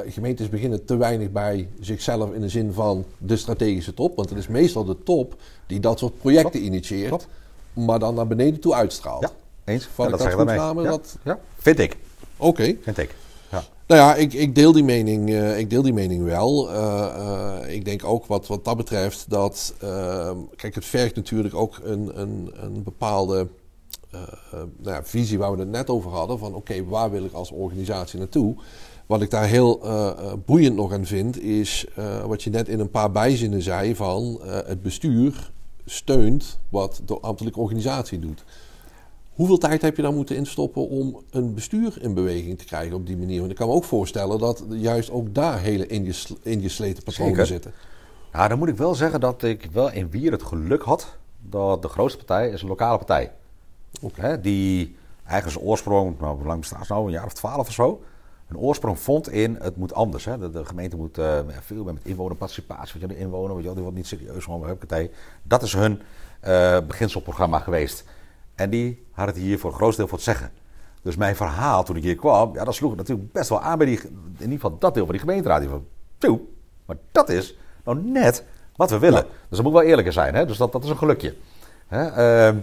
gemeentes 0.07 0.49
beginnen 0.49 0.85
te 0.85 0.97
weinig 0.97 1.31
bij 1.31 1.69
zichzelf 1.81 2.33
in 2.33 2.41
de 2.41 2.49
zin 2.49 2.73
van 2.73 3.05
de 3.19 3.37
strategische 3.37 3.95
top. 3.95 4.17
Want 4.17 4.29
het 4.29 4.39
is 4.39 4.49
meestal 4.49 4.85
de 4.85 5.03
top 5.03 5.35
die 5.67 5.81
dat 5.81 5.99
soort 5.99 6.19
projecten 6.21 6.51
Klopt. 6.51 6.67
initieert. 6.67 7.09
Klopt. 7.09 7.29
Maar 7.73 7.99
dan 7.99 8.15
naar 8.15 8.27
beneden 8.27 8.61
toe 8.61 8.75
uitstraalt. 8.75 9.23
Ja, 9.23 9.31
eens. 9.65 9.85
Vat 9.85 9.97
Ja, 9.97 10.05
ik 10.05 10.11
dat 10.11 10.21
zeg 10.21 10.31
je 10.31 10.39
goed 10.39 10.51
samen? 10.51 10.85
Ja. 10.85 10.91
Dat- 10.91 11.17
ja, 11.25 11.39
vind 11.59 11.79
ik. 11.79 11.97
Oké. 12.37 12.77
Vind 12.83 12.99
ik. 12.99 13.15
Ja. 13.51 13.63
Nou 13.87 14.01
ja, 14.01 14.15
ik, 14.15 14.33
ik, 14.33 14.55
deel 14.55 14.73
die 14.73 14.85
mening, 14.85 15.31
eh, 15.31 15.59
ik 15.59 15.71
deel 15.71 15.83
die 15.83 15.93
mening 15.93 16.25
wel. 16.25 16.71
Eh, 16.71 17.05
eh, 17.65 17.75
ik 17.75 17.85
denk 17.85 18.05
ook 18.05 18.27
wat, 18.27 18.47
wat 18.47 18.65
dat 18.65 18.77
betreft 18.77 19.25
dat... 19.29 19.75
eh, 19.79 20.31
kijk, 20.57 20.75
het 20.75 20.85
vergt 20.85 21.17
natuurlijk 21.17 21.55
ook 21.55 21.81
een, 21.83 22.21
een, 22.21 22.51
een 22.55 22.83
bepaalde 22.83 23.49
nou 24.79 24.97
ja, 24.97 25.05
visie 25.05 25.39
waar 25.39 25.53
we 25.53 25.59
het 25.59 25.69
net 25.69 25.91
over 25.91 26.11
hadden. 26.11 26.39
Van 26.39 26.55
oké, 26.55 26.85
waar 26.85 27.11
wil 27.11 27.25
ik 27.25 27.33
als 27.33 27.51
organisatie 27.51 28.19
naartoe? 28.19 28.55
Wat 29.07 29.23
ik 29.23 29.31
daar 29.31 29.47
heel 29.47 29.81
boeiend 30.47 30.77
nog 30.77 30.93
aan 30.93 31.07
vind, 31.07 31.43
is 31.43 31.87
wat 32.27 32.43
je 32.43 32.51
net 32.51 32.69
in 32.69 32.81
een 32.81 32.91
paar 32.91 33.11
bijzinnen 33.11 33.63
zei 33.63 33.97
van 33.97 34.41
het 34.45 34.83
bestuur 34.83 35.51
steunt 35.91 36.59
wat 36.69 37.01
de 37.05 37.21
ambtelijke 37.21 37.61
organisatie 37.61 38.19
doet. 38.19 38.45
Hoeveel 39.31 39.59
tijd 39.59 39.83
heb 39.83 39.97
je 39.97 40.03
dan 40.03 40.15
moeten 40.15 40.37
instoppen 40.37 40.89
om 40.89 41.23
een 41.31 41.55
bestuur 41.55 42.03
in 42.03 42.15
beweging 42.15 42.59
te 42.59 42.65
krijgen 42.65 42.97
op 42.97 43.07
die 43.07 43.17
manier? 43.17 43.39
Want 43.39 43.51
ik 43.51 43.57
kan 43.57 43.69
me 43.69 43.75
ook 43.75 43.85
voorstellen 43.85 44.39
dat 44.39 44.65
juist 44.69 45.11
ook 45.11 45.35
daar 45.35 45.61
hele 45.61 45.87
ingesl- 45.87 46.35
ingesleten 46.43 47.03
patronen 47.03 47.35
Zeker. 47.35 47.47
zitten. 47.47 47.73
Ja, 48.33 48.49
dan 48.49 48.59
moet 48.59 48.69
ik 48.69 48.77
wel 48.77 48.95
zeggen 48.95 49.21
dat 49.21 49.43
ik 49.43 49.69
wel 49.73 49.93
in 49.93 50.11
Wier 50.11 50.33
het 50.33 50.43
geluk 50.43 50.83
had 50.83 51.17
dat 51.41 51.83
de 51.83 51.89
grootste 51.89 52.25
partij 52.25 52.51
is 52.51 52.63
een 52.63 52.69
lokale 52.69 52.97
partij. 52.97 53.33
Oké. 54.01 54.21
Hè, 54.21 54.41
die 54.41 54.97
eigenlijk 55.25 55.59
zijn 55.59 55.71
oorsprong, 55.71 56.21
nou, 56.21 56.37
hoe 56.37 56.47
lang 56.47 56.61
bestaat 56.61 56.87
ze 56.87 56.93
nou? 56.93 57.07
Een 57.07 57.13
jaar 57.13 57.25
of 57.25 57.33
twaalf 57.33 57.69
of 57.69 57.73
zo. 57.73 58.03
Een 58.51 58.59
oorsprong 58.59 58.99
vond 58.99 59.31
in 59.31 59.59
het 59.61 59.77
moet 59.77 59.95
anders. 59.95 60.25
Hè. 60.25 60.39
De, 60.39 60.51
de 60.51 60.65
gemeente 60.65 60.97
moet 60.97 61.19
eh, 61.19 61.39
veel 61.61 61.85
meer 61.85 61.95
met 61.95 62.05
inwonerparticipatie. 62.05 63.01
Je, 63.01 63.07
de 63.07 63.19
inwoner, 63.19 63.49
weet 63.55 63.59
je, 63.59 63.65
wel, 63.65 63.75
die 63.75 63.83
wordt 63.83 63.97
niet 63.97 64.07
serieus 64.07 64.47
partij. 64.79 65.11
Dat 65.43 65.63
is 65.63 65.73
hun 65.73 66.03
eh, 66.41 66.79
beginselprogramma 66.87 67.59
geweest. 67.59 68.05
En 68.55 68.71
die 68.71 69.07
had 69.11 69.27
het 69.27 69.37
hier 69.37 69.59
voor 69.59 69.71
een 69.71 69.77
groot 69.77 69.97
deel 69.97 70.07
voor 70.07 70.17
het 70.17 70.27
zeggen. 70.27 70.51
Dus 71.03 71.17
mijn 71.17 71.37
verhaal 71.37 71.85
toen 71.85 71.97
ik 71.97 72.03
hier 72.03 72.17
kwam, 72.17 72.55
ja, 72.55 72.65
dat 72.65 72.75
sloeg 72.75 72.97
natuurlijk 72.97 73.33
best 73.33 73.49
wel 73.49 73.61
aan 73.61 73.79
bij 73.79 73.87
die, 73.87 74.01
in 74.01 74.11
ieder 74.39 74.53
geval 74.53 74.79
dat 74.79 74.95
deel 74.95 75.05
van 75.05 75.13
die 75.13 75.21
gemeenteraad. 75.21 75.61
Die 75.61 75.69
van, 75.69 75.87
"Toe, 76.19 76.41
maar 76.87 76.97
dat 77.13 77.29
is 77.29 77.57
nou 77.85 78.03
net 78.03 78.45
wat 78.77 78.91
we 78.91 78.99
willen. 78.99 79.19
Ja. 79.19 79.27
Dus 79.49 79.57
dat 79.57 79.63
moet 79.63 79.73
wel 79.73 79.83
eerlijker 79.83 80.13
zijn. 80.13 80.35
Hè? 80.35 80.47
Dus 80.47 80.57
dat, 80.57 80.73
dat 80.73 80.85
is 80.85 80.91
een 80.91 80.99
gelukje. 80.99 81.35
Hè? 81.89 82.07
Ehm, 82.07 82.57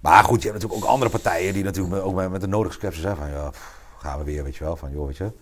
maar 0.00 0.24
goed, 0.24 0.42
je 0.42 0.48
hebt 0.48 0.62
natuurlijk 0.62 0.84
ook 0.84 0.94
andere 0.94 1.10
partijen 1.10 1.52
die 1.52 1.64
natuurlijk 1.64 2.04
ook 2.04 2.14
met, 2.14 2.30
met 2.30 2.40
de 2.40 2.46
nodige 2.46 2.74
sceptisch 2.74 3.00
zijn 3.00 3.16
van 3.16 3.30
ja, 3.30 3.50
pff, 3.50 3.73
gaan 4.04 4.18
we 4.18 4.24
weer, 4.24 4.44
weet 4.44 4.56
je 4.56 4.64
wel, 4.64 4.76
van 4.76 4.92
joh, 4.92 5.06
weet 5.06 5.16
je, 5.16 5.24
het 5.24 5.32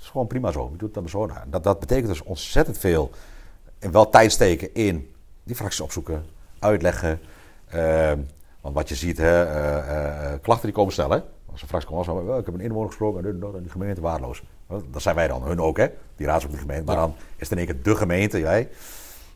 is 0.00 0.06
gewoon 0.06 0.26
prima 0.26 0.52
zo. 0.52 0.70
We 0.70 0.76
doen 0.76 0.86
het 0.86 0.94
dan 0.94 1.08
zo. 1.08 1.26
Nou, 1.26 1.40
dat, 1.46 1.64
dat 1.64 1.80
betekent 1.80 2.06
dus 2.06 2.22
ontzettend 2.22 2.78
veel 2.78 3.10
en 3.78 3.90
wel 3.90 4.10
tijd 4.10 4.32
steken 4.32 4.74
in 4.74 5.14
die 5.42 5.56
fracties 5.56 5.80
opzoeken, 5.80 6.24
uitleggen. 6.58 7.20
Ehm, 7.68 8.18
want 8.60 8.74
wat 8.74 8.88
je 8.88 8.94
ziet, 8.94 9.18
hè, 9.18 9.44
eh, 9.44 9.78
eh, 9.78 10.32
eh, 10.32 10.40
klachten 10.42 10.66
die 10.66 10.76
komen 10.76 10.92
snel. 10.92 11.10
Hè? 11.10 11.20
Als 11.52 11.62
een 11.62 11.68
fractie 11.68 11.90
komt, 11.90 12.08
als 12.08 12.38
ik 12.38 12.44
heb 12.44 12.54
een 12.54 12.60
inwoner 12.60 12.88
gesproken 12.88 13.24
en 13.24 13.62
die 13.62 13.70
gemeente 13.70 14.00
waardeloos. 14.00 14.42
Wel, 14.66 14.82
Dat 14.90 15.02
zijn 15.02 15.14
wij 15.14 15.28
dan, 15.28 15.42
hun 15.42 15.60
ook, 15.60 15.76
hè? 15.76 15.86
die 16.16 16.26
raads 16.26 16.44
ook 16.44 16.50
de 16.50 16.58
gemeente. 16.58 16.84
Maar 16.84 16.96
dan 16.96 17.14
is 17.36 17.48
het 17.48 17.50
in 17.50 17.66
één 17.66 17.66
keer 17.66 17.82
de 17.82 17.96
gemeente, 17.96 18.38
jij. 18.38 18.68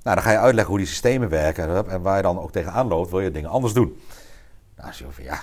Nou, 0.02 0.16
dan 0.16 0.24
ga 0.24 0.30
je 0.30 0.38
uitleggen 0.38 0.70
hoe 0.70 0.78
die 0.82 0.88
systemen 0.88 1.28
werken 1.28 1.88
en 1.88 2.02
waar 2.02 2.16
je 2.16 2.22
dan 2.22 2.40
ook 2.40 2.52
tegenaan 2.52 2.88
loopt, 2.88 3.10
wil 3.10 3.20
je 3.20 3.30
dingen 3.30 3.50
anders 3.50 3.72
doen. 3.72 4.00
Nou, 4.76 4.88
als 4.88 4.98
je 4.98 5.04
van 5.10 5.24
ja, 5.24 5.42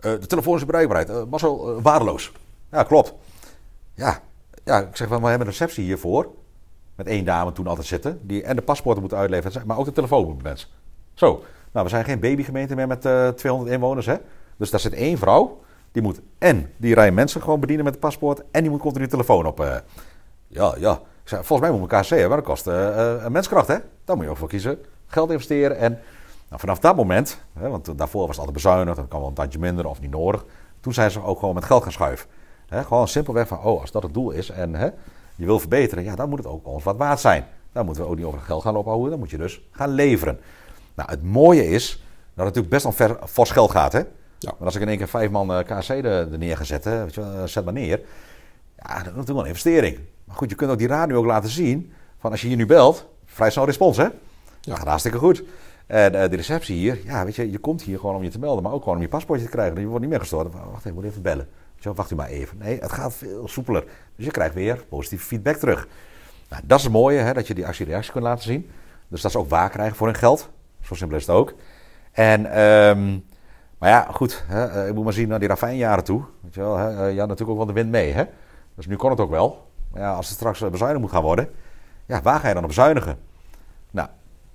eh, 0.00 0.12
de 0.20 0.26
telefonische 0.26 0.66
bereikbaarheid, 0.66 1.08
eh 1.10 1.22
Marcel, 1.30 1.76
eh, 1.76 1.82
waardeloos. 1.82 2.32
Ja, 2.70 2.82
klopt. 2.82 3.14
Ja, 3.94 4.20
ja, 4.64 4.78
ik 4.80 4.96
zeg 4.96 5.08
van, 5.08 5.22
we 5.22 5.28
hebben 5.28 5.46
een 5.46 5.52
receptie 5.52 5.84
hiervoor. 5.84 6.28
Met 6.94 7.06
één 7.06 7.24
dame 7.24 7.52
toen 7.52 7.66
altijd 7.66 7.86
zitten. 7.86 8.18
Die 8.22 8.42
en 8.42 8.56
de 8.56 8.62
paspoorten 8.62 9.00
moeten 9.00 9.18
uitleveren, 9.18 9.66
maar 9.66 9.78
ook 9.78 9.84
de 9.84 9.92
telefoon 9.92 10.38
moet. 10.42 10.68
Zo. 11.14 11.42
Nou, 11.72 11.84
we 11.84 11.90
zijn 11.90 12.04
geen 12.04 12.20
babygemeente 12.20 12.74
meer 12.74 12.86
met 12.86 13.04
eh 13.04 13.28
200 13.28 13.72
inwoners, 13.72 14.06
hè. 14.06 14.16
Dus 14.56 14.70
daar 14.70 14.80
zit 14.80 14.92
één 14.92 15.18
vrouw. 15.18 15.60
Die 15.92 16.02
moet 16.02 16.20
en 16.38 16.72
die 16.76 16.94
rij 16.94 17.12
mensen 17.12 17.40
gewoon 17.42 17.60
bedienen 17.60 17.84
met 17.84 17.94
de 17.94 18.00
paspoort. 18.00 18.42
En 18.50 18.60
die 18.62 18.70
moet 18.70 18.80
continu 18.80 19.08
telefoon 19.08 19.46
op. 19.46 19.60
eh. 19.60 19.76
ja, 20.48 20.74
ja. 20.78 21.00
Ik 21.24 21.28
volgens 21.36 21.60
mij 21.60 21.70
moet 21.70 21.80
elkaar 21.80 22.04
zeggen, 22.04 22.28
maar 22.28 22.36
dat 22.36 22.46
kost 22.46 22.66
eh, 22.66 23.14
eh, 23.14 23.24
een 23.24 23.32
menskracht, 23.32 23.68
hè. 23.68 23.76
Daar 24.04 24.16
moet 24.16 24.24
je 24.24 24.30
ook 24.30 24.36
voor 24.36 24.48
kiezen. 24.48 24.78
Geld 25.06 25.30
investeren. 25.30 25.78
En 25.78 25.98
nou, 26.50 26.62
vanaf 26.62 26.78
dat 26.78 26.96
moment, 26.96 27.40
hè, 27.52 27.68
want 27.68 27.98
daarvoor 27.98 28.20
was 28.20 28.36
het 28.36 28.38
altijd 28.38 28.56
bezuinigd. 28.56 28.96
Dan 28.96 29.08
kan 29.08 29.18
wel 29.18 29.28
een 29.28 29.34
tandje 29.34 29.58
minder 29.58 29.86
of 29.86 30.00
niet 30.00 30.10
nodig. 30.10 30.44
Toen 30.80 30.92
zijn 30.92 31.10
ze 31.10 31.22
ook 31.22 31.38
gewoon 31.38 31.54
met 31.54 31.64
geld 31.64 31.82
gaan 31.82 31.92
schuiven. 31.92 32.28
Hè, 32.68 32.84
gewoon 32.84 33.08
simpelweg 33.08 33.48
van, 33.48 33.58
oh, 33.58 33.80
als 33.80 33.90
dat 33.90 34.02
het 34.02 34.14
doel 34.14 34.30
is 34.30 34.50
en 34.50 34.74
hè, 34.74 34.84
je 35.36 35.44
wil 35.44 35.58
verbeteren, 35.58 36.04
ja, 36.04 36.14
dan 36.14 36.28
moet 36.28 36.38
het 36.38 36.46
ook 36.46 36.66
ons 36.66 36.84
wat 36.84 36.96
waard 36.96 37.20
zijn. 37.20 37.44
Dan 37.72 37.84
moeten 37.84 38.04
we 38.04 38.10
ook 38.10 38.16
niet 38.16 38.24
over 38.24 38.38
het 38.38 38.46
geld 38.46 38.62
gaan 38.62 38.76
ophouden, 38.76 39.10
dan 39.10 39.18
moet 39.18 39.30
je 39.30 39.38
dus 39.38 39.68
gaan 39.70 39.90
leveren. 39.90 40.40
Nou, 40.94 41.10
het 41.10 41.22
mooie 41.22 41.68
is 41.68 41.90
dat 42.34 42.46
het 42.46 42.56
natuurlijk 42.56 42.68
best 42.68 42.82
wel 42.82 42.92
ver, 42.92 43.28
fors 43.28 43.50
geld 43.50 43.70
gaat, 43.70 43.92
hè. 43.92 44.02
Ja. 44.38 44.52
Maar 44.58 44.66
als 44.66 44.74
ik 44.74 44.82
in 44.82 44.88
één 44.88 44.96
keer 44.96 45.08
vijf 45.08 45.30
man 45.30 45.52
eh, 45.52 45.58
KC 45.58 45.88
er, 45.88 46.04
er 46.04 46.38
neer 46.38 46.56
ga 46.56 46.64
zetten, 46.64 47.02
weet 47.04 47.14
je 47.14 47.20
wel, 47.20 47.32
eh, 47.32 47.44
zet 47.44 47.64
maar 47.64 47.72
neer. 47.72 48.00
Ja, 48.76 48.88
dat 48.88 48.98
is 48.98 49.04
natuurlijk 49.04 49.26
wel 49.28 49.40
een 49.40 49.46
investering. 49.46 49.98
Maar 50.24 50.36
goed, 50.36 50.50
je 50.50 50.56
kunt 50.56 50.70
ook 50.70 50.78
die 50.78 50.88
raad 50.88 51.08
nu 51.08 51.16
ook 51.16 51.24
laten 51.24 51.50
zien, 51.50 51.92
van 52.18 52.30
als 52.30 52.40
je 52.40 52.46
hier 52.46 52.56
nu 52.56 52.66
belt, 52.66 53.06
vrij 53.24 53.50
snel 53.50 53.64
respons, 53.64 53.96
hè. 53.96 54.08
Dat 54.60 54.78
gaat 54.78 54.86
hartstikke 54.86 55.18
goed. 55.18 55.42
En 55.90 56.14
eh, 56.14 56.30
de 56.30 56.36
receptie 56.36 56.76
hier, 56.76 56.98
ja, 57.04 57.24
weet 57.24 57.36
je, 57.36 57.50
je 57.50 57.58
komt 57.58 57.82
hier 57.82 57.98
gewoon 57.98 58.14
om 58.14 58.22
je 58.22 58.30
te 58.30 58.38
melden, 58.38 58.62
maar 58.62 58.72
ook 58.72 58.82
gewoon 58.82 58.96
om 58.96 59.02
je 59.02 59.08
paspoortje 59.08 59.44
te 59.44 59.50
krijgen. 59.50 59.80
Je 59.80 59.86
wordt 59.86 60.00
niet 60.00 60.10
meer 60.10 60.20
gestoord. 60.20 60.52
Wacht 60.52 60.84
even, 60.84 60.94
moet 60.94 61.04
even 61.04 61.22
bellen. 61.22 61.48
Wel, 61.80 61.94
wacht 61.94 62.10
u 62.10 62.14
maar 62.14 62.28
even. 62.28 62.58
Nee, 62.58 62.78
het 62.80 62.92
gaat 62.92 63.14
veel 63.14 63.48
soepeler. 63.48 63.84
Dus 64.16 64.24
je 64.24 64.30
krijgt 64.30 64.54
weer 64.54 64.84
positieve 64.88 65.26
feedback 65.26 65.56
terug. 65.56 65.88
Nou, 66.48 66.62
dat 66.66 66.78
is 66.78 66.84
het 66.84 66.92
mooie, 66.92 67.18
hè, 67.18 67.32
dat 67.32 67.46
je 67.46 67.54
die 67.54 67.66
actie-reactie 67.66 68.12
kunt 68.12 68.24
laten 68.24 68.44
zien. 68.44 68.70
Dus 69.08 69.20
dat 69.20 69.30
ze 69.30 69.38
ook 69.38 69.48
waar 69.48 69.70
krijgen 69.70 69.96
voor 69.96 70.06
hun 70.06 70.16
geld. 70.16 70.50
Zo 70.80 70.94
simpel 70.94 71.16
is 71.16 71.26
het 71.26 71.36
ook. 71.36 71.54
En, 72.12 72.46
ehm, 72.46 73.18
maar 73.78 73.88
ja, 73.88 74.08
goed, 74.12 74.44
hè, 74.46 74.66
eh, 74.66 74.88
ik 74.88 74.94
moet 74.94 75.04
maar 75.04 75.12
zien 75.12 75.28
naar 75.28 75.38
die 75.38 75.48
ravijnjaren 75.48 76.04
toe. 76.04 76.22
Weet 76.40 76.54
je 76.54 76.60
wel, 76.60 76.76
hè, 76.76 77.08
eh, 77.08 77.16
natuurlijk 77.16 77.50
ook 77.50 77.56
wel 77.56 77.66
de 77.66 77.72
wind 77.72 77.90
mee. 77.90 78.12
Hè? 78.12 78.24
Dus 78.74 78.86
nu 78.86 78.96
kon 78.96 79.10
het 79.10 79.20
ook 79.20 79.30
wel. 79.30 79.66
Maar 79.92 80.02
ja, 80.02 80.14
als 80.14 80.28
het 80.28 80.36
straks 80.36 80.70
bezuinigd 80.70 81.00
moet 81.00 81.10
gaan 81.10 81.22
worden, 81.22 81.48
ja, 82.06 82.22
waar 82.22 82.40
ga 82.40 82.48
je 82.48 82.54
dan 82.54 82.62
op 82.62 82.68
bezuinigen? 82.68 83.18
Nou, 83.90 84.08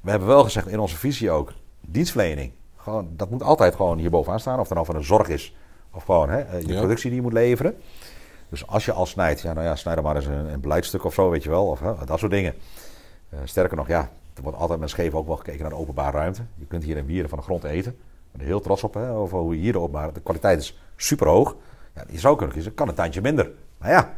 we 0.05 0.11
hebben 0.11 0.27
wel 0.27 0.43
gezegd 0.43 0.67
in 0.67 0.79
onze 0.79 0.95
visie 0.95 1.31
ook, 1.31 1.53
dienstverlening. 1.81 2.51
Gewoon, 2.75 3.09
dat 3.11 3.29
moet 3.29 3.43
altijd 3.43 3.75
gewoon 3.75 3.97
hier 3.97 4.09
bovenaan 4.09 4.39
staan. 4.39 4.59
Of 4.59 4.65
het 4.65 4.73
nou 4.73 4.85
van 4.85 4.95
een 4.95 5.03
zorg 5.03 5.27
is, 5.27 5.55
of 5.91 6.03
gewoon 6.03 6.29
hè, 6.29 6.39
eh, 6.39 6.61
je 6.61 6.67
Ja. 6.67 6.77
productie 6.77 7.09
die 7.09 7.15
je 7.15 7.21
moet 7.21 7.33
leveren. 7.33 7.77
Dus 8.49 8.67
als 8.67 8.85
je 8.85 8.91
al 8.91 9.05
snijdt, 9.05 9.41
ja, 9.41 9.53
nou 9.53 9.65
ja, 9.65 9.75
snijd 9.75 9.95
dan 9.95 10.05
maar 10.05 10.15
eens 10.15 10.25
een, 10.25 10.53
een 10.53 10.59
beleidstuk 10.59 11.03
of 11.03 11.13
zo, 11.13 11.29
weet 11.29 11.43
je 11.43 11.49
wel. 11.49 11.67
Of 11.67 11.79
hè, 11.79 11.93
dat 12.05 12.19
soort 12.19 12.31
dingen. 12.31 12.53
Eh, 13.29 13.39
sterker 13.43 13.77
nog, 13.77 13.87
ja, 13.87 14.09
er 14.33 14.41
wordt 14.43 14.57
altijd 14.57 14.79
met 14.79 14.89
scheef 14.89 15.13
ook 15.13 15.27
wel 15.27 15.35
gekeken 15.37 15.61
naar 15.61 15.69
de 15.69 15.75
openbare 15.75 16.17
ruimte. 16.17 16.41
Je 16.55 16.65
kunt 16.65 16.83
hier 16.83 16.97
in 16.97 17.05
Wieren 17.05 17.29
van 17.29 17.37
de 17.37 17.43
grond 17.43 17.63
eten. 17.63 17.91
Ik 17.91 18.31
ben 18.31 18.41
er 18.41 18.47
heel 18.47 18.61
trots 18.61 18.83
op, 18.83 18.93
hè, 18.93 19.11
over 19.11 19.37
hoe 19.37 19.55
hier 19.55 19.71
de 19.71 19.79
openbare... 19.79 20.11
De 20.11 20.21
kwaliteit 20.21 20.59
is 20.59 20.79
super 20.95 21.27
hoog. 21.27 21.55
Ja, 21.95 22.03
je 22.09 22.19
zou 22.19 22.35
kunnen 22.35 22.53
kiezen, 22.55 22.73
kan 22.73 22.87
een 22.87 22.95
tandje 22.95 23.21
minder. 23.21 23.51
Maar 23.77 23.89
ja, 23.89 24.13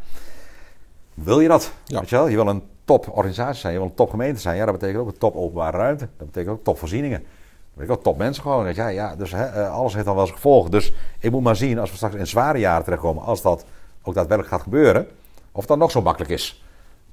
wil 1.13 1.39
je 1.39 1.47
dat? 1.47 1.71
Ja. 1.85 1.99
Weet 1.99 2.09
je, 2.09 2.15
wel? 2.15 2.27
je 2.27 2.35
wil 2.35 2.47
een 2.47 2.63
toporganisatie 2.87 3.59
zijn, 3.59 3.73
je 3.73 3.79
wil 3.79 3.87
een 3.87 3.95
topgemeente 3.95 4.39
zijn. 4.39 4.57
Ja, 4.57 4.65
dat 4.65 4.73
betekent 4.73 5.01
ook 5.01 5.07
een 5.07 5.17
top 5.17 5.35
openbare 5.35 5.77
ruimte. 5.77 6.07
Dat 6.17 6.27
betekent 6.27 6.55
ook 6.55 6.63
topvoorzieningen. 6.63 7.19
Dat 7.19 7.73
betekent 7.73 7.97
ook 7.97 8.03
top 8.03 8.17
mensen 8.17 8.43
gewoon. 8.43 8.73
Ja, 8.73 8.87
ja, 8.87 9.15
dus 9.15 9.31
hè, 9.31 9.45
eh, 9.45 9.73
alles 9.73 9.93
heeft 9.93 10.05
dan 10.05 10.15
wel 10.15 10.25
zijn 10.25 10.37
gevolgen. 10.37 10.71
Dus 10.71 10.93
ik 11.19 11.31
moet 11.31 11.43
maar 11.43 11.55
zien, 11.55 11.79
als 11.79 11.89
we 11.89 11.95
straks 11.95 12.15
in 12.15 12.27
zware 12.27 12.59
jaren 12.59 12.83
terechtkomen, 12.83 13.23
als 13.23 13.41
dat 13.41 13.65
ook 14.03 14.13
daadwerkelijk 14.13 14.53
gaat 14.53 14.61
gebeuren, 14.61 15.07
of 15.51 15.59
het 15.59 15.67
dan 15.67 15.77
nog 15.77 15.91
zo 15.91 16.01
makkelijk 16.01 16.31
is. 16.31 16.63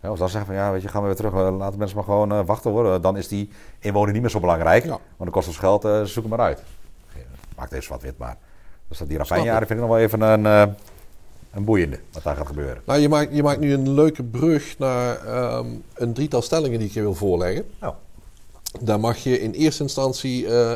Ja, 0.05 0.11
of 0.11 0.19
dan 0.19 0.29
zeggen 0.29 0.47
van 0.47 0.65
ja, 0.65 0.73
weet 0.73 0.83
je, 0.83 0.89
gaan 0.89 1.01
we 1.01 1.07
weer 1.07 1.17
terug, 1.17 1.33
eh, 1.33 1.57
laten 1.57 1.79
mensen 1.79 1.97
maar 1.97 2.05
gewoon 2.05 2.33
eh, 2.33 2.41
wachten 2.47 2.71
hoor. 2.71 3.01
Dan 3.01 3.17
is 3.17 3.29
die 3.29 3.51
inwoner 3.79 4.13
niet 4.13 4.23
meer 4.23 4.31
zo 4.31 4.41
belangrijk. 4.41 4.85
Ja. 4.85 4.91
Want 4.91 5.01
dan 5.19 5.31
kost 5.31 5.47
het 5.47 5.57
geld, 5.57 5.85
eh, 5.85 6.03
zoek 6.03 6.25
het 6.25 6.37
maar 6.37 6.47
uit. 6.47 6.63
Maakt 7.57 7.73
even 7.73 7.93
wat 7.93 8.03
wit, 8.03 8.19
maar. 8.19 8.37
Dus 8.89 8.99
dat 8.99 9.09
die 9.09 9.19
ravijnjaren 9.19 9.67
vind 9.67 9.81
ik 9.81 9.87
nog 9.87 9.95
wel 9.95 10.05
even 10.05 10.21
een, 10.21 10.75
een 11.55 11.65
boeiende, 11.65 11.99
wat 12.13 12.23
daar 12.23 12.37
gaat 12.37 12.47
gebeuren. 12.47 12.83
Nou, 12.87 13.01
je 13.01 13.09
maakt, 13.09 13.35
je 13.35 13.43
maakt 13.43 13.61
nu 13.61 13.73
een 13.73 13.91
leuke 13.95 14.23
brug 14.23 14.79
naar 14.79 15.27
ehm, 15.27 15.67
een 15.95 16.13
drietal 16.13 16.43
stellingen 16.43 16.79
die 16.79 16.89
ik 16.89 16.95
je 16.95 17.01
wil 17.01 17.15
voorleggen. 17.15 17.65
Nou, 17.81 17.95
Daar 18.81 19.01
mag 19.01 19.19
je 19.19 19.41
in 19.41 19.53
eerste 19.53 19.83
instantie 19.83 20.47
eh, 20.49 20.73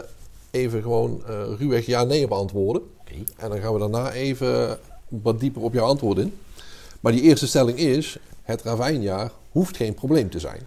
even 0.51 0.83
gewoon 0.83 1.23
eh 1.27 1.43
ruwweg 1.59 1.87
ja-nee 1.87 2.25
op 2.25 2.33
antwoorden. 2.33 2.83
oké. 3.01 3.15
En 3.37 3.49
dan 3.51 3.61
gaan 3.61 3.73
we 3.73 3.79
daarna 3.79 4.13
even 4.13 4.79
wat 5.09 5.41
dieper 5.41 5.63
op 5.63 5.73
jouw 5.75 5.87
antwoord 5.87 6.19
in. 6.19 6.39
Maar 7.01 7.13
die 7.13 7.23
eerste 7.23 7.47
stelling 7.47 7.79
is: 7.79 8.19
het 8.43 8.63
ravijnjaar 8.63 9.31
hoeft 9.51 9.77
geen 9.77 9.95
probleem 9.95 10.31
te 10.31 10.39
zijn. 10.39 10.61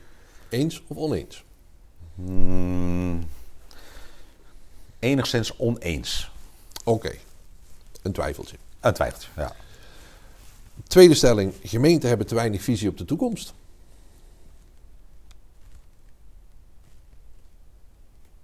Eens 0.50 0.84
of 0.88 0.98
oneens? 0.98 1.44
Hmm, 2.16 3.24
enigszins 5.00 5.58
oneens. 5.58 6.32
Oké, 6.84 7.12
een 8.02 8.12
twijfeltje. 8.12 8.56
Een 8.80 8.94
twijfeltje, 8.94 9.30
ja. 9.38 9.56
Tweede 10.88 11.14
stelling: 11.14 11.54
gemeenten 11.64 12.10
hebben 12.10 12.28
te 12.28 12.36
weinig 12.36 12.62
visie 12.62 12.90
op 12.90 12.98
de 12.98 13.06
toekomst. 13.06 13.54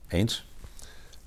Eens? 0.08 0.48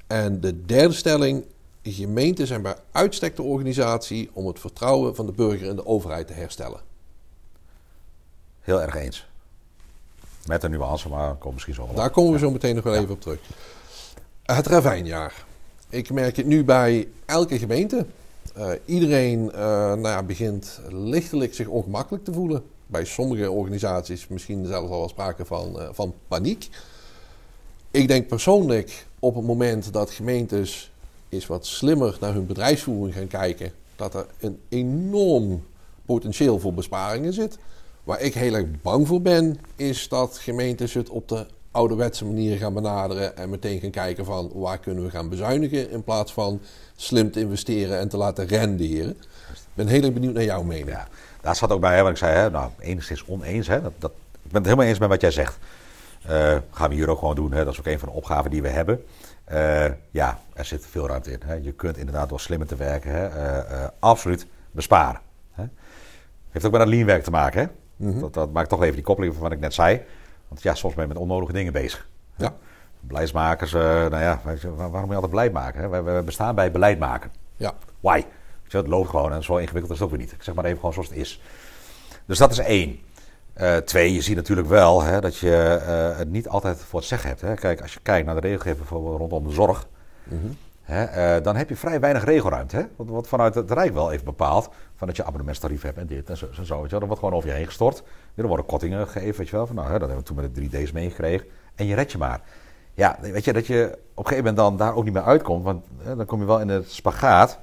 En 0.07 0.41
de 0.41 0.65
derde 0.65 0.95
stelling: 0.95 1.45
gemeenten 1.83 2.47
zijn 2.47 2.63
bij 2.63 2.77
uitstek 2.93 3.37
de 3.37 3.43
organisatie 3.43 4.31
om 4.33 4.47
het 4.47 4.61
vertrouwen 4.61 5.15
van 5.15 5.27
de 5.27 5.33
burger 5.33 5.69
in 5.69 5.77
de 5.77 5.87
overheid 5.87 6.27
te 6.27 6.33
herstellen. 6.33 6.81
Heel 8.61 8.83
erg 8.83 8.95
eens. 8.95 9.29
Met 10.47 10.63
een 10.63 10.71
nuance, 10.71 11.09
maar 11.09 11.35
komt 11.35 11.53
misschien 11.53 11.75
zo 11.75 11.81
wel. 11.81 11.91
op. 11.91 11.97
Daar 11.97 12.11
komen 12.11 12.33
we 12.33 12.39
zo 12.39 12.51
meteen 12.51 12.75
nog 12.75 12.85
wel 12.85 12.95
even 12.95 13.11
op 13.11 13.21
terug. 13.21 13.41
Het 14.43 14.67
ravijnjaar. 14.67 15.45
Ik 15.89 16.11
merk 16.11 16.37
het 16.37 16.47
nu 16.47 16.65
bij 16.65 17.09
elke 17.25 17.59
gemeente. 17.59 18.07
Eh, 18.55 18.71
iedereen 18.85 19.53
eh, 19.53 19.61
nou 19.61 20.09
ja, 20.09 20.23
begint 20.23 20.81
lichtelijk 20.89 21.55
zich 21.55 21.67
ongemakkelijk 21.67 22.25
te 22.25 22.33
voelen. 22.33 22.63
Bij 22.87 23.05
sommige 23.05 23.51
organisaties 23.51 24.29
misschien 24.29 24.67
zelfs 24.67 24.91
al 24.91 24.99
wel 24.99 25.09
sprake 25.09 25.45
van, 25.45 25.81
eh, 25.81 25.89
van 25.93 26.15
paniek. 26.29 26.69
Ik 27.91 28.09
denk 28.09 28.27
persoonlijk 28.27 29.07
op 29.19 29.35
het 29.35 29.45
moment 29.45 29.93
dat 29.93 30.11
gemeentes 30.11 30.93
eens 31.29 31.47
wat 31.47 31.67
slimmer 31.67 32.17
naar 32.21 32.35
hun 32.35 32.47
bedrijfsvoering 32.47 33.17
gaan 33.17 33.27
kijken, 33.27 33.73
dat 33.97 34.15
er 34.15 34.27
een 34.41 34.61
enorm 34.69 35.65
potentieel 36.05 36.59
voor 36.59 36.75
besparingen 36.75 37.33
zit. 37.33 37.59
Waar 38.05 38.21
ik 38.21 38.35
heel 38.35 38.55
erg 38.55 38.67
bang 38.83 39.07
voor 39.07 39.23
ben, 39.23 39.59
is 39.77 40.09
dat 40.09 40.39
gemeentes 40.39 40.95
het 40.95 41.09
op 41.09 41.29
de 41.29 41.47
ouderwetse 41.71 42.25
manier 42.25 42.57
gaan 42.57 42.75
benaderen 42.75 43.37
en 43.37 43.51
meteen 43.51 43.81
gaan 43.81 43.91
kijken 43.91 44.25
van 44.25 44.51
waar 44.55 44.79
kunnen 44.79 45.05
we 45.05 45.11
gaan 45.11 45.29
bezuinigen 45.29 45.91
in 45.91 46.05
plaats 46.05 46.33
van 46.33 46.61
slim 46.97 47.31
te 47.31 47.41
investeren 47.41 47.99
en 47.99 48.09
te 48.09 48.17
laten 48.17 48.47
renderen. 48.47 49.11
Ik 49.11 49.75
ben 49.75 49.87
heel 49.87 50.03
erg 50.03 50.13
benieuwd 50.13 50.35
naar 50.35 50.45
jouw 50.45 50.63
mening. 50.63 50.89
Ja, 50.89 51.09
daar 51.41 51.57
zat 51.57 51.73
ook 51.73 51.81
bij, 51.81 51.97
hè, 51.97 52.03
wat 52.03 52.11
ik 52.11 52.17
zei, 52.17 52.37
hè, 52.37 52.51
nou, 52.51 52.71
enigszins 52.79 53.25
oneens. 53.27 53.67
Hè, 53.67 53.83
dat, 53.83 53.93
dat, 53.99 54.11
ik 54.43 54.51
ben 54.51 54.63
het 54.63 54.65
helemaal 54.65 54.87
eens 54.87 54.99
met 54.99 55.09
wat 55.09 55.21
jij 55.21 55.31
zegt. 55.31 55.59
Eh, 56.23 56.57
gaan 56.71 56.89
we 56.89 56.95
hier 56.95 57.09
ook 57.09 57.19
gewoon 57.19 57.35
doen. 57.35 57.53
Hè, 57.53 57.65
dat 57.65 57.73
is 57.73 57.79
ook 57.79 57.87
een 57.87 57.99
van 57.99 58.09
de 58.09 58.15
opgaven 58.15 58.51
die 58.51 58.63
we 58.63 58.69
hebben. 58.69 59.05
Eh, 59.45 59.85
ja, 60.11 60.39
er 60.53 60.65
zit 60.65 60.87
veel 60.87 61.07
ruimte 61.07 61.31
in. 61.31 61.41
Hè. 61.45 61.55
Je 61.55 61.73
kunt 61.73 61.97
inderdaad 61.97 62.29
door 62.29 62.41
slimmer 62.41 62.69
te 62.69 62.77
werken, 62.77 63.11
hè, 63.11 63.27
eh, 63.27 63.89
absoluut 63.99 64.47
besparen. 64.71 65.21
Hè. 65.53 65.65
Heeft 66.51 66.65
ook 66.65 66.73
met 66.73 66.81
dat 66.81 66.91
leanwerk 66.91 67.23
te 67.25 67.31
maken. 67.31 67.71
Hè. 67.97 68.21
dat, 68.21 68.35
dat 68.35 68.53
maakt 68.53 68.69
toch 68.69 68.83
even 68.83 68.95
die 68.95 69.05
koppeling 69.05 69.35
van 69.35 69.43
wat 69.43 69.53
ik 69.53 69.61
net 69.61 69.75
zei. 69.75 70.03
Want 70.51 70.63
ja, 70.63 70.75
soms 70.75 70.95
ben 70.95 71.03
je 71.03 71.13
met 71.13 71.23
onnodige 71.23 71.53
dingen 71.53 71.73
bezig. 71.73 72.09
hè. 72.35 72.45
Ja. 72.45 72.55
Beleidsmakers, 73.01 73.75
eh, 73.75 73.81
nou 73.83 74.19
ja, 74.19 74.41
waarom 74.75 75.01
moet 75.01 75.09
je 75.09 75.15
altijd 75.15 75.31
beleid 75.31 75.53
maken? 75.53 75.81
Hè? 75.81 76.03
We, 76.03 76.23
bestaan 76.23 76.55
bij 76.55 76.71
beleid 76.71 76.99
maken. 76.99 77.31
Ja, 77.57 77.75
Why? 78.01 78.25
Het 78.69 78.87
loopt 78.87 79.09
gewoon 79.09 79.33
en 79.33 79.43
zo 79.43 79.57
ingewikkeld 79.57 79.93
is 79.93 79.99
het 79.99 80.09
ook 80.09 80.17
weer 80.17 80.25
niet. 80.25 80.33
Ik 80.33 80.43
zeg 80.43 80.55
maar 80.55 80.65
even 80.65 80.77
gewoon 80.77 80.93
zoals 80.93 81.09
het 81.09 81.19
is. 81.19 81.41
Dus 82.27 82.39
dat 82.39 82.51
is 82.51 82.59
één. 82.59 82.99
Eh, 83.53 83.77
twee, 83.77 84.15
je 84.15 84.21
ziet 84.21 84.37
natuurlijk 84.37 84.69
wel 84.69 85.03
hè, 85.03 85.21
dat 85.21 85.37
je 85.37 85.81
eh, 85.87 86.19
het 86.19 86.31
niet 86.31 86.49
altijd 86.49 86.79
voor 86.79 86.99
het 86.99 87.09
zeggen 87.09 87.29
hebt. 87.29 87.41
Hè. 87.41 87.55
Kijk, 87.55 87.83
als 87.83 87.95
je 87.95 88.01
kijkt 88.03 88.27
naar 88.27 88.35
de 88.35 88.41
regelgeving 88.41 88.79
bijvoorbeeld 88.79 89.19
rondom 89.19 89.45
de 89.45 89.53
zorg. 89.55 89.87
Mhm. 90.25 90.47
Hè, 90.91 91.05
eh, 91.05 91.43
dan 91.43 91.57
heb 91.57 91.69
je 91.69 91.77
vrij 91.77 92.01
weinig 92.01 92.25
regelruimte. 92.25 92.77
Hè? 92.77 92.83
Wat, 92.97 93.07
wat 93.09 93.29
vanuit 93.29 93.55
het 93.55 93.71
Rijk 93.71 93.93
wel 93.93 94.13
even 94.13 94.25
bepaald. 94.25 94.69
Van 94.97 95.07
dat 95.07 95.17
je 95.17 95.25
abonnementstarief 95.25 95.83
hebt 95.83 95.99
en 95.99 96.07
dit 96.07 96.31
en 96.31 96.37
zo. 96.37 96.47
zo, 96.53 96.65
zo 96.65 96.75
weet 96.75 96.85
je 96.85 96.91
wel. 96.91 96.99
Dat 96.99 97.09
wordt 97.09 97.19
gewoon 97.19 97.35
over 97.35 97.49
je 97.49 97.55
heen 97.55 97.67
gestort. 97.67 98.03
Er 98.35 98.47
worden 98.47 98.67
kortingen 98.67 99.07
gegeven, 99.07 99.39
weet 99.39 99.49
je 99.49 99.57
wel. 99.57 99.67
Van, 99.67 99.77
nou, 99.77 99.91
hè, 99.91 99.99
dat 99.99 100.09
hebben 100.09 100.27
we 100.27 100.33
toen 100.33 100.37
met 100.37 100.55
de 100.55 100.83
3D's 100.83 100.93
meegekregen. 100.93 101.47
En 101.75 101.87
je 101.87 101.95
redt 101.95 102.13
je 102.13 102.19
maar. 102.19 102.41
Ja, 102.95 103.19
weet 103.21 103.45
je, 103.45 103.53
dat 103.53 103.67
je 103.67 103.85
op 103.93 104.25
een 104.25 104.31
gegeven 104.31 104.37
moment 104.37 104.57
dan 104.57 104.77
daar 104.77 104.95
ook 104.95 105.05
niet 105.05 105.13
meer 105.13 105.23
uitkomt. 105.23 105.65
Want 105.65 105.85
hè, 105.99 106.17
dan 106.17 106.27
kom 106.27 106.41
je 106.41 106.47
wel 106.47 106.61
in 106.61 106.69
het 106.69 106.91
spagaat. 106.91 107.59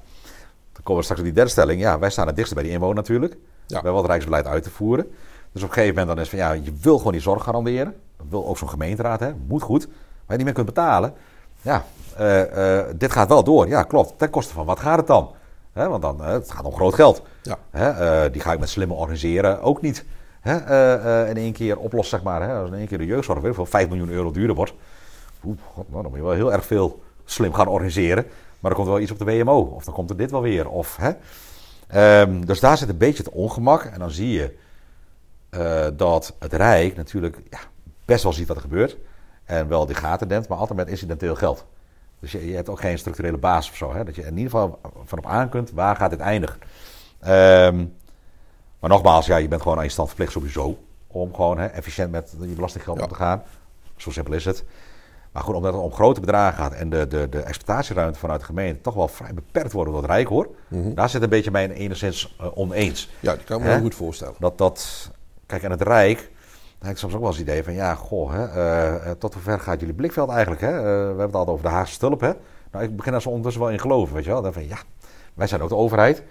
Dan 0.72 0.82
komen 0.82 0.96
we 0.96 1.02
straks 1.02 1.20
op 1.20 1.26
die 1.26 1.34
derde 1.34 1.50
stelling. 1.50 1.80
Ja, 1.80 1.98
wij 1.98 2.10
staan 2.10 2.26
het 2.26 2.36
dichtst 2.36 2.54
bij 2.54 2.62
die 2.62 2.72
inwoner 2.72 2.96
natuurlijk. 2.96 3.32
Ja. 3.32 3.38
We 3.66 3.74
hebben 3.74 3.92
wel 3.92 4.02
het 4.02 4.10
Rijksbeleid 4.10 4.46
uit 4.46 4.62
te 4.62 4.70
voeren. 4.70 5.04
Dus 5.52 5.62
op 5.62 5.68
een 5.68 5.74
gegeven 5.74 5.96
moment 5.96 6.16
dan 6.16 6.24
is 6.24 6.30
van 6.30 6.38
ja, 6.38 6.52
je 6.52 6.72
wil 6.80 6.98
gewoon 6.98 7.12
die 7.12 7.20
zorg 7.20 7.42
garanderen. 7.42 7.94
Dat 8.16 8.26
wil 8.28 8.46
ook 8.46 8.58
zo'n 8.58 8.68
gemeenteraad, 8.68 9.20
hè. 9.20 9.32
Moet 9.46 9.62
goed. 9.62 9.86
Maar 9.86 9.96
je 10.26 10.36
niet 10.36 10.44
meer 10.44 10.54
kunt 10.54 10.66
betalen. 10.66 11.14
Ja, 11.68 11.84
eh, 12.16 12.78
eh, 12.78 12.86
dit 12.96 13.12
gaat 13.12 13.28
wel 13.28 13.44
door. 13.44 13.68
Ja, 13.68 13.82
klopt. 13.82 14.18
Ten 14.18 14.30
koste 14.30 14.52
van 14.52 14.66
wat 14.66 14.80
gaat 14.80 14.96
het 14.96 15.06
dan? 15.06 15.30
Want 15.72 16.02
dan, 16.02 16.24
eh, 16.24 16.32
het 16.32 16.50
gaat 16.50 16.64
om 16.64 16.74
groot 16.74 16.94
geld. 16.94 17.22
Ja. 17.42 18.28
Die 18.28 18.40
ga 18.40 18.52
ik 18.52 18.58
met 18.58 18.68
slimme 18.68 18.94
organiseren 18.94 19.62
ook 19.62 19.80
niet. 19.80 20.04
Hè, 20.40 21.28
in 21.28 21.36
één 21.36 21.52
keer 21.52 21.78
oplossen, 21.78 22.18
zeg 22.18 22.26
maar. 22.26 22.42
Hè, 22.42 22.54
als 22.54 22.70
in 22.70 22.76
één 22.76 22.86
keer 22.86 22.98
de 22.98 23.06
jeugdzorg 23.06 23.40
weer 23.40 23.54
voor 23.54 23.66
5 23.66 23.88
miljoen 23.88 24.10
euro 24.10 24.30
duurder 24.30 24.56
wordt. 24.56 24.74
Nou, 25.42 25.56
dan 25.90 26.02
moet 26.02 26.14
je 26.14 26.22
wel 26.22 26.32
heel 26.32 26.52
erg 26.52 26.64
veel 26.64 27.02
slim 27.24 27.54
gaan 27.54 27.68
organiseren. 27.68 28.24
Maar 28.60 28.70
dan 28.70 28.74
komt 28.74 28.86
er 28.86 28.92
wel 28.92 29.02
iets 29.02 29.12
op 29.12 29.18
de 29.18 29.24
WMO. 29.24 29.60
Of 29.60 29.84
dan 29.84 29.94
komt 29.94 30.10
er 30.10 30.16
dit 30.16 30.30
wel 30.30 30.42
weer. 30.42 30.68
Of, 30.68 30.96
hè. 30.96 31.12
Ehm, 31.86 32.40
dus 32.40 32.60
daar 32.60 32.78
zit 32.78 32.88
een 32.88 32.98
beetje 32.98 33.22
het 33.22 33.32
ongemak. 33.32 33.82
En 33.84 33.98
dan 33.98 34.10
zie 34.10 34.30
je 34.30 34.56
dat 35.96 36.34
het 36.38 36.52
Rijk 36.52 36.96
natuurlijk 36.96 37.38
ja, 37.50 37.58
best 38.04 38.22
wel 38.22 38.32
ziet 38.32 38.48
wat 38.48 38.56
er 38.56 38.62
gebeurt. 38.62 38.96
En 39.48 39.68
wel 39.68 39.86
die 39.86 39.94
gaten 39.94 40.28
denkt, 40.28 40.48
maar 40.48 40.58
altijd 40.58 40.78
met 40.78 40.88
incidenteel 40.88 41.34
geld. 41.34 41.64
Dus 42.20 42.32
je, 42.32 42.46
je 42.46 42.54
hebt 42.54 42.68
ook 42.68 42.80
geen 42.80 42.98
structurele 42.98 43.36
basis 43.36 43.70
of 43.70 43.76
zo. 43.76 43.94
Hè? 43.94 44.04
Dat 44.04 44.14
je 44.14 44.22
in 44.22 44.36
ieder 44.36 44.50
geval 44.50 44.80
vanop 45.04 45.26
aan 45.26 45.48
kunt, 45.48 45.70
waar 45.70 45.96
gaat 45.96 46.10
dit 46.10 46.20
eindigen? 46.20 46.58
Ehm, 47.20 47.76
maar 48.80 48.90
nogmaals, 48.90 49.26
ja, 49.26 49.36
je 49.36 49.48
bent 49.48 49.62
gewoon 49.62 49.78
aan 49.78 49.84
je 49.84 49.90
stand 49.90 50.08
verplicht 50.08 50.32
sowieso. 50.32 50.78
Om 51.06 51.34
gewoon 51.34 51.58
hè, 51.58 51.66
efficiënt 51.66 52.10
met 52.10 52.34
je 52.40 52.46
belastinggeld 52.46 52.96
Ja. 52.96 53.02
om 53.02 53.08
te 53.08 53.14
gaan. 53.14 53.42
Zo 53.96 54.10
simpel 54.10 54.34
is 54.34 54.44
het. 54.44 54.64
Maar 55.32 55.42
goed, 55.42 55.54
omdat 55.54 55.72
het 55.72 55.82
om 55.82 55.92
grote 55.92 56.20
bedragen 56.20 56.58
gaat 56.58 56.72
en 56.72 56.90
de, 56.90 57.06
de, 57.06 57.28
de 57.28 57.40
exploitatieruimte 57.40 58.18
vanuit 58.18 58.40
de 58.40 58.46
gemeente 58.46 58.80
toch 58.80 58.94
wel 58.94 59.08
vrij 59.08 59.34
beperkt 59.34 59.72
worden 59.72 59.92
door 59.92 60.02
het 60.02 60.10
Rijk 60.10 60.28
hoor. 60.28 60.48
Mhm. 60.68 60.94
Daar 60.94 61.08
zit 61.08 61.22
een 61.22 61.28
beetje 61.28 61.50
mij 61.50 61.70
enigszins 61.70 62.36
eh, 62.40 62.46
oneens. 62.54 63.10
Ja, 63.20 63.34
die 63.34 63.44
kan 63.44 63.58
ik 63.58 63.64
me 63.64 63.70
heel 63.70 63.80
goed 63.80 63.94
voorstellen. 63.94 64.34
Dat, 64.38 64.58
dat, 64.58 65.10
kijk, 65.46 65.62
en 65.62 65.70
het 65.70 65.82
Rijk, 65.82 66.30
heb 66.78 66.90
ik 66.90 66.96
soms 66.98 67.14
ook 67.14 67.20
wel 67.20 67.28
eens 67.28 67.38
het 67.38 67.48
idee 67.48 67.64
van, 67.64 67.74
ja, 67.74 67.94
goh, 67.94 68.32
hè, 68.32 68.44
eh, 68.44 69.10
tot 69.10 69.34
hoe 69.34 69.42
ver 69.42 69.60
gaat 69.60 69.80
jullie 69.80 69.94
blikveld 69.94 70.30
eigenlijk? 70.30 70.60
Hè? 70.60 70.76
Eh, 70.76 70.82
we 70.82 70.88
hebben 70.88 71.26
het 71.26 71.34
altijd 71.34 71.56
over 71.56 71.68
de 71.68 71.74
Haagse 71.74 71.92
stulp, 71.92 72.20
hè? 72.20 72.32
Nou, 72.72 72.84
ik 72.84 72.96
begin 72.96 73.12
daar 73.12 73.22
zo 73.22 73.28
ondertussen 73.28 73.62
wel 73.62 73.72
in 73.72 73.78
geloven, 73.80 74.14
weet 74.14 74.24
je 74.24 74.30
wel. 74.30 74.42
Dan 74.42 74.52
van, 74.52 74.68
ja, 74.68 74.76
wij 75.34 75.46
zijn 75.46 75.62
ook 75.62 75.68
de 75.68 75.76
overheid. 75.76 76.22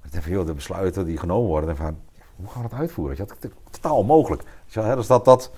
Maar 0.00 0.10
denk 0.10 0.22
van, 0.22 0.32
joh, 0.32 0.46
de 0.46 0.54
besluiten 0.54 1.04
die 1.04 1.18
genomen 1.18 1.48
worden, 1.48 1.66
dan 1.66 1.76
van, 1.76 1.96
hoe 2.36 2.48
gaan 2.48 2.62
we 2.62 2.68
dat 2.68 2.78
uitvoeren? 2.78 3.16
Weet 3.16 3.28
je? 3.28 3.34
Dat 3.40 3.50
is 3.50 3.58
totaal 3.70 3.96
onmogelijk. 3.96 4.42
Weet 4.42 4.74
je 4.74 4.80
wel, 4.80 4.88
hè? 4.88 4.96
Dus 4.96 5.06
dat, 5.06 5.24
dat, 5.24 5.50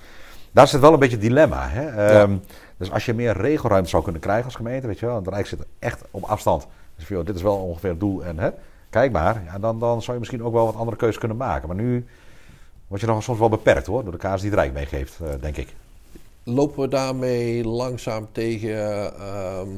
daar 0.51 0.67
zit 0.67 0.79
wel 0.79 0.93
een 0.93 0.99
beetje 0.99 1.15
het 1.15 1.25
dilemma, 1.25 1.67
hè? 1.67 1.87
Ehm, 1.87 2.37
Dus 2.77 2.91
als 2.91 3.05
je 3.05 3.13
meer 3.13 3.37
regelruimte 3.37 3.89
zou 3.89 4.03
kunnen 4.03 4.21
krijgen 4.21 4.45
als 4.45 4.55
gemeente, 4.55 4.87
weet 4.87 4.99
je 4.99 5.05
wel, 5.05 5.13
want 5.13 5.25
het 5.25 5.35
Rijk 5.35 5.47
zit 5.47 5.65
echt 5.79 6.03
op 6.11 6.23
afstand. 6.23 6.67
Dus 6.95 7.05
van, 7.05 7.15
joh, 7.15 7.25
dit 7.25 7.35
is 7.35 7.41
wel 7.41 7.55
ongeveer 7.55 7.89
het 7.89 7.99
doel 7.99 8.23
en 8.23 8.39
hè, 8.39 8.49
kijk 8.89 9.11
maar, 9.11 9.41
ja, 9.45 9.59
dan, 9.59 9.79
dan 9.79 10.01
zou 10.01 10.13
je 10.13 10.19
misschien 10.19 10.43
ook 10.43 10.53
wel 10.53 10.65
wat 10.65 10.75
andere 10.75 10.97
keuzes 10.97 11.17
kunnen 11.17 11.37
maken. 11.37 11.67
Maar 11.67 11.77
nu 11.77 12.05
word 12.87 13.01
je 13.01 13.07
nog 13.07 13.23
soms 13.23 13.39
wel 13.39 13.49
beperkt 13.49 13.85
hoor, 13.85 14.03
door 14.03 14.11
de 14.11 14.17
kaas 14.17 14.41
die 14.41 14.49
het 14.49 14.59
Rijk 14.59 14.73
meegeeft, 14.73 15.19
eh, 15.19 15.29
denk 15.41 15.57
ik. 15.57 15.75
Lopen 16.43 16.81
we 16.81 16.87
daarmee 16.87 17.63
langzaam 17.63 18.27
tegen, 18.31 19.13
ehm, 19.19 19.69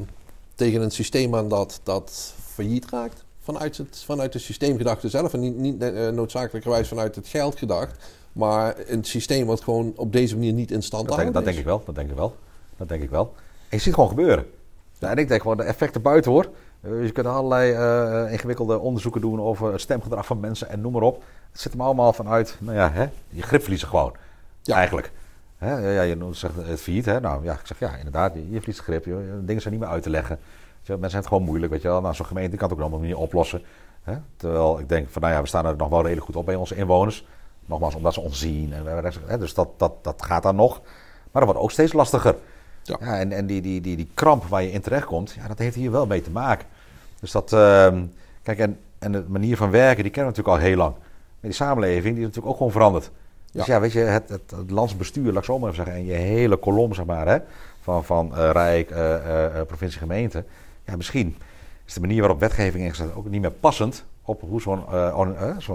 tegen 0.55 0.81
een 0.81 0.91
systeem 0.91 1.35
aan 1.35 1.49
dat, 1.49 1.79
dat 1.83 2.33
failliet 2.53 2.89
raakt? 2.89 3.23
Vanuit, 3.39 3.77
het, 3.77 4.03
vanuit 4.05 4.33
de 4.33 4.39
systeemgedachte 4.39 5.09
zelf 5.09 5.33
en 5.33 5.39
niet, 5.39 5.57
niet 5.57 5.81
eh, 5.81 6.07
noodzakelijkerwijs 6.07 6.87
vanuit 6.87 7.15
het 7.15 7.27
geld 7.27 7.57
gedacht. 7.57 7.95
Maar 8.33 8.75
een 8.87 9.03
systeem 9.03 9.45
wat 9.45 9.61
gewoon 9.61 9.93
op 9.95 10.11
deze 10.11 10.35
manier 10.35 10.53
niet 10.53 10.71
in 10.71 10.83
stand 10.83 11.03
te 11.03 11.09
Dat 11.09 11.19
denk, 11.19 11.33
dat 11.33 11.47
ik 11.47 11.63
wel, 11.63 11.81
dat 11.85 11.95
denk 11.95 12.09
ik 12.09 12.15
wel. 12.15 12.35
Dat 12.77 12.89
denk 12.89 13.03
ik 13.03 13.09
wel. 13.09 13.33
En 13.35 13.43
je 13.69 13.77
ziet 13.77 13.85
het 13.85 13.93
gewoon 13.93 14.09
gebeuren. 14.09 14.45
Ja, 14.99 15.09
en 15.09 15.17
ik 15.17 15.27
denk 15.27 15.41
gewoon 15.41 15.57
de 15.57 15.63
effecten 15.63 16.01
buiten 16.01 16.31
hoor. 16.31 16.49
Eh, 16.81 17.05
je 17.05 17.11
kunt 17.11 17.27
allerlei 17.27 17.71
eh, 17.71 18.31
ingewikkelde 18.31 18.79
onderzoeken 18.79 19.21
doen 19.21 19.41
over 19.41 19.71
het 19.71 19.81
stemgedrag 19.81 20.25
van 20.25 20.39
mensen 20.39 20.69
en 20.69 20.81
noem 20.81 20.91
maar 20.93 21.01
op. 21.01 21.23
Het 21.51 21.61
zit 21.61 21.71
hem 21.71 21.81
allemaal 21.81 22.13
vanuit, 22.13 22.57
nou 22.59 22.77
ja, 22.77 22.91
hè, 22.91 23.09
je 23.29 23.41
grip 23.41 23.61
verliezen 23.61 23.87
gewoon. 23.87 24.13
Ja. 24.61 24.75
Eigenlijk. 24.75 25.11
Hè, 25.57 25.77
ja, 25.77 25.89
ja, 25.89 26.01
je 26.01 26.15
noemt- 26.15 26.37
zegt 26.37 26.55
het 26.55 26.81
failliet, 26.81 27.05
hè. 27.05 27.19
Nou 27.19 27.43
ja, 27.43 27.53
ik 27.53 27.59
zeg 27.65 27.79
ja, 27.79 27.95
inderdaad, 27.95 28.33
je, 28.33 28.49
je 28.49 28.57
verliest 28.57 28.79
grip. 28.79 29.05
Je, 29.05 29.39
dingen 29.41 29.61
zijn 29.61 29.73
niet 29.73 29.83
meer 29.83 29.91
uit 29.91 30.03
te 30.03 30.09
leggen. 30.09 30.39
Je, 30.81 30.91
mensen 30.91 31.01
hebben 31.01 31.17
het 31.19 31.27
gewoon 31.27 31.43
moeilijk, 31.43 31.71
weet 31.71 31.81
je 31.81 31.87
wel. 31.87 32.01
Nou, 32.01 32.15
zo'n 32.15 32.25
gemeente 32.25 32.57
kan 32.57 32.69
het 32.69 32.77
ook 32.77 32.85
op 32.85 32.85
een 32.85 32.93
andere 32.93 33.11
manier 33.11 33.27
oplossen. 33.27 33.61
Hè. 34.03 34.13
Terwijl 34.35 34.79
ik 34.79 34.89
denk 34.89 35.09
van, 35.09 35.21
nou 35.21 35.33
ja, 35.33 35.41
we 35.41 35.47
staan 35.47 35.65
er 35.65 35.75
nog 35.75 35.89
wel 35.89 36.01
redelijk 36.01 36.25
goed 36.25 36.35
op 36.35 36.45
bij 36.45 36.55
onze 36.55 36.75
inwoners. 36.75 37.25
Nogmaals, 37.65 37.95
omdat 37.95 38.13
ze 38.13 38.19
ons 38.21 38.39
zien. 38.39 38.73
En, 38.73 38.85
hè, 39.25 39.37
dus 39.37 39.53
dat, 39.53 39.69
dat, 39.77 39.93
dat 40.01 40.21
gaat 40.21 40.43
dan 40.43 40.55
nog. 40.55 40.81
Maar 41.31 41.41
dat 41.41 41.43
wordt 41.43 41.59
ook 41.59 41.71
steeds 41.71 41.93
lastiger. 41.93 42.35
Ja. 42.99 43.07
Ja, 43.07 43.19
en 43.19 43.31
en 43.31 43.45
die, 43.45 43.61
die, 43.61 43.81
die, 43.81 43.95
die 43.95 44.09
kramp 44.13 44.43
waar 44.43 44.63
je 44.63 44.71
in 44.71 44.81
terechtkomt, 44.81 45.31
ja, 45.31 45.47
dat 45.47 45.57
heeft 45.57 45.75
hier 45.75 45.91
wel 45.91 46.05
mee 46.05 46.21
te 46.21 46.31
maken. 46.31 46.67
Dus 47.19 47.31
dat, 47.31 47.53
ehm, 47.53 48.03
kijk, 48.43 48.59
en, 48.59 48.77
en 48.99 49.11
de 49.11 49.23
manier 49.27 49.57
van 49.57 49.71
werken, 49.71 50.03
die 50.03 50.11
kennen 50.11 50.31
we 50.31 50.37
natuurlijk 50.37 50.63
al 50.63 50.69
heel 50.69 50.77
lang. 50.77 50.93
Maar 50.93 51.49
die 51.49 51.51
samenleving, 51.51 52.03
die 52.03 52.13
is 52.13 52.27
natuurlijk 52.27 52.47
ook 52.47 52.57
gewoon 52.57 52.71
veranderd. 52.71 53.11
Dus 53.51 53.65
Ja. 53.65 53.73
ja, 53.73 53.79
weet 53.79 53.91
je, 53.91 53.99
het, 53.99 54.29
het, 54.29 54.51
het 54.51 54.71
landsbestuur, 54.71 55.25
laat 55.25 55.37
ik 55.37 55.43
zo 55.43 55.59
maar 55.59 55.69
even 55.71 55.83
zeggen, 55.85 56.03
en 56.03 56.05
je 56.05 56.13
hele 56.13 56.57
kolom, 56.57 56.93
zeg 56.93 57.05
maar, 57.05 57.27
hè, 57.27 57.37
van, 57.81 58.03
van 58.03 58.35
eh, 58.35 58.49
Rijk, 58.51 58.89
eh, 58.89 59.59
eh, 59.59 59.67
provincie, 59.67 59.99
gemeente. 59.99 60.43
Ja, 60.85 60.95
misschien 60.95 61.37
is 61.85 61.93
de 61.93 61.99
manier 61.99 62.19
waarop 62.19 62.39
wetgeving 62.39 62.83
ingezet 62.83 63.15
ook 63.15 63.29
niet 63.29 63.41
meer 63.41 63.51
passend 63.51 64.05
op 64.21 64.41
hoe 64.41 64.61
zo'n 64.61 64.83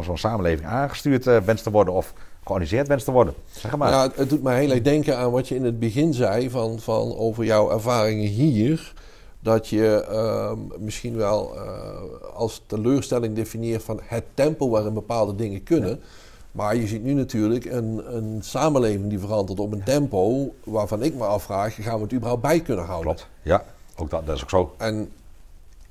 zo'n 0.03 0.19
samenleving 0.19 0.69
aangestuurd 0.69 1.25
wenst 1.25 1.63
te 1.63 1.71
worden 1.71 1.95
of 1.95 2.13
georganiseerd 2.45 2.89
wenst 2.89 3.05
te 3.05 3.13
worden. 3.13 3.35
Zeg 3.51 3.77
maar. 3.77 3.91
Ja, 3.91 4.03
het, 4.03 4.17
het 4.17 4.29
doet 4.29 4.43
mij 4.43 4.61
heel 4.61 4.71
erg 4.71 4.83
denken 4.83 5.19
aan 5.19 5.31
wat 5.31 5.49
je 5.49 5.55
in 5.55 5.65
het 5.65 5.79
begin 5.79 6.15
zei 6.15 6.51
van, 6.51 6.79
van 6.79 7.17
over 7.17 7.45
jouw 7.45 7.71
ervaringen 7.71 8.29
hier. 8.29 8.93
Dat 9.41 9.69
je 9.69 10.05
ehm, 10.09 10.59
misschien 10.79 11.17
wel 11.17 11.55
eh, 11.55 12.35
als 12.35 12.63
teleurstelling 12.67 13.35
definieert 13.35 13.83
van 13.83 14.01
het 14.03 14.25
tempo 14.35 14.69
waarin 14.69 14.95
bepaalde 14.95 15.35
dingen 15.35 15.63
kunnen. 15.63 16.01
Maar 16.53 16.77
je 16.77 16.87
ziet 16.87 17.05
nu 17.05 17.13
natuurlijk 17.13 17.65
een, 17.65 18.17
een 18.17 18.39
samenleving 18.43 19.09
die 19.09 19.19
verandert 19.19 19.61
op 19.61 19.73
een 19.73 19.83
tempo 19.83 20.55
waarvan 20.65 21.03
ik 21.03 21.15
me 21.15 21.25
afvraag, 21.25 21.75
gaan 21.75 21.97
we 21.97 22.03
het 22.03 22.13
überhaupt 22.13 22.43
bij 22.43 22.61
kunnen 22.61 22.85
houden? 22.85 23.15
Klopt. 23.15 23.29
Ja, 23.43 23.65
ook 23.97 24.11
dat, 24.11 24.27
dat 24.27 24.37
is 24.37 24.43
ook 24.43 24.51
zo. 24.51 24.75
En 24.77 25.11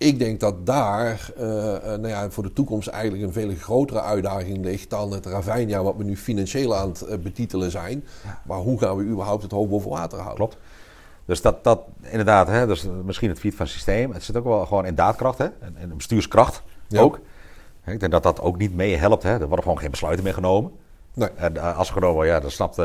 ik 0.04 0.20
denk 0.20 0.39
dat 0.39 0.66
daar 0.66 1.32
eh, 1.38 1.76
eh, 1.76 1.84
nou 1.84 2.08
ja, 2.08 2.30
voor 2.30 2.44
de 2.44 2.54
toekomst 2.54 2.88
eigenlijk 2.88 3.24
een 3.24 3.34
veel 3.34 3.56
grotere 3.56 4.02
uitdaging 4.02 4.66
ligt 4.66 4.89
dan 4.89 5.12
het 5.12 5.26
ravijnjaar 5.26 5.84
wat 5.84 5.96
we 5.98 6.04
nu 6.04 6.18
financieel 6.18 6.76
aan 6.76 6.89
het 6.89 7.02
eh, 7.02 7.18
betitelen 7.18 7.72
zijn. 7.72 8.06
Maar 8.44 8.58
hoe 8.58 8.80
gaan 8.80 8.96
we 8.98 9.04
überhaupt 9.04 9.44
het 9.44 9.52
hoofd 9.52 9.70
boven 9.70 9.89
water 9.89 10.18
houden? 10.18 10.36
Klopt. 10.36 10.58
Dus 11.26 11.42
dat, 11.42 11.63
dat 11.63 11.80
inderdaad, 12.02 12.48
hè, 12.48 12.68
dus 12.68 12.88
misschien 13.04 13.30
het 13.30 13.39
fiet 13.39 13.56
van 13.56 13.66
het 13.66 13.74
systeem. 13.74 14.12
Het 14.12 14.24
zit 14.24 14.38
ook 14.38 14.44
wel 14.44 14.66
gewoon 14.66 14.86
in 14.86 14.96
daadkracht 14.96 15.38
hè, 15.38 15.46
en, 15.46 15.76
en 15.78 15.98
bestuurskracht 15.98 16.62
Ja. 16.88 17.02
ook. 17.02 17.20
Ik 17.86 18.00
denk 18.00 18.12
dat 18.12 18.24
dat 18.24 18.42
ook 18.42 18.58
niet 18.58 18.76
mee 18.76 18.96
helpt. 18.96 19.24
Hè. 19.24 19.32
Er 19.32 19.48
worden 19.48 19.63
gewoon 19.63 19.80
geen 19.80 19.92
besluiten 19.92 20.24
meer 20.24 20.34
genomen. 20.34 20.72
Nee. 21.13 21.30
En 21.36 21.76
als 21.76 21.88
er 21.88 21.94
genomen 21.94 22.26
ja, 22.26 22.39
daar 22.39 22.52
snapt 22.52 22.82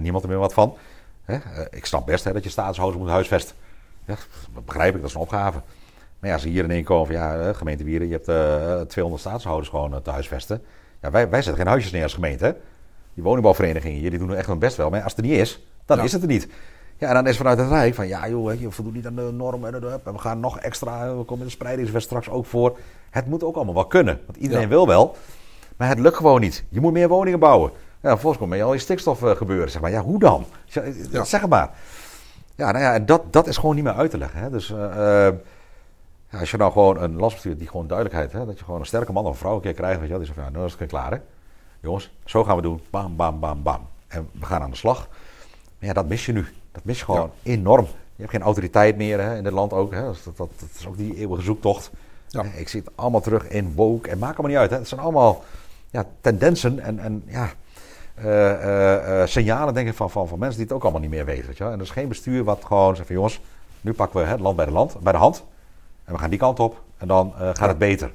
niemand 0.00 0.24
er 0.24 0.30
meer 0.30 0.38
wat 0.38 0.52
van. 0.52 0.74
Hè. 1.24 1.38
Ik 1.70 1.86
snap 1.86 2.06
best 2.06 2.24
hè, 2.24 2.32
dat 2.32 2.44
je 2.44 2.50
statushouders 2.50 3.02
moet 3.02 3.10
huisvesten. 3.10 3.56
Ja, 4.04 4.14
dat 4.54 4.64
begrijp 4.64 4.94
ik, 4.94 5.00
dat 5.00 5.10
is 5.10 5.16
een 5.16 5.20
opgave. 5.22 5.60
Maar 6.22 6.30
ja, 6.30 6.36
als 6.36 6.42
ze 6.46 6.52
hier 6.52 6.64
in 6.64 6.70
één 6.70 6.84
komen 6.84 7.06
van 7.06 7.14
ja, 7.14 7.38
eh, 7.40 7.54
gemeente 7.54 7.84
Wieren, 7.84 8.06
je 8.08 8.12
hebt 8.12 8.28
eh 8.28 8.80
200 8.80 9.22
statushouders 9.22 9.68
gewoon 9.68 9.94
eh, 9.94 10.00
te 10.00 10.10
huisvesten. 10.10 10.62
Ja, 11.00 11.10
wij, 11.10 11.28
wij 11.28 11.42
zetten 11.42 11.62
geen 11.62 11.70
huisjes 11.72 11.92
neer 11.92 12.02
als 12.02 12.14
gemeente. 12.14 12.56
Die 13.14 13.22
woningbouwverenigingen 13.24 13.98
hier, 13.98 14.10
die 14.10 14.18
doen 14.18 14.34
echt 14.34 14.46
hun 14.46 14.58
best 14.58 14.76
wel. 14.76 14.90
Maar 14.90 15.02
als 15.02 15.12
het 15.16 15.24
er 15.24 15.30
niet 15.30 15.40
is, 15.40 15.66
dan 15.84 15.96
Ja. 15.96 16.02
is 16.02 16.12
het 16.12 16.22
er 16.22 16.28
niet. 16.28 16.48
Ja, 16.96 17.08
en 17.08 17.14
dan 17.14 17.26
is 17.26 17.36
vanuit 17.36 17.58
het 17.58 17.68
Rijk 17.68 17.94
van 17.94 18.08
ja 18.08 18.28
joh, 18.28 18.60
je 18.60 18.70
voldoet 18.70 18.94
niet 18.94 19.06
aan 19.06 19.14
de 19.16 19.30
norm 19.32 19.64
en, 19.64 19.80
we 20.04 20.18
gaan 20.18 20.40
nog 20.40 20.58
extra, 20.58 21.16
we 21.16 21.22
komen 21.22 21.38
in 21.38 21.44
de 21.44 21.50
spreidingswet 21.50 22.02
straks 22.02 22.30
ook 22.30 22.46
voor. 22.46 22.78
Het 23.10 23.26
moet 23.26 23.44
ook 23.44 23.54
allemaal 23.56 23.74
wel 23.74 23.86
kunnen, 23.86 24.20
want 24.26 24.38
iedereen 24.38 24.62
Ja. 24.62 24.68
wil 24.68 24.86
wel. 24.86 25.16
Maar 25.76 25.88
het 25.88 25.98
lukt 25.98 26.16
gewoon 26.16 26.40
niet. 26.40 26.64
Je 26.68 26.80
moet 26.80 26.92
meer 26.92 27.08
woningen 27.08 27.38
bouwen. 27.38 27.70
Ja, 28.00 28.08
vervolgens 28.08 28.42
komt 28.42 28.62
al 28.62 28.72
je 28.72 28.78
stikstof 28.78 29.22
eh, 29.22 29.30
gebeuren. 29.36 29.70
Zeg 29.70 29.80
maar, 29.80 29.90
ja, 29.90 30.00
hoe 30.02 30.18
dan? 30.18 30.44
Zeg 31.24 31.40
het 31.40 31.50
maar. 31.50 31.70
Ja, 32.54 32.70
nou 32.70 32.84
ja, 32.84 32.94
en 32.94 33.06
dat, 33.06 33.32
dat 33.32 33.46
is 33.46 33.56
gewoon 33.56 33.74
niet 33.74 33.84
meer 33.84 33.92
uit 33.94 34.10
te 34.10 34.18
leggen. 34.18 34.40
Hè. 34.40 34.50
Dus 34.50 34.70
eh, 34.70 35.26
eh, 35.26 35.34
ja, 36.32 36.38
als 36.38 36.50
je 36.50 36.56
nou 36.56 36.72
gewoon 36.72 37.02
een 37.02 37.16
lastbestuur 37.16 37.56
die 37.56 37.68
gewoon 37.68 37.86
duidelijkheid, 37.86 38.32
hè, 38.32 38.46
dat 38.46 38.58
je 38.58 38.64
gewoon 38.64 38.80
een 38.80 38.86
sterke 38.86 39.12
man 39.12 39.24
of 39.24 39.30
een 39.30 39.38
vrouw 39.38 39.54
een 39.54 39.60
keer 39.60 39.74
krijgt, 39.74 40.00
weet 40.00 40.08
je 40.08 40.16
die 40.16 40.24
zegt 40.24 40.38
van, 40.38 40.46
ja, 40.46 40.50
nou 40.50 40.66
is 40.66 40.76
het 40.78 40.88
klaar 40.88 41.10
hè. 41.10 41.18
Jongens, 41.80 42.12
zo 42.24 42.44
gaan 42.44 42.56
we 42.56 42.62
doen. 42.62 42.80
Bam, 42.90 43.16
bam, 43.16 43.40
bam, 43.40 43.62
bam. 43.62 43.88
En 44.06 44.28
we 44.32 44.46
gaan 44.46 44.62
aan 44.62 44.70
de 44.70 44.76
slag. 44.76 45.08
Maar 45.78 45.88
ja, 45.88 45.92
dat 45.92 46.08
mis 46.08 46.26
je 46.26 46.32
nu. 46.32 46.46
Dat 46.72 46.84
mis 46.84 46.98
je 46.98 47.04
gewoon 47.04 47.30
enorm. 47.42 47.84
Je 47.84 48.22
hebt 48.22 48.30
geen 48.30 48.42
autoriteit 48.42 48.96
meer 48.96 49.20
hè, 49.20 49.36
in 49.36 49.42
dit 49.42 49.52
land 49.52 49.72
ook. 49.72 49.92
Hè. 49.92 50.02
Dat, 50.02 50.24
dat, 50.24 50.36
dat 50.36 50.68
is 50.78 50.86
ook 50.86 50.96
die 50.96 51.16
eeuwige 51.16 51.42
zoektocht. 51.42 51.90
Ja. 52.28 52.42
Ik 52.42 52.68
zie 52.68 52.80
het 52.80 52.90
allemaal 52.94 53.20
terug 53.20 53.48
in 53.48 53.74
woke. 53.74 54.10
En 54.10 54.18
maakt 54.18 54.38
allemaal 54.38 54.50
niet 54.50 54.60
uit. 54.60 54.70
Hè. 54.70 54.76
Het 54.76 54.88
zijn 54.88 55.00
allemaal 55.00 55.44
ja, 55.90 56.06
tendensen 56.20 56.78
en, 56.78 56.98
en 56.98 57.22
ja, 57.26 57.50
eh, 58.14 58.52
eh, 58.52 59.20
eh, 59.22 59.28
signalen 59.28 59.74
denk 59.74 59.88
ik, 59.88 59.94
van, 59.94 60.10
van, 60.10 60.28
van 60.28 60.38
mensen 60.38 60.56
die 60.56 60.66
het 60.66 60.76
ook 60.76 60.82
allemaal 60.82 61.00
niet 61.00 61.10
meer 61.10 61.24
weten. 61.24 61.46
Weet 61.46 61.56
je 61.56 61.64
wel. 61.64 61.72
En 61.72 61.78
er 61.78 61.84
is 61.84 61.90
geen 61.90 62.08
bestuur 62.08 62.44
wat 62.44 62.64
gewoon 62.64 62.94
zegt 62.94 63.06
van 63.06 63.16
jongens, 63.16 63.40
nu 63.80 63.92
pakken 63.92 64.20
we 64.20 64.26
het 64.26 64.40
land 64.40 64.56
bij 64.56 64.64
de, 64.64 64.72
land, 64.72 65.00
bij 65.00 65.12
de 65.12 65.18
hand. 65.18 65.44
En 66.04 66.12
we 66.12 66.18
gaan 66.18 66.30
die 66.30 66.38
kant 66.38 66.60
op. 66.60 66.82
En 66.98 67.08
dan 67.08 67.32
eh, 67.38 67.40
gaat 67.52 67.68
het 67.68 67.78
beter. 67.78 68.12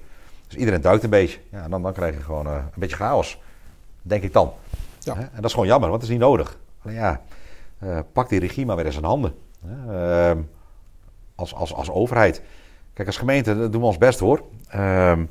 Dus 0.47 0.57
iedereen 0.57 0.81
duikt 0.81 1.03
een 1.03 1.09
beetje. 1.09 1.39
Ja, 1.49 1.63
en 1.63 1.69
dan, 1.69 1.81
dan 1.81 1.93
krijg 1.93 2.15
je 2.15 2.21
gewoon 2.21 2.47
eh, 2.47 2.53
een 2.53 2.79
beetje 2.79 2.95
chaos. 2.95 3.39
Denk 4.01 4.23
ik 4.23 4.33
dan. 4.33 4.53
Ja. 4.99 5.15
En 5.15 5.29
dat 5.35 5.45
is 5.45 5.53
gewoon 5.53 5.67
jammer, 5.67 5.89
want 5.89 6.01
het 6.01 6.11
is 6.11 6.17
niet 6.17 6.27
nodig. 6.27 6.57
Alleen 6.83 6.95
ja, 6.95 7.21
eh, 7.79 7.99
pak 8.13 8.29
die 8.29 8.39
regie 8.39 8.65
maar 8.65 8.75
weer 8.75 8.85
eens 8.85 8.97
in 8.97 9.03
handen. 9.03 9.35
Ehm, 9.89 10.37
als, 11.35 11.53
als, 11.53 11.73
als 11.73 11.89
overheid. 11.89 12.41
Kijk, 12.93 13.07
als 13.07 13.17
gemeente 13.17 13.57
dat 13.57 13.71
doen 13.71 13.81
we 13.81 13.87
ons 13.87 13.97
best 13.97 14.19
hoor. 14.19 14.41
Ehm, 14.69 15.25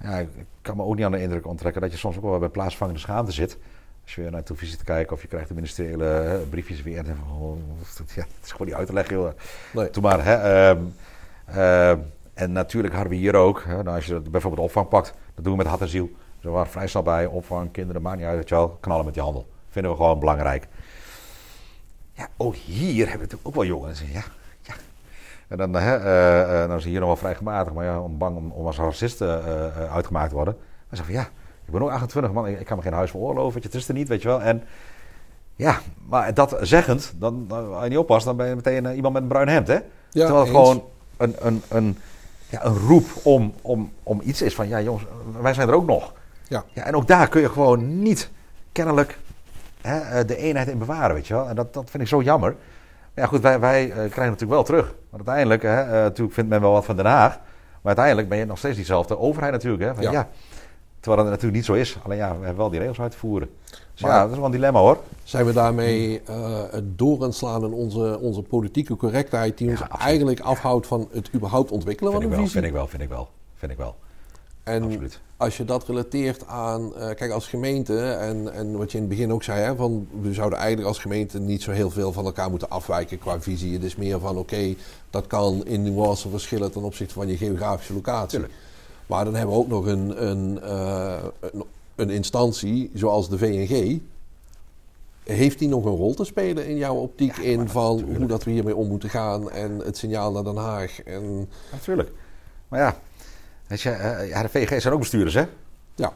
ja, 0.00 0.18
ik 0.18 0.28
kan 0.62 0.76
me 0.76 0.82
ook 0.82 0.96
niet 0.96 1.04
aan 1.04 1.12
de 1.12 1.22
indruk 1.22 1.46
onttrekken 1.46 1.80
dat 1.80 1.90
je 1.90 1.96
soms 1.96 2.16
ook 2.16 2.22
wel 2.22 2.38
bij 2.38 2.48
plaatsvangende 2.48 3.00
schaamte 3.00 3.32
zit. 3.32 3.58
Als 4.02 4.14
je 4.14 4.30
naar 4.30 4.42
televisie 4.42 4.76
te 4.76 4.84
kijken 4.84 5.12
of 5.12 5.22
je 5.22 5.28
krijgt 5.28 5.48
de 5.48 5.54
ministeriële 5.54 6.42
briefjes 6.50 6.82
weer. 6.82 6.98
En 6.98 7.18
oh, 7.40 7.56
ja, 8.14 8.22
het 8.22 8.44
is 8.44 8.52
gewoon 8.52 8.66
niet 8.66 8.76
uit 8.76 8.86
te 8.86 8.92
leggen, 8.92 9.16
joh. 9.16 9.30
Nee. 9.72 9.90
Doe 9.90 10.02
maar. 10.02 10.24
Hè, 10.24 10.34
ehm, 10.34 10.82
ehm, 11.54 11.98
en 12.34 12.52
natuurlijk 12.52 12.94
hadden 12.94 13.12
we 13.12 13.18
hier 13.18 13.34
ook, 13.34 13.62
hè, 13.66 13.82
nou, 13.82 13.96
als 13.96 14.06
je 14.06 14.20
bijvoorbeeld 14.20 14.66
opvang 14.66 14.88
pakt, 14.88 15.14
dat 15.34 15.44
doen 15.44 15.52
we 15.52 15.58
met 15.58 15.66
hart 15.66 15.80
en 15.80 15.88
ziel. 15.88 16.06
Dus 16.06 16.44
we 16.44 16.50
waren 16.50 16.70
vrij 16.70 16.86
snel 16.86 17.02
bij, 17.02 17.26
opvang, 17.26 17.70
kinderen, 17.72 18.02
maakt 18.02 18.16
niet 18.16 18.26
uit, 18.26 18.36
weet 18.36 18.48
je 18.48 18.54
wel, 18.54 18.68
knallen 18.80 19.04
met 19.04 19.14
die 19.14 19.22
handel. 19.22 19.46
Vinden 19.68 19.90
we 19.90 19.96
gewoon 19.96 20.18
belangrijk. 20.18 20.68
Ja, 22.12 22.28
ook 22.36 22.54
hier 22.54 22.96
hebben 23.08 23.12
we 23.12 23.18
natuurlijk 23.18 23.48
ook 23.48 23.54
wel 23.54 23.64
jongens. 23.64 24.00
Ja, 24.00 24.22
ja. 24.62 24.74
En 25.48 25.56
dan, 25.56 25.74
hè, 25.74 25.96
eh, 25.96 26.62
eh, 26.62 26.68
dan 26.68 26.78
is 26.78 26.84
hier 26.84 26.98
nog 26.98 27.08
wel 27.08 27.16
vrij 27.16 27.34
gematigd, 27.34 27.74
maar 27.74 27.84
ja, 27.84 28.00
om 28.00 28.18
bang 28.18 28.36
om, 28.36 28.50
om 28.50 28.66
als 28.66 28.78
racist 28.78 29.20
eh, 29.20 29.34
eh, 29.34 29.94
uitgemaakt 29.94 30.28
te 30.28 30.34
worden. 30.34 30.54
Maar 30.56 30.98
zeggen 30.98 31.14
van 31.14 31.24
ja, 31.24 31.30
ik 31.64 31.72
ben 31.72 31.82
ook 31.82 31.90
28 31.90 32.32
man, 32.32 32.46
ik, 32.46 32.60
ik 32.60 32.66
kan 32.66 32.76
me 32.76 32.82
geen 32.82 32.92
huis 32.92 33.10
veroorloven, 33.10 33.52
weet 33.52 33.62
je, 33.62 33.68
het 33.68 33.78
is 33.78 33.88
er 33.88 33.94
niet, 33.94 34.08
weet 34.08 34.22
je 34.22 34.28
wel. 34.28 34.42
En 34.42 34.62
ja, 35.60 35.78
maar 36.08 36.34
dat 36.34 36.56
zeggend, 36.60 37.14
dan, 37.16 37.44
dan, 37.48 37.74
als 37.74 37.82
je 37.82 37.88
niet 37.88 37.98
oppast, 37.98 38.24
dan 38.24 38.36
ben 38.36 38.48
je 38.48 38.54
meteen 38.54 38.86
eh, 38.86 38.96
iemand 38.96 39.14
met 39.14 39.22
een 39.22 39.28
bruin 39.28 39.48
hemd, 39.48 39.66
hè? 39.66 39.74
Ja, 39.74 39.82
Terwijl 40.10 40.38
het 40.38 40.48
eens. 40.48 40.56
gewoon 40.56 40.84
een, 41.20 41.34
een, 41.38 41.62
een, 41.68 41.98
ja, 42.48 42.64
een 42.64 42.76
roep 42.76 43.06
om, 43.22 43.54
om, 43.62 43.92
om 44.02 44.20
iets 44.24 44.42
is 44.42 44.54
van, 44.54 44.68
ja 44.68 44.80
jongens, 44.80 45.04
wij 45.40 45.54
zijn 45.54 45.68
er 45.68 45.74
ook 45.74 45.86
nog. 45.86 46.12
Ja. 46.48 46.64
Ja, 46.72 46.84
en 46.84 46.94
ook 46.94 47.06
daar 47.06 47.28
kun 47.28 47.40
je 47.40 47.48
gewoon 47.48 48.02
niet 48.02 48.30
kennelijk 48.72 49.18
hè, 49.80 49.98
eh, 49.98 50.26
de 50.26 50.36
eenheid 50.36 50.68
in 50.68 50.78
bewaren, 50.78 51.14
weet 51.14 51.26
je 51.26 51.34
wel. 51.34 51.48
En 51.48 51.54
dat, 51.54 51.74
dat 51.74 51.90
vind 51.90 52.02
ik 52.02 52.08
zo 52.08 52.22
jammer. 52.22 52.50
Maar 53.14 53.24
ja, 53.24 53.26
goed, 53.26 53.40
wij, 53.40 53.60
wij 53.60 53.82
eh, 53.82 53.90
krijgen 53.90 54.06
het 54.06 54.40
natuurlijk 54.40 54.50
wel 54.50 54.62
terug. 54.62 54.94
Want 55.10 55.26
uiteindelijk, 55.28 55.62
hè, 55.62 55.80
eh, 55.80 55.90
natuurlijk 55.90 56.34
vindt 56.34 56.50
men 56.50 56.60
wel 56.60 56.72
wat 56.72 56.84
van 56.84 56.96
Den 56.96 57.06
Haag. 57.06 57.38
Maar 57.82 57.96
uiteindelijk 57.96 58.28
ben 58.28 58.38
je 58.38 58.44
nog 58.44 58.58
steeds 58.58 58.76
diezelfde 58.76 59.18
overheid 59.18 59.52
natuurlijk. 59.52 59.82
Hè, 59.82 59.94
van, 59.94 60.02
Ja. 60.02 60.10
ja. 60.10 60.28
Terwijl 61.00 61.22
dat 61.22 61.30
natuurlijk 61.30 61.56
niet 61.56 61.64
zo 61.64 61.72
is. 61.72 61.96
Alleen 62.02 62.16
ja, 62.16 62.28
we 62.28 62.44
hebben 62.44 62.56
wel 62.56 62.70
die 62.70 62.78
regels 62.80 63.00
uit 63.00 63.10
te 63.12 63.18
voeren. 63.18 63.48
Dus 63.92 64.02
Maar- 64.02 64.10
ja, 64.10 64.20
dat 64.22 64.30
is 64.30 64.36
wel 64.36 64.44
een 64.44 64.50
dilemma 64.52 64.80
hoor. 64.80 64.98
Zijn 65.24 65.46
we 65.46 65.52
daarmee 65.52 66.20
eh, 66.26 66.62
het 66.70 66.98
door 66.98 67.16
aan 67.16 67.22
het 67.26 67.34
slaan 67.34 67.64
in 67.64 67.72
onze, 67.72 68.18
onze 68.20 68.42
politieke 68.42 68.96
correctheid, 68.96 69.58
die 69.58 69.68
ons 69.68 69.80
absoluut. 69.80 70.02
eigenlijk 70.02 70.40
afhoudt 70.40 70.86
van 70.86 71.08
het 71.12 71.30
überhaupt 71.34 71.70
ontwikkelen 71.70 72.12
van 72.12 72.22
een 72.22 72.30
visie? 72.32 72.48
vind 72.50 72.64
ik 72.64 72.72
wel, 72.72 72.86
vind 72.86 73.02
ik 73.02 73.08
wel. 73.08 73.28
Vind 73.54 73.72
ik 73.72 73.78
wel. 73.78 73.96
En 74.62 74.82
Absoluut. 74.82 75.20
als 75.36 75.56
je 75.56 75.64
dat 75.64 75.86
relateert 75.86 76.46
aan, 76.46 76.94
eh, 76.96 77.14
kijk 77.14 77.30
als 77.30 77.48
gemeente, 77.48 78.00
en, 78.10 78.52
en 78.52 78.76
wat 78.76 78.90
je 78.92 78.96
in 78.98 79.04
het 79.04 79.12
begin 79.12 79.32
ook 79.32 79.42
zei, 79.42 79.60
hè, 79.60 79.76
van 79.76 80.08
we 80.20 80.32
zouden 80.34 80.58
eigenlijk 80.58 80.88
als 80.88 80.98
gemeente 80.98 81.38
niet 81.38 81.62
zo 81.62 81.70
heel 81.70 81.90
veel 81.90 82.12
van 82.12 82.24
elkaar 82.24 82.50
moeten 82.50 82.70
afwijken 82.70 83.18
qua 83.18 83.40
visie. 83.40 83.72
Het 83.72 83.84
is 83.84 83.96
meer 83.96 84.20
van 84.20 84.36
oké, 84.36 84.74
dat 85.10 85.26
kan 85.26 85.66
in 85.66 85.82
nuance 85.82 86.28
verschillen 86.28 86.72
ten 86.72 86.82
opzichte 86.82 87.14
van 87.14 87.28
je 87.28 87.36
geografische 87.36 87.92
locatie. 87.94 88.28
Tuurlijk. 88.28 88.52
Maar 89.10 89.24
dan 89.24 89.34
hebben 89.34 89.54
we 89.54 89.60
ook 89.60 89.68
nog 89.68 89.86
een, 89.86 90.28
een, 90.28 90.62
eh, 90.62 91.24
een, 91.40 91.64
een 91.94 92.10
instantie 92.10 92.90
zoals 92.94 93.28
de 93.28 93.38
VNG. 93.38 94.00
Heeft 95.24 95.58
die 95.58 95.68
nog 95.68 95.84
een 95.84 95.96
rol 95.96 96.14
te 96.14 96.24
spelen 96.24 96.66
in 96.66 96.76
jouw 96.76 96.94
optiek 96.94 97.36
in 97.36 97.68
van 97.68 98.00
hoe 98.16 98.26
dat 98.26 98.44
we 98.44 98.50
hiermee 98.50 98.76
om 98.76 98.88
moeten 98.88 99.10
gaan 99.10 99.50
en 99.50 99.78
het 99.78 99.96
signaal 99.96 100.32
naar 100.32 100.44
Den 100.44 100.56
Haag? 100.56 101.02
En, 101.02 101.48
Natuurlijk. 101.72 102.12
Maar 102.68 102.80
ja, 102.80 102.96
weet 103.66 103.80
je, 103.80 103.90
eh, 103.90 104.28
ja, 104.28 104.42
de 104.42 104.48
VG 104.48 104.80
zijn 104.80 104.94
ook 104.94 105.00
bestuurders, 105.00 105.34
hè? 105.34 105.44
ja, 105.94 106.12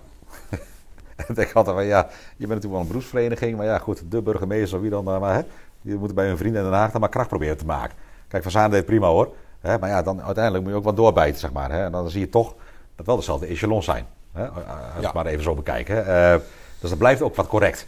En 1.16 1.36
ik 1.42 1.53
altijd 1.53 1.76
van, 1.76 1.84
ja, 1.84 2.09
je 2.36 2.47
bent 2.47 2.49
natuurlijk 2.49 2.72
wel 2.72 2.80
een 2.80 2.86
beroepsvereniging, 2.86 3.57
maar 3.57 3.66
ja, 3.66 3.78
goed, 3.78 4.03
de 4.09 4.22
burgemeester, 4.22 4.80
wie 4.80 4.90
dan, 4.90 5.05
maar 5.05 5.34
hè, 5.34 5.42
die 5.82 5.97
moeten 5.97 6.14
bij 6.14 6.26
hun 6.26 6.36
vrienden 6.36 6.64
in 6.64 6.70
Den 6.70 6.78
Haag 6.78 6.92
dan 6.92 7.01
maar 7.01 7.11
kracht 7.11 7.28
proberen 7.28 7.57
te 7.57 7.66
maken. 7.66 7.97
Kijk, 8.28 8.42
Van 8.42 8.53
Zaan 8.53 8.70
deed 8.70 8.86
prima 8.86 9.07
hoor, 9.07 9.34
hè, 9.61 9.78
maar 9.78 9.88
ja, 9.88 10.03
dan 10.03 10.22
uiteindelijk 10.22 10.64
moet 10.64 10.72
je 10.72 10.78
ook 10.78 10.84
wat 10.84 10.97
doorbijten, 10.97 11.40
zeg 11.40 11.53
maar. 11.53 11.70
Hè, 11.70 11.84
en 11.84 11.92
dan 11.92 12.11
zie 12.11 12.20
je 12.20 12.28
toch 12.28 12.55
dat 12.97 13.07
wel 13.07 13.16
dezelfde 13.16 13.47
echelons 13.47 13.84
zijn. 13.84 14.07
Hè, 14.32 14.49
als 14.49 14.64
we 14.64 14.70
Ja. 15.01 15.01
het 15.07 15.12
maar 15.12 15.26
even 15.26 15.42
zo 15.42 15.55
bekijken. 15.55 16.07
Eh, 16.07 16.36
dus 16.80 16.90
dat 16.90 16.99
blijft 16.99 17.22
ook 17.22 17.34
wat 17.34 17.47
correct. 17.47 17.86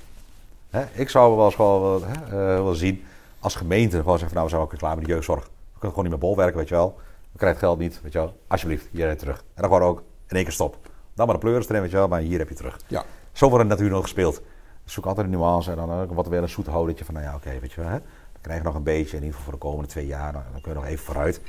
Hè, 0.71 0.85
ik 0.93 1.09
zou 1.11 1.37
wel 1.37 1.45
eens 1.45 1.55
gewoon 1.55 1.81
wel, 2.01 2.09
eh, 2.09 2.31
willen 2.57 2.77
zien, 2.77 3.05
als 3.41 3.55
gemeente, 3.55 3.97
gewoon 3.97 4.19
zeggen 4.19 4.29
van, 4.29 4.37
nou, 4.37 4.45
we 4.45 4.51
zijn 4.51 4.63
ook 4.63 4.79
klaar 4.79 4.97
met 4.97 5.05
de 5.05 5.11
jeugdzorg. 5.13 5.41
We 5.45 5.51
kunnen 5.79 5.89
gewoon 5.97 6.03
niet 6.11 6.11
meer 6.21 6.29
bolwerken, 6.31 6.57
weet 6.59 6.69
je 6.69 6.75
wel. 6.75 6.97
We 7.33 7.39
krijgen 7.39 7.59
het 7.61 7.69
geld 7.69 7.79
niet, 7.79 8.01
weet 8.03 8.13
je 8.13 8.19
wel. 8.19 8.37
Alsjeblieft, 8.47 8.87
hier 8.91 9.03
heb 9.09 9.11
je 9.13 9.19
terug. 9.19 9.37
En 9.39 9.63
dan 9.63 9.65
gewoon 9.73 9.83
ook 9.89 9.99
in 10.27 10.37
één 10.37 10.45
keer 10.45 10.53
stop. 10.53 10.77
Dan 11.15 11.27
maar 11.27 11.35
de 11.35 11.41
pleuris 11.41 11.69
erin, 11.69 11.81
weet 11.81 11.91
je 11.91 11.97
wel, 11.97 12.09
maar 12.09 12.21
hier 12.21 12.39
heb 12.39 12.49
je 12.49 12.55
terug. 12.55 12.79
ja, 12.87 13.05
Zo 13.33 13.45
wordt 13.49 13.61
het 13.61 13.69
natuurlijk 13.69 13.97
nog 13.97 14.05
gespeeld. 14.05 14.43
Dus 14.85 14.93
zoek 14.93 15.07
altijd 15.07 15.27
een 15.27 15.33
nuance 15.33 15.71
en 15.71 15.77
dan 15.77 15.93
ook 16.01 16.13
wat 16.15 16.27
weer 16.29 16.43
een 16.43 16.49
zoet 16.49 16.67
houdetje 16.67 17.05
van, 17.05 17.15
nou 17.15 17.27
ja, 17.27 17.35
oké, 17.35 17.59
weet 17.61 17.73
je 17.73 17.81
wel, 17.81 17.91
hè? 17.91 17.99
dan 17.99 18.41
krijg 18.41 18.59
je 18.59 18.65
nog 18.65 18.75
een 18.75 18.83
beetje, 18.83 19.17
in 19.17 19.23
ieder 19.23 19.29
geval 19.39 19.43
voor 19.45 19.53
de 19.53 19.59
komende 19.67 19.87
twee 19.91 20.07
jaar, 20.07 20.33
dan, 20.33 20.43
dan 20.53 20.61
kun 20.61 20.73
je 20.73 20.79
nog 20.79 20.87
even 20.87 21.05
vooruit. 21.05 21.41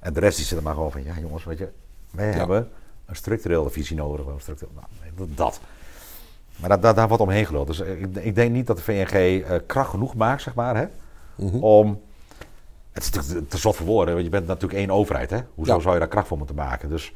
En 0.00 0.12
de 0.12 0.20
rest 0.20 0.36
die 0.36 0.46
zit 0.46 0.56
er 0.58 0.62
maar 0.64 0.74
gewoon 0.74 0.92
van, 0.92 1.04
ja 1.04 1.14
jongens, 1.20 1.44
weet 1.44 1.58
je, 1.58 1.68
wij 2.10 2.30
hebben 2.32 2.70
een 3.06 3.16
structurele 3.16 3.70
visie 3.70 3.96
nodig. 3.96 4.26
Wel 4.26 4.38
structureel, 4.40 4.74
nou, 4.74 5.30
dat. 5.34 5.60
Maar 6.56 6.80
daar 6.80 7.08
wordt 7.08 7.22
omheen 7.22 7.46
geluld. 7.46 7.66
Dus 7.66 7.80
eh, 7.80 8.00
ik, 8.02 8.16
ik 8.16 8.34
denk 8.34 8.52
niet 8.52 8.66
dat 8.66 8.76
de 8.76 8.82
VNG 8.82 9.42
eh, 9.42 9.58
kracht 9.66 9.90
genoeg 9.90 10.14
maakt, 10.14 10.42
zeg 10.42 10.54
maar, 10.54 10.76
hè, 10.76 10.86
Mhm. 11.36 11.56
om... 11.56 12.00
Het 12.92 13.02
is 13.02 13.10
natuurlijk 13.10 13.50
te 13.50 13.56
zot 13.58 13.76
voor 13.76 13.86
woorden, 13.86 14.12
want 14.14 14.26
je 14.26 14.30
bent 14.30 14.46
natuurlijk 14.46 14.80
één 14.80 14.90
overheid, 14.90 15.30
hè? 15.30 15.38
Hoezo 15.54 15.74
Ja. 15.74 15.80
zou 15.80 15.92
je 15.94 15.98
daar 16.00 16.08
kracht 16.08 16.26
voor 16.26 16.36
moeten 16.38 16.56
maken? 16.56 16.88
Dus 16.88 17.12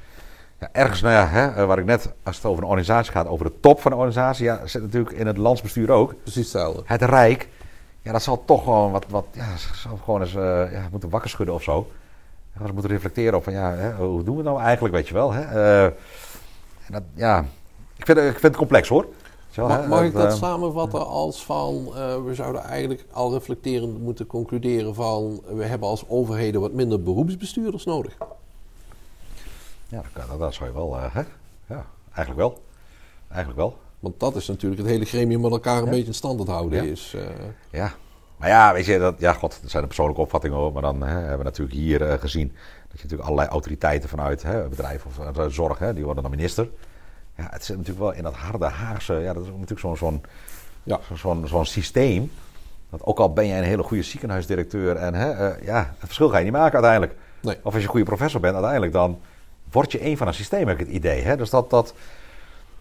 ja, 0.60 0.68
ergens, 0.72 1.00
nou 1.00 1.14
ja, 1.14 1.26
hè, 1.26 1.46
eh, 1.48 1.66
waar 1.66 1.78
ik 1.78 1.84
net, 1.84 2.12
als 2.22 2.36
het 2.36 2.44
over 2.44 2.62
een 2.62 2.68
organisatie 2.68 3.12
gaat, 3.12 3.26
over 3.26 3.44
de 3.46 3.52
top 3.60 3.80
van 3.80 3.90
de 3.90 3.96
organisatie, 3.96 4.44
ja, 4.44 4.66
zit 4.66 4.82
natuurlijk 4.82 5.16
in 5.16 5.26
het 5.26 5.36
landsbestuur 5.36 5.90
ook. 5.90 6.14
precies 6.22 6.42
hetzelfde. 6.42 6.82
Het 6.84 7.02
Rijk, 7.02 7.48
ja, 8.02 8.12
dat 8.12 8.22
zal 8.22 8.44
toch 8.44 8.64
gewoon 8.64 8.90
wat, 8.92 9.04
wat 9.08 9.26
ja, 9.32 9.46
zal 9.74 9.96
gewoon 10.04 10.20
eens 10.20 10.32
ja, 10.72 10.88
moeten 10.90 11.10
wakker 11.10 11.30
schudden 11.30 11.54
of 11.54 11.62
zo. 11.62 11.90
Eens 12.60 12.72
moeten 12.72 12.90
reflecteren 12.90 13.34
op 13.34 13.42
van, 13.44 13.52
ja, 13.52 13.70
hè, 13.72 13.94
hoe 13.94 14.22
doen 14.22 14.36
we 14.36 14.42
nou 14.42 14.60
eigenlijk, 14.60 14.94
weet 14.94 15.08
je 15.08 15.14
wel. 15.14 15.32
Hè? 15.32 15.40
Eh, 15.42 15.84
en 15.84 16.92
dat, 16.92 17.02
ja, 17.14 17.44
ik 17.96 18.04
vind, 18.06 18.18
het- 18.18 18.26
ik 18.26 18.32
vind 18.32 18.42
het 18.42 18.56
complex 18.56 18.88
hoor. 18.88 19.06
Wel, 19.54 19.68
Mag, 19.68 19.80
hè, 19.80 19.86
mag 19.88 20.02
ik 20.02 20.12
dat 20.12 20.32
eh, 20.32 20.38
samenvatten 20.38 21.06
als 21.06 21.44
van 21.44 21.86
eh, 21.96 22.24
we 22.24 22.34
zouden 22.34 22.62
eigenlijk 22.62 23.04
al 23.12 23.32
reflecterend 23.32 23.98
moeten 24.02 24.26
concluderen 24.26 24.94
van 24.94 25.40
we 25.46 25.64
hebben 25.64 25.88
als 25.88 26.04
overheden 26.08 26.60
wat 26.60 26.72
minder 26.72 27.02
beroepsbestuurders 27.02 27.84
nodig? 27.84 28.16
Ja, 29.88 30.02
dat, 30.28 30.38
dat, 30.38 30.54
zou 30.54 30.68
je 30.68 30.74
wel, 30.74 30.96
hè? 30.96 31.20
Ja, 31.66 31.86
eigenlijk 32.14 32.36
wel. 32.36 32.62
Eigenlijk 33.28 33.58
wel. 33.60 33.76
Want 34.00 34.20
dat 34.20 34.36
is 34.36 34.46
natuurlijk 34.48 34.80
het 34.80 34.90
hele 34.90 35.04
gremium 35.04 35.40
met 35.40 35.50
elkaar 35.50 35.78
een 35.78 35.84
Ja. 35.84 35.90
beetje 35.90 36.06
in 36.06 36.14
stand 36.14 36.44
te 36.44 36.50
houden 36.50 36.84
Ja. 36.84 36.90
is. 36.90 37.16
Ja, 37.70 37.92
maar 38.38 38.48
ja, 38.48 38.72
weet 38.72 38.86
je, 38.86 38.98
dat, 38.98 39.14
ja, 39.18 39.32
god, 39.32 39.58
dat 39.62 39.70
zijn 39.70 39.82
de 39.82 39.88
persoonlijke 39.88 40.20
opvattingen 40.22 40.56
hoor. 40.56 40.72
Maar 40.72 40.82
dan 40.82 41.02
hè, 41.02 41.18
hebben 41.18 41.38
we 41.38 41.44
natuurlijk 41.44 41.76
hier 41.76 42.02
eh, 42.10 42.18
gezien 42.20 42.48
dat 42.88 42.96
je 42.96 43.02
natuurlijk 43.02 43.22
allerlei 43.22 43.48
autoriteiten 43.48 44.08
vanuit 44.08 44.42
hè, 44.42 44.68
bedrijven 44.68 45.10
of 45.10 45.36
eh, 45.38 45.44
zorg, 45.48 45.78
hè, 45.78 45.94
die 45.94 46.04
worden 46.04 46.22
dan 46.22 46.32
minister. 46.32 46.68
Ja, 47.36 47.46
het 47.50 47.64
zit 47.64 47.76
natuurlijk 47.76 48.04
wel 48.04 48.14
in 48.14 48.22
dat 48.22 48.34
harde 48.34 48.66
Haagse, 48.66 49.14
ja, 49.14 49.32
dat 49.32 49.42
is 49.42 49.48
natuurlijk 49.48 49.80
zo'n 49.80 49.96
zo'n 49.96 50.22
ja, 50.82 50.98
zo- 51.08 51.14
zo'n 51.16 51.46
zo'n 51.46 51.64
systeem. 51.66 52.30
Dat 52.90 53.04
ook 53.04 53.18
al 53.18 53.32
ben 53.32 53.46
je 53.46 53.54
een 53.54 53.62
hele 53.62 53.82
goede 53.82 54.02
ziekenhuisdirecteur 54.02 54.96
en 54.96 55.14
hè, 55.14 55.30
eh, 55.30 55.64
ja, 55.66 55.78
het 55.78 56.06
verschil 56.06 56.28
ga 56.28 56.38
je 56.38 56.44
niet 56.44 56.52
maken 56.52 56.72
uiteindelijk. 56.72 57.14
nee. 57.40 57.56
Of 57.56 57.64
als 57.64 57.74
je 57.74 57.80
een 57.82 57.88
goede 57.88 58.04
professor 58.04 58.40
bent, 58.40 58.52
uiteindelijk 58.54 58.92
dan 58.92 59.20
word 59.70 59.92
je 59.92 60.04
een 60.04 60.16
van 60.16 60.26
een 60.26 60.34
systeem, 60.34 60.68
heb 60.68 60.78
ik 60.80 60.86
het 60.86 60.94
idee. 60.96 61.22
Hè? 61.22 61.36
Dus, 61.36 61.50
dat, 61.50 61.70
dat, 61.70 61.94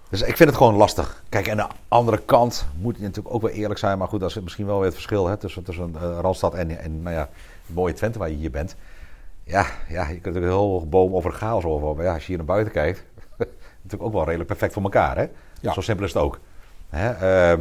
dus 0.09 0.21
ik 0.21 0.37
vind 0.37 0.49
het 0.49 0.57
gewoon 0.57 0.75
lastig. 0.75 1.23
Kijk, 1.29 1.49
aan 1.49 1.57
de 1.57 1.67
andere 1.87 2.17
kant 2.17 2.67
moet 2.79 2.95
je 2.97 3.01
natuurlijk 3.03 3.35
ook 3.35 3.41
wel 3.41 3.51
eerlijk 3.51 3.79
zijn. 3.79 3.97
Maar 3.97 4.07
goed, 4.07 4.19
dat 4.19 4.29
is 4.29 4.39
misschien 4.39 4.65
wel 4.65 4.75
weer 4.75 4.85
het 4.85 4.93
verschil 4.93 5.27
hè, 5.27 5.37
tussen, 5.37 5.63
tussen 5.63 5.95
eh, 5.95 6.17
Randstad 6.21 6.53
en, 6.53 6.79
en 6.79 7.01
nou 7.01 7.15
ja, 7.15 7.29
het 7.65 7.75
mooie 7.75 7.93
Twente 7.93 8.19
waar 8.19 8.29
je 8.29 8.35
hier 8.35 8.51
bent. 8.51 8.75
Ja, 9.43 9.65
ja 9.89 10.07
je 10.07 10.19
kunt 10.19 10.35
er 10.35 10.41
heel 10.41 10.57
hoog 10.57 10.85
boom 10.85 11.15
over 11.15 11.31
chaos 11.31 11.63
over. 11.63 11.95
Maar 11.95 12.05
ja, 12.05 12.13
als 12.13 12.21
je 12.21 12.27
hier 12.27 12.37
naar 12.37 12.45
buiten 12.45 12.73
kijkt, 12.73 13.03
natuurlijk 13.81 14.03
ook 14.03 14.13
wel 14.13 14.23
redelijk 14.23 14.49
perfect 14.49 14.73
voor 14.73 14.83
elkaar. 14.83 15.17
Hè? 15.17 15.27
Ja. 15.61 15.73
Zo 15.73 15.81
simpel 15.81 16.05
is 16.05 16.13
het 16.13 16.23
ook. 16.23 16.39
Hè? 16.89 17.09
Ehm, 17.09 17.59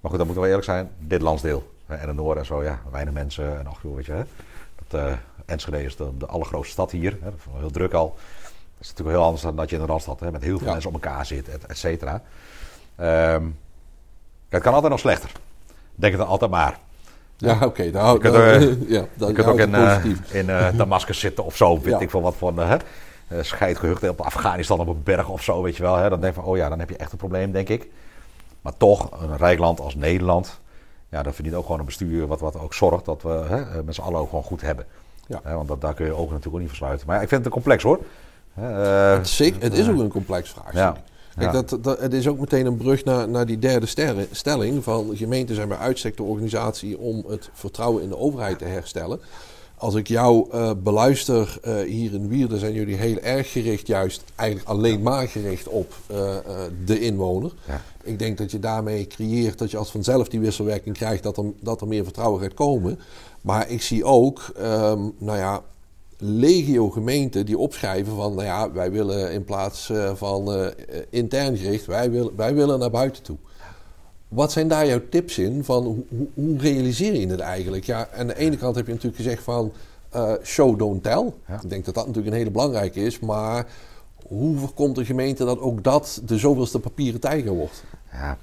maar 0.00 0.10
goed, 0.10 0.18
dan 0.18 0.26
moeten 0.26 0.34
we 0.34 0.40
wel 0.40 0.46
eerlijk 0.48 0.64
zijn. 0.64 0.90
Dit 0.98 1.22
landsdeel. 1.22 1.72
hè, 1.86 1.94
En 1.94 2.08
het 2.08 2.16
noorden 2.16 2.38
en 2.38 2.46
zo, 2.46 2.62
ja, 2.62 2.80
weinig 2.90 3.14
mensen. 3.14 3.58
En 3.58 3.66
ach, 3.66 3.82
joh, 3.82 3.96
weet 3.96 4.06
je, 4.06 4.12
hè? 4.12 4.22
Dat, 4.88 5.00
eh, 5.00 5.12
Enschede 5.46 5.84
is 5.84 5.96
de, 5.96 6.16
de 6.18 6.26
allergrootste 6.26 6.72
stad 6.72 6.90
hier. 6.90 7.12
Hè? 7.12 7.30
Dat 7.30 7.38
is 7.38 7.44
wel 7.50 7.60
heel 7.60 7.70
druk 7.70 7.92
al. 7.92 8.16
Dat 8.78 8.80
is 8.80 8.88
natuurlijk 8.88 9.16
heel 9.16 9.24
anders 9.26 9.42
dan 9.42 9.56
dat 9.56 9.70
je 9.70 9.76
in 9.76 9.82
de 9.82 9.88
Randstad 9.88 10.20
hè, 10.20 10.30
met 10.30 10.42
heel 10.42 10.56
veel 10.58 10.66
Ja. 10.66 10.72
mensen 10.72 10.94
op 10.94 11.02
elkaar 11.02 11.26
zit, 11.26 11.48
et, 11.48 11.66
et 11.66 11.78
cetera. 11.78 12.22
Ehm, 12.96 13.44
het 14.48 14.62
kan 14.62 14.72
altijd 14.72 14.90
nog 14.90 15.00
slechter. 15.00 15.30
Denk 15.94 16.12
het 16.12 16.20
dan 16.20 16.30
altijd 16.30 16.50
maar. 16.50 16.78
Ja, 17.36 17.58
oké. 17.64 17.90
hou- 17.98 18.12
Je 18.14 18.18
kunt, 18.20 18.34
daar- 18.34 18.54
eh, 18.60 18.88
ja, 18.88 19.04
dat 19.14 19.28
Je 19.28 19.34
kunt 19.34 19.46
ook 19.46 19.58
in, 19.58 19.74
eh, 19.74 20.04
in 20.40 20.50
eh, 20.50 20.68
Damascus 20.76 21.18
zitten 21.20 21.44
of 21.44 21.56
zo, 21.56 21.74
weet 21.80 21.84
Ja. 21.92 21.98
ik 22.00 22.10
veel 22.10 22.22
wat 22.22 22.34
voor 22.36 22.52
uh, 22.58 22.74
scheidgehucht 23.40 24.08
op 24.08 24.20
Afghanistan 24.20 24.78
op 24.80 24.86
een 24.88 25.02
berg 25.02 25.28
of 25.28 25.42
zo, 25.42 25.62
weet 25.62 25.76
je 25.76 25.82
wel. 25.82 25.96
Hè? 25.96 26.08
Dan 26.08 26.20
denk 26.20 26.34
je 26.34 26.40
van, 26.40 26.50
oh 26.50 26.56
ja, 26.56 26.68
dan 26.68 26.78
heb 26.78 26.88
je 26.90 26.96
echt 26.96 27.12
een 27.12 27.18
probleem, 27.18 27.52
denk 27.52 27.68
ik. 27.68 27.88
Maar 28.60 28.76
toch, 28.76 29.08
een 29.22 29.36
rijk 29.36 29.58
land 29.58 29.80
als 29.80 29.94
Nederland, 29.94 30.60
ja, 31.08 31.22
dat 31.22 31.34
verdient 31.34 31.56
ook 31.56 31.64
gewoon 31.64 31.78
een 31.80 31.84
bestuur 31.86 32.26
wat, 32.26 32.40
wat 32.40 32.58
ook 32.58 32.74
zorgt 32.74 33.04
dat 33.04 33.22
we 33.22 33.28
hè, 33.48 33.82
met 33.82 33.94
z'n 33.94 34.00
allen 34.00 34.20
ook 34.20 34.28
gewoon 34.28 34.44
goed 34.44 34.60
hebben. 34.60 34.86
Ja. 35.26 35.40
Hè, 35.42 35.54
want 35.54 35.68
dat, 35.68 35.80
daar 35.80 35.94
kun 35.94 36.04
je 36.06 36.12
ogen 36.12 36.26
natuurlijk 36.28 36.54
ook 36.54 36.60
niet 36.60 36.68
versluiten. 36.68 37.06
Maar 37.06 37.16
ja, 37.16 37.22
ik 37.22 37.28
vind 37.28 37.44
het 37.44 37.48
een 37.48 37.60
complex 37.62 37.82
hoor. 37.82 37.98
Eh, 38.54 39.12
Het 39.12 39.26
is, 39.26 39.38
het 39.58 39.72
is 39.78 39.88
ook 39.88 39.98
een 39.98 40.08
complex 40.08 40.50
vraagstuk. 40.50 40.76
Ja. 40.76 40.96
Kijk, 41.36 41.52
Ja. 41.52 41.62
dat, 41.62 41.84
dat, 41.84 41.98
het 42.00 42.12
is 42.12 42.28
ook 42.28 42.38
meteen 42.38 42.66
een 42.66 42.76
brug 42.76 43.04
naar, 43.04 43.28
naar 43.28 43.46
die 43.46 43.58
derde 43.58 43.86
stelling 44.30 44.84
van 44.84 45.10
gemeenten 45.16 45.54
zijn 45.54 45.68
bij 45.68 45.76
uitstek 45.76 46.16
de 46.16 46.22
organisatie 46.22 46.98
om 46.98 47.24
het 47.28 47.50
vertrouwen 47.52 48.02
in 48.02 48.08
de 48.08 48.18
overheid 48.18 48.58
te 48.58 48.64
herstellen. 48.64 49.20
Als 49.76 49.94
ik 49.94 50.08
jou 50.08 50.48
eh, 50.50 50.70
beluister 50.82 51.58
eh, 51.62 51.74
hier 51.80 52.12
in 52.14 52.28
Wierden, 52.28 52.58
zijn 52.58 52.72
jullie 52.72 52.96
heel 52.96 53.18
erg 53.18 53.52
gericht, 53.52 53.86
juist 53.86 54.22
eigenlijk 54.36 54.68
alleen 54.68 55.02
maar 55.02 55.28
gericht 55.28 55.68
op 55.68 55.92
eh, 56.06 56.36
eh, 56.36 56.42
de 56.84 57.00
inwoner. 57.00 57.52
Ja. 57.66 57.80
Ik 58.02 58.18
denk 58.18 58.38
dat 58.38 58.50
je 58.50 58.58
daarmee 58.58 59.06
creëert 59.06 59.58
dat 59.58 59.70
je 59.70 59.76
als 59.76 59.90
vanzelf 59.90 60.28
die 60.28 60.40
wisselwerking 60.40 60.96
krijgt, 60.96 61.22
dat 61.22 61.36
er, 61.36 61.44
dat 61.60 61.80
er 61.80 61.86
meer 61.88 62.04
vertrouwen 62.04 62.40
gaat 62.42 62.54
komen. 62.54 62.98
Maar 63.40 63.68
ik 63.70 63.82
zie 63.82 64.04
ook, 64.04 64.52
ehm, 64.56 65.00
nou 65.18 65.38
ja, 65.38 65.60
legio 66.22 66.90
gemeenten 66.90 67.46
die 67.46 67.58
opschrijven 67.58 68.16
van, 68.16 68.34
nou 68.34 68.44
ja, 68.44 68.72
wij 68.72 68.90
willen 68.90 69.32
in 69.32 69.44
plaats 69.44 69.90
eh, 69.90 70.14
van 70.14 70.52
eh, 70.52 70.66
intern 71.10 71.56
gericht, 71.56 71.86
wij 71.86 72.10
willen, 72.10 72.36
wij 72.36 72.54
willen 72.54 72.78
naar 72.78 72.90
buiten 72.90 73.22
toe. 73.22 73.36
Wat 74.28 74.52
zijn 74.52 74.68
daar 74.68 74.86
jouw 74.86 75.00
tips 75.10 75.38
in 75.38 75.64
van 75.64 75.84
hoe, 75.84 76.28
hoe, 76.34 76.58
realiseer 76.58 77.14
je 77.14 77.26
het 77.26 77.40
eigenlijk? 77.40 77.84
Ja, 77.84 78.08
aan 78.16 78.26
de 78.26 78.36
ene 78.36 78.56
kant 78.56 78.76
heb 78.76 78.86
je 78.86 78.92
natuurlijk 78.92 79.22
gezegd 79.22 79.42
van 79.42 79.72
eh, 80.10 80.32
show 80.42 80.78
don't 80.78 81.02
tell. 81.02 81.32
Ja. 81.46 81.60
Ik 81.62 81.70
denk 81.70 81.84
dat 81.84 81.94
dat 81.94 82.06
natuurlijk 82.06 82.32
een 82.32 82.38
hele 82.38 82.50
belangrijke 82.50 83.00
is, 83.00 83.20
maar 83.20 83.66
hoe 84.26 84.58
voorkomt 84.58 84.96
de 84.96 85.04
gemeente 85.04 85.44
dat 85.44 85.60
ook 85.60 85.84
dat 85.84 86.22
de 86.24 86.38
zoveelste 86.38 86.78
papieren 86.78 87.20
tijger 87.20 87.52
wordt? 87.52 87.84
Ja, 88.12 88.38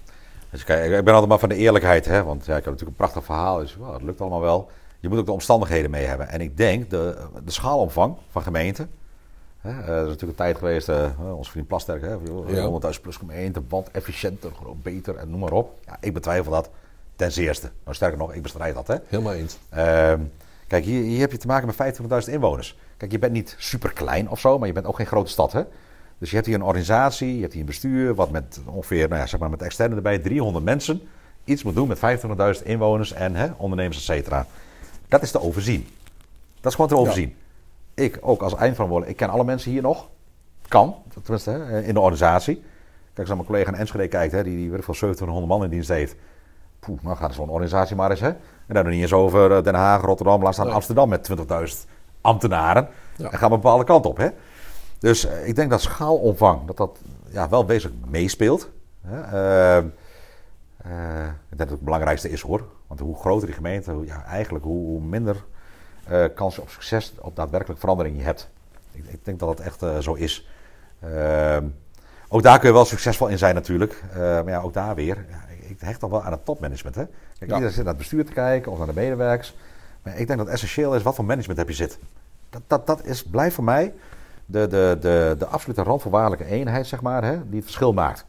dus 0.50 0.64
kijk, 0.64 0.92
ik 0.92 1.04
ben 1.04 1.14
altijd 1.14 1.30
maar 1.30 1.40
van 1.40 1.50
de 1.50 1.56
eerlijkheid, 1.56 2.06
hè? 2.06 2.24
want 2.24 2.46
ja, 2.46 2.58
ik 2.58 2.64
heb 2.64 2.74
natuurlijk 2.74 2.92
een 2.92 3.06
prachtig 3.06 3.26
verhaal, 3.26 3.60
dus 3.60 3.76
wow, 3.76 3.94
het 3.94 4.04
lukt 4.04 4.22
allemaal 4.22 4.42
wel. 4.42 4.70
Je 5.00 5.10
moet 5.10 5.18
ook 5.18 5.26
de 5.26 5.32
omstandigheden 5.32 5.92
mee 5.92 6.06
hebben. 6.06 6.28
En 6.28 6.42
ik 6.42 6.58
denk, 6.58 6.90
de, 6.90 7.18
de 7.46 7.52
schaalomvang 7.52 8.18
van 8.30 8.42
gemeenten, 8.42 8.90
hè, 9.58 9.70
eh, 9.70 9.88
er 9.88 10.02
is 10.02 10.08
natuurlijk 10.08 10.22
een 10.22 10.46
tijd 10.46 10.58
geweest, 10.58 10.90
eh, 10.90 11.06
eh, 11.06 11.38
onze 11.38 11.52
vriend 11.52 11.68
Plasterk, 11.68 12.02
hè, 12.02 12.16
joh, 12.24 12.50
Ja. 12.50 12.66
100.000 12.66 13.02
plus 13.02 13.18
gemeente, 13.18 13.62
want 13.70 13.92
efficiënter, 13.92 14.52
beter 14.82 15.16
en 15.16 15.30
noem 15.30 15.40
maar 15.40 15.52
op. 15.52 15.78
Ja, 15.86 15.98
ik 16.00 16.14
betwijfel 16.14 16.52
dat 16.52 16.70
ten 17.16 17.32
zeerste. 17.32 17.70
Nou, 17.84 17.96
sterker 17.96 18.18
nog, 18.18 18.34
ik 18.34 18.42
bestrijd 18.42 18.76
dat. 18.76 18.88
Hè. 18.88 18.96
Helemaal 19.08 19.34
eens. 19.34 19.58
Ehm, 19.70 20.20
kijk, 20.68 20.86
hier, 20.86 21.04
hier 21.04 21.20
heb 21.20 21.32
je 21.32 21.38
te 21.38 21.48
maken 21.48 21.68
met 21.68 21.76
25.000 21.76 22.34
inwoners. 22.34 22.78
Kijk, 22.98 23.12
je 23.12 23.20
bent 23.20 23.34
niet 23.34 23.56
super 23.58 23.94
klein 23.94 24.30
of 24.30 24.40
zo, 24.40 24.58
maar 24.60 24.68
je 24.68 24.74
bent 24.74 24.86
ook 24.86 24.96
geen 24.96 25.06
grote 25.06 25.32
stad. 25.32 25.52
Hè? 25.52 25.64
Dus 26.18 26.30
je 26.30 26.36
hebt 26.36 26.48
hier 26.48 26.56
een 26.56 26.64
organisatie, 26.64 27.36
je 27.36 27.42
hebt 27.42 27.52
hier 27.52 27.62
een 27.62 27.68
bestuur, 27.68 28.16
wat 28.16 28.32
met 28.32 28.60
ongeveer, 28.66 29.08
nou 29.08 29.22
ja, 29.22 29.28
zeg 29.28 29.40
maar 29.40 29.50
met 29.50 29.62
externe 29.62 29.96
erbij, 29.96 30.20
300 30.20 30.66
mensen 30.66 31.02
iets 31.44 31.64
moet 31.64 31.76
doen 31.76 31.88
met 31.88 32.00
25.000 32.58 32.64
inwoners 32.64 33.14
en 33.14 33.36
hè, 33.36 33.48
ondernemers, 33.58 33.98
et 33.98 34.04
cetera. 34.04 34.46
Dat 35.10 35.22
is 35.22 35.32
te 35.32 35.42
overzien. 35.42 35.88
Dat 36.56 36.66
is 36.66 36.74
gewoon 36.74 36.90
te 36.90 36.98
overzien. 36.98 37.36
Ik, 37.94 38.18
ook 38.22 38.42
als 38.42 38.56
eindverantwoordelijk, 38.56 39.20
ik 39.20 39.28
ken 39.28 39.36
alle 39.36 39.44
mensen 39.44 39.72
hier 39.72 39.82
nog. 39.82 40.08
Kan, 40.68 40.96
tenminste, 41.24 41.50
hè, 41.50 41.82
in 41.82 41.94
de 41.94 42.00
organisatie. 42.00 42.56
Kijk, 42.56 43.18
als 43.18 43.28
naar 43.28 43.38
mijn 43.38 43.48
collega 43.48 43.72
in 43.72 43.78
Enschede 43.78 44.08
kijkt, 44.08 44.32
hè, 44.32 44.44
die, 44.44 44.56
die 44.56 44.66
ik 44.66 44.84
veel 44.84 44.96
1700 45.00 45.48
man 45.48 45.64
in 45.64 45.70
dienst 45.70 45.90
heeft. 45.90 46.16
Poeh, 46.80 47.02
nou 47.02 47.18
gaat 47.18 47.34
zo'n 47.34 47.50
organisatie 47.50 47.96
maar 47.96 48.12
eens. 48.12 48.20
Hè? 48.20 48.28
En 48.28 48.76
dan 48.76 48.84
nog 48.84 48.94
niet 48.94 49.02
eens 49.02 49.14
over 49.14 49.52
eh, 49.52 49.64
Den 49.64 49.76
Haag, 49.76 50.02
Rotterdam, 50.02 50.44
laat 50.44 50.54
staan 50.54 50.66
Nee. 50.66 50.76
Amsterdam 50.76 51.10
met 51.10 51.30
20.000 51.32 51.90
ambtenaren. 52.22 52.88
Ja. 53.16 53.32
En 53.32 53.38
gaan 53.38 53.50
we 53.50 53.56
een 53.56 53.62
bepaalde 53.62 53.84
kant 53.84 54.06
op. 54.06 54.18
Hè? 54.18 54.28
Dus 55.00 55.26
eh, 55.26 55.48
ik 55.48 55.56
denk 55.56 55.70
dat 55.70 55.82
schaalomvang, 55.82 56.66
dat 56.66 56.78
dat 56.78 57.00
ja, 57.30 57.50
wel 57.50 57.66
wezenlijk 57.66 58.10
meespeelt. 58.10 58.70
Hè? 59.08 59.22
Eh, 59.78 59.84
ik 61.26 61.58
denk 61.58 61.58
dat 61.58 61.70
het 61.70 61.82
belangrijkste 61.82 62.30
is 62.30 62.42
hoor. 62.42 62.64
Want 62.90 63.00
hoe 63.02 63.16
groter 63.20 63.46
die 63.48 63.56
gemeente, 63.56 63.92
hoe, 63.92 64.06
ja, 64.06 64.24
eigenlijk 64.26 64.66
hoe, 64.66 64.86
hoe 64.86 65.02
minder 65.02 65.44
eh, 66.08 66.26
kans 66.36 66.60
op 66.60 66.70
succes, 66.70 67.14
op 67.20 67.36
daadwerkelijk 67.36 67.80
verandering 67.80 68.18
je 68.18 68.24
hebt. 68.24 68.50
Ik, 68.92 69.04
ik 69.08 69.26
denk 69.26 69.40
dat 69.40 69.58
dat 69.58 69.66
echt 69.66 69.82
eh, 69.84 69.98
zo 69.98 70.14
is. 70.14 70.48
Ehm, 71.00 71.66
ook 72.28 72.44
daar 72.44 72.60
kun 72.60 72.68
je 72.68 72.74
wel 72.74 72.86
succesvol 72.86 73.28
in 73.28 73.38
zijn 73.38 73.56
natuurlijk. 73.56 74.04
Eh, 74.12 74.18
maar 74.20 74.50
ja, 74.50 74.60
ook 74.60 74.74
daar 74.74 74.96
weer. 74.96 75.26
Ja, 75.30 75.44
ik, 75.58 75.70
ik 75.70 75.80
hecht 75.80 76.00
toch 76.00 76.10
wel 76.10 76.24
aan 76.24 76.32
het 76.32 76.46
topmanagement. 76.46 76.96
Hè? 76.96 77.06
Kijk, 77.06 77.16
Ja. 77.40 77.46
iedereen 77.46 77.70
zit 77.70 77.78
naar 77.84 77.88
het 77.94 77.98
bestuur 77.98 78.26
te 78.26 78.32
kijken 78.32 78.72
of 78.72 78.78
naar 78.78 78.88
de 78.88 78.94
medewerkers. 78.94 79.56
Maar 80.04 80.14
ik 80.18 80.28
denk 80.28 80.40
dat 80.40 80.48
het 80.48 80.56
essentieel 80.56 80.96
is 80.96 81.04
wat 81.04 81.16
voor 81.16 81.26
management 81.26 81.60
heb 81.60 81.68
je 81.68 81.74
zit. 81.76 82.00
Dat, 82.50 82.62
dat, 82.68 82.88
dat 82.88 83.06
is, 83.06 83.24
blijft 83.24 83.56
voor 83.56 83.64
mij 83.64 83.94
de, 84.46 84.68
de, 84.68 84.98
de, 85.02 85.36
de 85.38 85.46
absolute 85.46 85.84
randvoorwaardelijke 85.84 86.46
eenheid, 86.46 86.88
zeg 86.88 87.02
maar, 87.02 87.24
hè, 87.24 87.38
die 87.46 87.56
het 87.56 87.64
verschil 87.64 87.94
maakt. 87.94 88.26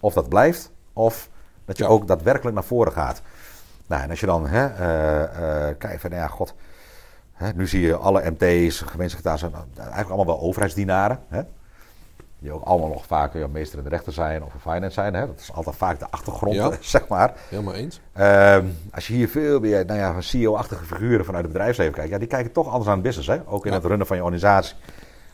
Of 0.00 0.14
dat 0.14 0.28
blijft, 0.28 0.70
of 0.92 1.28
dat 1.64 1.76
je 1.76 1.82
Ja. 1.84 1.88
ook 1.90 2.06
daadwerkelijk 2.06 2.54
naar 2.54 2.64
voren 2.64 2.92
gaat. 2.92 3.22
Nou, 3.92 4.04
en 4.04 4.10
als 4.10 4.20
je 4.20 4.26
dan 4.26 4.46
hè, 4.46 4.66
eh, 4.66 5.68
eh, 5.68 5.74
kijkt 5.78 6.00
van, 6.00 6.10
ja, 6.10 6.26
god, 6.26 6.54
hè, 7.32 7.52
nu 7.54 7.66
zie 7.66 7.80
je 7.80 7.96
alle 7.96 8.30
MT's, 8.30 8.80
gemeentesecretarissen, 8.80 9.50
nou, 9.50 9.64
eigenlijk 9.76 10.08
allemaal 10.08 10.26
wel 10.36 10.40
overheidsdienaren. 10.44 11.20
Hè, 11.28 11.40
die 12.38 12.52
ook 12.52 12.62
allemaal 12.64 12.88
nog 12.88 13.06
vaak 13.06 13.34
ja, 13.34 13.46
meester 13.46 13.78
in 13.78 13.84
de 13.84 13.90
rechter 13.90 14.12
zijn 14.12 14.44
of 14.44 14.54
in 14.54 14.60
finance 14.60 14.90
zijn. 14.90 15.14
Hè, 15.14 15.26
dat 15.26 15.38
is 15.40 15.52
altijd 15.52 15.76
vaak 15.76 15.98
de 15.98 16.06
achtergrond, 16.10 16.54
Ja. 16.54 16.70
zeg 16.80 17.08
maar. 17.08 17.34
Helemaal 17.48 17.74
eens. 17.74 18.00
Ehm, 18.12 18.66
als 18.94 19.06
je 19.06 19.14
hier 19.14 19.28
veel 19.28 19.60
meer 19.60 19.84
nou 19.86 19.98
ja, 19.98 20.20
CEO-achtige 20.20 20.84
figuren 20.84 21.24
vanuit 21.24 21.44
het 21.44 21.52
bedrijfsleven 21.52 21.94
kijkt, 21.94 22.10
ja, 22.10 22.18
die 22.18 22.28
kijken 22.28 22.52
toch 22.52 22.68
anders 22.68 22.86
aan 22.86 22.94
het 22.94 23.02
business, 23.02 23.28
hè? 23.28 23.38
ook 23.46 23.64
in 23.64 23.70
Ja. 23.70 23.76
het 23.76 23.86
runnen 23.86 24.06
van 24.06 24.16
je 24.16 24.22
organisatie. 24.22 24.76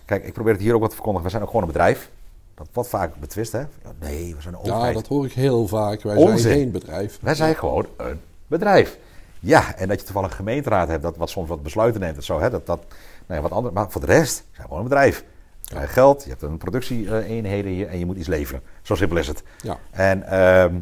Kijk, 0.05 0.25
ik 0.25 0.33
probeer 0.33 0.53
het 0.53 0.63
hier 0.63 0.75
ook 0.75 0.81
wat 0.81 0.89
te 0.89 0.95
verkondigen. 0.95 1.27
We 1.27 1.33
zijn 1.33 1.43
ook 1.45 1.51
gewoon 1.51 1.67
een 1.67 1.73
bedrijf. 1.73 2.11
Dat 2.55 2.69
wordt 2.73 2.89
vaak 2.89 3.17
betwist, 3.17 3.53
hè? 3.53 3.59
Ja, 3.59 3.67
Nee, 4.01 4.35
we 4.35 4.43
zijn 4.43 4.55
een 4.55 4.61
Ja, 4.63 4.71
overheid. 4.73 4.95
dat 4.95 5.07
hoor 5.07 5.25
ik 5.25 5.33
heel 5.33 5.67
vaak. 5.67 6.03
Wij 6.03 6.17
Onzin. 6.17 6.39
zijn 6.39 6.55
geen 6.55 6.71
bedrijf. 6.71 7.19
Wij 7.23 7.35
zijn 7.35 7.55
gewoon 7.55 7.87
een 7.97 8.21
bedrijf. 8.49 8.99
Ja, 9.41 9.77
en 9.77 9.89
dat 9.89 9.99
je 9.99 10.05
toevallig 10.05 10.31
een 10.31 10.37
gemeenteraad 10.37 10.89
hebt 10.89 11.03
dat 11.03 11.17
wat 11.17 11.31
soms 11.31 11.49
wat 11.49 11.63
besluiten 11.63 12.01
neemt 12.01 12.17
en 12.17 12.23
zo, 12.23 12.41
hè? 12.41 12.51
Dat, 12.51 12.67
dat, 12.67 12.85
nou 13.27 13.41
ja, 13.41 13.49
wat 13.49 13.53
anders. 13.53 13.75
Maar 13.75 13.91
voor 13.91 14.01
de 14.01 14.07
rest 14.07 14.35
zijn 14.35 14.47
we 14.57 14.63
gewoon 14.63 14.79
een 14.79 14.89
bedrijf. 14.89 15.25
Je 15.61 15.75
krijgt 15.75 15.93
geld, 15.93 16.23
je 16.23 16.29
hebt 16.31 16.43
een 16.43 16.59
productie-eenheden 16.59 17.73
hier 17.73 17.89
en 17.89 17.99
je 17.99 18.07
moet 18.07 18.17
iets 18.17 18.29
leveren. 18.29 18.63
Zo 18.83 18.95
simpel 18.95 19.17
is 19.17 19.27
het. 19.27 19.43
Ja. 19.63 19.77
En 19.91 20.23
ehm, 20.23 20.75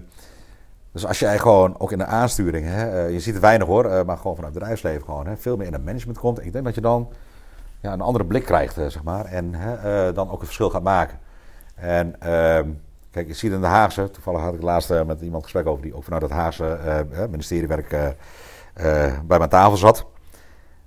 dus 0.92 1.06
als 1.06 1.18
jij 1.18 1.38
gewoon 1.38 1.78
ook 1.78 1.92
in 1.92 1.98
de 1.98 2.04
aansturing, 2.04 2.66
hè, 2.66 3.04
eh, 3.04 3.12
je 3.12 3.20
ziet 3.20 3.32
het 3.32 3.42
weinig 3.42 3.66
hoor, 3.66 3.84
eh, 3.84 4.04
maar 4.04 4.16
gewoon 4.16 4.34
vanuit 4.34 4.54
het 4.54 4.62
bedrijfsleven 4.62 5.04
gewoon 5.04 5.26
hè, 5.26 5.36
veel 5.36 5.56
meer 5.56 5.66
in 5.66 5.72
het 5.72 5.84
management 5.84 6.18
komt. 6.18 6.44
Ik 6.44 6.52
denk 6.52 6.64
dat 6.64 6.74
je 6.74 6.80
dan 6.80 7.08
ja, 7.80 7.92
een 7.92 8.00
andere 8.00 8.24
blik 8.24 8.44
krijgt, 8.44 8.78
eh, 8.78 8.86
zeg 8.86 9.02
maar. 9.02 9.24
En 9.24 9.54
hè, 9.54 10.12
dan 10.12 10.30
ook 10.30 10.40
een 10.40 10.46
verschil 10.46 10.70
gaat 10.70 10.82
maken. 10.82 11.18
En 11.74 12.20
ehm, 12.20 12.68
kijk, 13.16 13.28
je 13.28 13.34
ziet 13.34 13.52
in 13.52 13.60
de 13.60 13.66
Haagse, 13.66 14.10
toevallig 14.10 14.40
had 14.40 14.54
ik 14.54 14.62
laatst 14.62 14.90
eh, 14.90 15.04
met 15.04 15.20
iemand 15.20 15.42
gesprek 15.42 15.66
over 15.66 15.82
die 15.82 15.94
ook 15.94 16.04
vanuit 16.04 16.22
het 16.22 16.30
Haagse 16.30 16.64
eh, 16.64 17.26
ministeriewerk 17.30 17.88
bij 19.26 19.38
mijn 19.38 19.48
tafel 19.48 19.76
zat. 19.76 20.06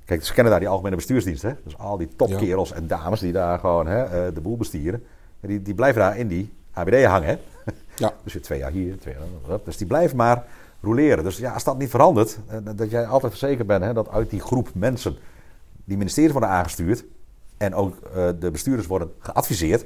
Kijk, 0.05 0.25
ze 0.25 0.33
kennen 0.33 0.51
daar 0.51 0.59
die 0.59 0.69
algemene 0.69 0.95
bestuursdienst. 0.95 1.41
Hè? 1.41 1.51
Dus 1.63 1.77
al 1.77 1.97
die 1.97 2.07
topkerels 2.15 2.71
en 2.71 2.87
dames 2.87 3.19
die 3.19 3.31
daar 3.31 3.59
gewoon 3.59 3.87
hè, 3.87 4.33
de 4.33 4.41
boel 4.41 4.57
bestieren. 4.57 5.03
Die, 5.39 5.61
die 5.61 5.73
blijven 5.73 6.01
daar 6.01 6.17
in 6.17 6.27
die 6.27 6.53
ABD 6.71 7.03
hangen. 7.05 7.27
Hè? 7.27 7.37
Ja. 7.95 8.13
Dus 8.23 8.33
je 8.33 8.39
twee 8.39 8.59
jaar 8.59 8.71
hier, 8.71 8.99
twee 8.99 9.13
jaar. 9.47 9.59
Dus 9.63 9.77
die 9.77 9.87
blijven 9.87 10.17
maar 10.17 10.43
roleren. 10.81 11.23
Dus 11.23 11.37
ja, 11.37 11.53
als 11.53 11.63
dat 11.63 11.77
niet 11.77 11.89
verandert, 11.89 12.39
dat 12.75 12.89
jij 12.89 13.05
altijd 13.05 13.31
verzekerd 13.31 13.67
bent 13.67 13.83
hè, 13.83 13.93
dat 13.93 14.09
uit 14.09 14.29
die 14.29 14.41
groep 14.41 14.69
mensen 14.73 15.17
die 15.85 15.97
ministeries 15.97 16.31
worden 16.31 16.49
aangestuurd 16.49 17.03
en 17.57 17.75
ook 17.75 17.95
de 18.39 18.51
bestuurders 18.51 18.87
worden 18.87 19.13
geadviseerd, 19.19 19.85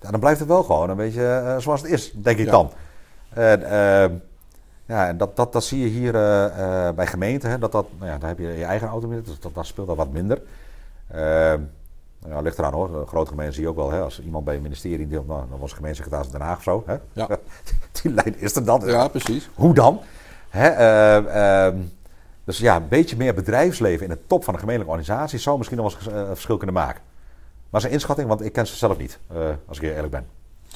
ja, 0.00 0.10
dan 0.10 0.20
blijft 0.20 0.38
het 0.38 0.48
wel 0.48 0.62
gewoon 0.62 0.90
een 0.90 0.96
beetje 0.96 1.26
eh, 1.26 1.58
zoals 1.58 1.82
het 1.82 1.90
is, 1.90 2.12
denk 2.12 2.38
ik 2.38 2.44
Ja. 2.44 2.50
dan. 2.50 2.72
En, 3.28 3.62
ehm, 3.62 4.12
ja, 4.86 5.08
en 5.08 5.16
dat, 5.16 5.36
dat, 5.36 5.52
dat 5.52 5.64
zie 5.64 5.80
je 5.80 5.88
hier 5.88 6.14
eh, 6.14 6.86
eh, 6.88 6.94
bij 6.94 7.06
gemeenten. 7.06 7.50
Hè, 7.50 7.58
dat 7.58 7.72
dat, 7.72 7.86
nou 7.98 8.10
ja, 8.10 8.18
daar 8.18 8.28
heb 8.28 8.38
je 8.38 8.46
je 8.46 8.64
eigen 8.64 8.88
autonomie, 8.88 9.22
dus 9.22 9.40
dat, 9.40 9.54
dat 9.54 9.66
speelt 9.66 9.86
dat 9.86 9.96
wat 9.96 10.12
minder. 10.12 10.42
Ehm 11.10 11.60
nou 12.20 12.34
ja, 12.34 12.40
ligt 12.40 12.58
eraan 12.58 12.72
hoor. 12.72 12.92
De 12.92 13.06
grote 13.06 13.30
gemeenten 13.30 13.54
zie 13.54 13.62
je 13.62 13.68
ook 13.68 13.76
wel. 13.76 13.90
Hè, 13.90 14.00
als 14.00 14.22
iemand 14.22 14.44
bij 14.44 14.54
een 14.56 14.62
ministerie 14.62 15.08
deelt, 15.08 15.26
nou, 15.26 15.44
dan 15.50 15.58
was 15.58 15.72
gemeentesecretaris 15.72 16.30
Den 16.30 16.40
Haag 16.40 16.56
of 16.56 16.62
zo. 16.62 16.82
Hè? 16.86 16.96
Ja. 17.12 17.28
Die 18.02 18.12
lijn 18.12 18.38
is 18.38 18.56
er 18.56 18.64
dan. 18.64 18.82
Ja, 18.86 19.08
precies. 19.08 19.50
Hoe 19.54 19.74
dan? 19.74 20.00
Hè, 20.48 20.68
eh, 20.68 21.66
ehm, 21.66 21.76
dus 22.44 22.58
ja, 22.58 22.76
een 22.76 22.88
beetje 22.88 23.16
meer 23.16 23.34
bedrijfsleven 23.34 24.06
in 24.06 24.12
de 24.12 24.18
top 24.26 24.44
van 24.44 24.54
een 24.54 24.60
gemeentelijke 24.60 24.98
organisatie 24.98 25.38
zou 25.38 25.56
misschien 25.56 25.78
nog 25.78 26.04
wel 26.04 26.12
eens 26.14 26.20
een 26.20 26.26
verschil 26.26 26.56
kunnen 26.56 26.74
maken. 26.74 27.02
Maar 27.70 27.80
zijn 27.80 27.92
inschatting, 27.92 28.28
want 28.28 28.40
ik 28.40 28.52
ken 28.52 28.66
ze 28.66 28.76
zelf 28.76 28.98
niet, 28.98 29.18
eh, 29.26 29.50
als 29.66 29.76
ik 29.78 29.82
eerlijk 29.82 30.10
ben. 30.10 30.26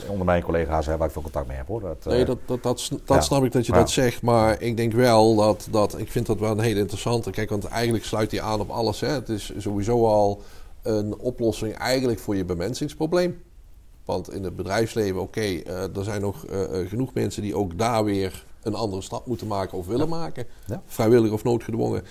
Onder 0.06 0.24
mijn 0.26 0.42
collega's 0.42 0.86
hè, 0.86 0.96
waar 0.96 1.06
ik 1.06 1.12
veel 1.12 1.22
contact 1.22 1.46
mee 1.46 1.56
heb 1.56 1.66
hoor. 1.66 1.80
Dat, 1.80 1.96
eh, 2.06 2.12
Nee, 2.12 2.24
dat, 2.24 2.38
dat, 2.46 2.62
dat, 2.62 2.88
dat 2.90 3.00
ja. 3.06 3.20
snap 3.20 3.44
ik 3.44 3.52
dat 3.52 3.66
je 3.66 3.72
Ja. 3.72 3.78
dat 3.78 3.90
zegt. 3.90 4.22
Maar 4.22 4.62
ik 4.62 4.76
denk 4.76 4.92
wel 4.92 5.36
dat, 5.36 5.68
dat... 5.70 5.98
Ik 5.98 6.10
vind 6.10 6.26
dat 6.26 6.38
wel 6.38 6.50
een 6.50 6.60
hele 6.60 6.80
interessante. 6.80 7.30
Kijk, 7.30 7.50
want 7.50 7.64
eigenlijk 7.64 8.04
sluit 8.04 8.30
hij 8.30 8.40
aan 8.40 8.60
op 8.60 8.70
alles. 8.70 9.00
Hè. 9.00 9.08
Het 9.08 9.28
is 9.28 9.52
sowieso 9.58 10.06
al 10.06 10.42
een 10.82 11.18
oplossing 11.18 11.74
eigenlijk 11.74 12.18
voor 12.18 12.36
je 12.36 12.44
bemensingsprobleem. 12.44 13.42
Want 14.04 14.32
in 14.32 14.44
het 14.44 14.56
bedrijfsleven, 14.56 15.20
oké, 15.20 15.40
eh, 15.40 15.96
er 15.96 16.04
zijn 16.04 16.20
nog 16.20 16.46
eh, 16.46 16.80
eh, 16.80 16.88
genoeg 16.88 17.14
mensen 17.14 17.42
die 17.42 17.56
ook 17.56 17.78
daar 17.78 18.04
weer 18.04 18.44
een 18.62 18.74
andere 18.74 19.02
stap 19.02 19.26
moeten 19.26 19.46
maken 19.46 19.78
of 19.78 19.86
willen 19.86 20.08
maken. 20.08 20.46
Vrijwillig 20.86 21.30
of 21.32 21.44
noodgedwongen. 21.44 22.02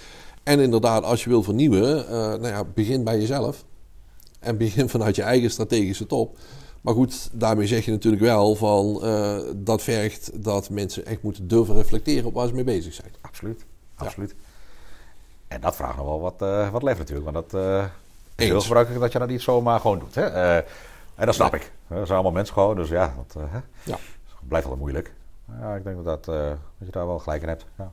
En 0.43 0.59
inderdaad, 0.59 1.03
als 1.03 1.23
je 1.23 1.29
wil 1.29 1.43
vernieuwen, 1.43 2.07
eh, 2.07 2.13
nou 2.13 2.47
ja, 2.47 2.63
begin 2.73 3.03
bij 3.03 3.19
jezelf. 3.19 3.63
En 4.41 4.57
begin 4.57 4.89
vanuit 4.89 5.15
je 5.15 5.21
eigen 5.21 5.51
strategische 5.51 6.05
top. 6.05 6.37
Maar 6.81 6.93
goed, 6.93 7.29
daarmee 7.31 7.67
zeg 7.67 7.85
je 7.85 7.91
natuurlijk 7.91 8.23
wel 8.23 8.55
van 8.55 9.03
eh, 9.03 9.39
dat 9.55 9.81
vergt 9.81 10.43
dat 10.43 10.69
mensen 10.69 11.05
echt 11.05 11.21
moeten 11.21 11.47
durven 11.47 11.75
reflecteren 11.75 12.25
op 12.25 12.33
waar 12.33 12.47
ze 12.47 12.53
mee 12.53 12.63
bezig 12.63 12.93
zijn. 12.93 13.11
Absoluut, 13.21 13.65
absoluut. 13.95 14.35
En 15.47 15.61
dat 15.61 15.75
vraagt 15.75 15.97
nog 15.97 16.05
wel 16.05 16.19
wat, 16.19 16.41
eh, 16.41 16.69
wat 16.69 16.83
lef 16.83 16.97
natuurlijk. 16.97 17.31
Want 17.31 17.51
dat 17.51 17.61
eh, 17.61 17.85
is 18.35 18.45
heel 18.45 18.61
gebruikelijk 18.61 19.01
dat 19.01 19.11
je 19.11 19.19
dat 19.19 19.27
niet 19.27 19.41
zomaar 19.41 19.79
gewoon 19.79 19.99
doet. 19.99 20.15
Hè? 20.15 20.25
En 21.15 21.25
dat 21.25 21.35
snap 21.35 21.55
ik. 21.55 21.71
Dat 21.87 21.97
zijn 21.97 22.09
allemaal 22.09 22.31
mensen 22.31 22.53
gewoon. 22.53 22.75
Dus 22.75 22.89
ja, 22.89 23.15
dat? 23.17 23.43
Ja. 23.83 23.97
blijft 24.47 24.65
altijd 24.65 24.83
moeilijk. 24.83 25.13
Ja, 25.59 25.75
ik 25.75 25.83
denk 25.83 26.03
dat, 26.03 26.25
dat 26.25 26.57
je 26.77 26.91
daar 26.91 27.07
wel 27.07 27.19
gelijk 27.19 27.41
in 27.41 27.47
hebt. 27.47 27.65
Ja. 27.77 27.91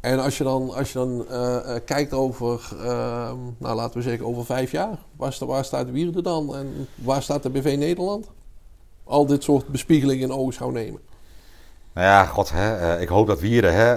En 0.00 0.18
als 0.18 0.38
je 0.38 0.44
dan, 0.44 0.74
als 0.74 0.92
je 0.92 0.98
dan 0.98 1.28
eh, 1.28 1.76
eh, 1.76 1.82
kijkt 1.84 2.12
over, 2.12 2.60
ehm, 2.72 3.36
nou 3.58 3.74
laten 3.76 3.96
we 3.96 4.02
zeggen 4.02 4.26
over 4.26 4.44
vijf 4.44 4.70
jaar, 4.70 4.98
waar, 5.16 5.32
sta- 5.32 5.46
waar 5.46 5.64
staat 5.64 5.90
Wierde 5.90 6.22
dan 6.22 6.56
en 6.56 6.88
waar 6.94 7.22
staat 7.22 7.42
de 7.42 7.50
BV 7.50 7.74
Nederland? 7.78 8.30
Al 9.04 9.26
dit 9.26 9.42
soort 9.42 9.66
bespiegelingen 9.68 10.28
in 10.28 10.34
ogenschouw 10.36 10.70
nemen. 10.70 11.00
Nou 11.92 12.06
ja, 12.06 12.24
god, 12.24 12.50
hè, 12.52 12.76
eh, 12.94 13.00
ik 13.00 13.08
hoop 13.08 13.26
dat 13.26 13.40
Wieren 13.40 13.74
hè, 13.74 13.94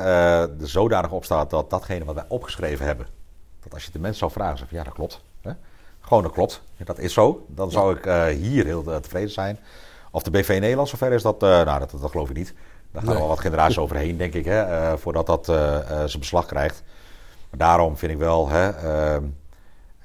er 0.62 0.70
zodanig 0.70 1.12
op 1.12 1.24
staat 1.26 1.50
dat 1.50 1.70
datgene 1.70 2.06
wat 2.06 2.16
wij 2.16 2.26
opgeschreven 2.28 2.86
hebben, 2.86 3.08
dat 3.64 3.74
als 3.74 3.86
je 3.86 3.92
de 3.92 4.00
mensen 4.00 4.20
zou 4.20 4.32
vragen, 4.32 4.58
zeg 4.58 4.68
van 4.68 4.78
ja, 4.78 4.84
dat 4.84 4.94
klopt. 4.94 5.22
Hè? 5.42 5.52
Gewoon, 6.02 6.24
dat 6.24 6.32
klopt. 6.32 6.62
Dat 6.78 7.00
is 7.00 7.14
zo. 7.14 7.46
Dan 7.48 7.72
zou 7.72 7.96
ik 7.98 8.34
hier 8.38 8.66
heel 8.66 8.84
tevreden 8.84 9.30
zijn. 9.32 9.60
Of 10.12 10.24
de 10.24 10.32
BV 10.32 10.58
Nederland 10.60 10.90
zover 10.90 11.12
is, 11.12 11.22
dat, 11.22 11.40
nou, 11.42 11.80
dat, 11.80 11.92
dat 12.02 12.12
geloof 12.12 12.30
ik 12.30 12.36
niet. 12.36 12.54
Daar 12.96 13.04
gaan 13.04 13.14
Nee. 13.14 13.20
wel 13.22 13.30
wat 13.30 13.40
generaties 13.40 13.78
overheen, 13.78 14.18
denk 14.18 14.34
ik, 14.34 14.46
hè, 14.46 14.62
eh, 14.62 14.98
voordat 14.98 15.26
dat 15.26 15.50
eh, 15.50 15.76
eh, 15.78 15.86
zijn 15.88 16.20
beslag 16.20 16.46
krijgt. 16.46 16.84
Maar 17.50 17.60
daarom 17.60 17.98
vind 17.98 18.12
ik 18.12 18.18
wel, 18.18 18.50
hè, 18.50 18.70
ehm, 18.70 19.24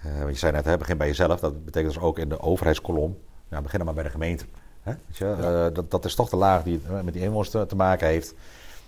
eh, 0.03 0.29
je 0.29 0.35
zei 0.35 0.53
net, 0.53 0.65
hè, 0.65 0.77
begin 0.77 0.97
bij 0.97 1.07
jezelf. 1.07 1.41
Dat 1.41 1.65
betekent 1.65 1.95
dus 1.95 2.03
ook 2.03 2.19
in 2.19 2.29
de 2.29 2.41
overheidskolom, 2.41 3.19
ja, 3.49 3.61
begin 3.61 3.77
dan 3.79 3.87
maar 3.87 3.95
bij 3.95 4.05
de 4.05 4.11
gemeente. 4.11 4.45
Hè? 4.83 4.93
Weet 5.07 5.17
je? 5.17 5.71
Dat, 5.73 5.91
dat 5.91 6.05
is 6.05 6.15
toch 6.15 6.29
de 6.29 6.37
laag 6.37 6.63
die 6.63 6.81
met 7.05 7.13
die 7.13 7.23
inwoners 7.23 7.51
te, 7.51 7.67
te 7.67 7.77
maken 7.77 8.07
heeft. 8.07 8.35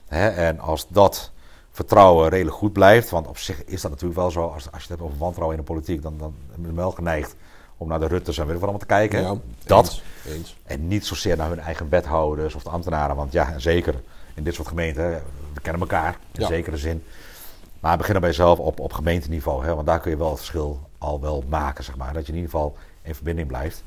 Hè? 0.06 0.28
En 0.28 0.58
als 0.60 0.88
dat 0.88 1.30
vertrouwen 1.70 2.28
redelijk 2.28 2.56
goed 2.56 2.72
blijft, 2.72 3.10
want 3.10 3.26
op 3.26 3.38
zich 3.38 3.64
is 3.64 3.80
dat 3.80 3.90
natuurlijk 3.90 4.20
wel 4.20 4.30
zo, 4.30 4.40
als, 4.46 4.54
als 4.54 4.82
je 4.82 4.88
het 4.88 4.88
hebt 4.88 5.02
over 5.02 5.18
wantrouwen 5.18 5.56
in 5.58 5.64
de 5.64 5.72
politiek, 5.72 6.02
dan, 6.02 6.18
dan 6.18 6.34
ben 6.56 6.70
je 6.70 6.76
wel 6.76 6.90
geneigd 6.90 7.34
om 7.82 7.88
naar 7.88 8.00
de 8.00 8.06
Rutters 8.06 8.38
en 8.38 8.46
wat 8.46 8.56
allemaal 8.62 8.78
te 8.78 8.86
kijken. 8.86 9.42
dat. 9.66 9.84
Eens, 9.84 10.02
eens. 10.34 10.56
En 10.64 10.88
niet 10.88 11.06
zozeer 11.06 11.36
naar 11.36 11.48
hun 11.48 11.60
eigen 11.60 11.88
wethouders 11.88 12.54
of 12.54 12.62
de 12.62 12.70
ambtenaren. 12.70 13.16
Want 13.16 13.32
ja, 13.32 13.58
zeker 13.58 13.94
in 14.34 14.44
dit 14.44 14.54
soort 14.54 14.68
gemeenten, 14.68 15.10
we 15.54 15.60
kennen 15.62 15.80
elkaar 15.80 16.16
in 16.32 16.40
Ja. 16.40 16.46
zekere 16.46 16.76
zin. 16.76 17.04
Maar 17.80 17.96
begin 17.96 18.12
dan 18.12 18.20
bij 18.22 18.30
jezelf 18.30 18.58
op, 18.58 18.80
op 18.80 18.92
gemeenteniveau. 18.92 19.64
Hè, 19.64 19.74
want 19.74 19.86
daar 19.86 20.00
kun 20.00 20.10
je 20.10 20.16
wel 20.16 20.28
het 20.28 20.38
verschil 20.38 20.80
al 20.98 21.20
wel 21.20 21.44
maken, 21.48 21.84
zeg 21.84 21.96
maar. 21.96 22.12
Dat 22.12 22.26
je 22.26 22.32
in 22.32 22.38
ieder 22.38 22.50
geval 22.50 22.76
in 23.02 23.14
verbinding 23.14 23.48
blijft. 23.48 23.84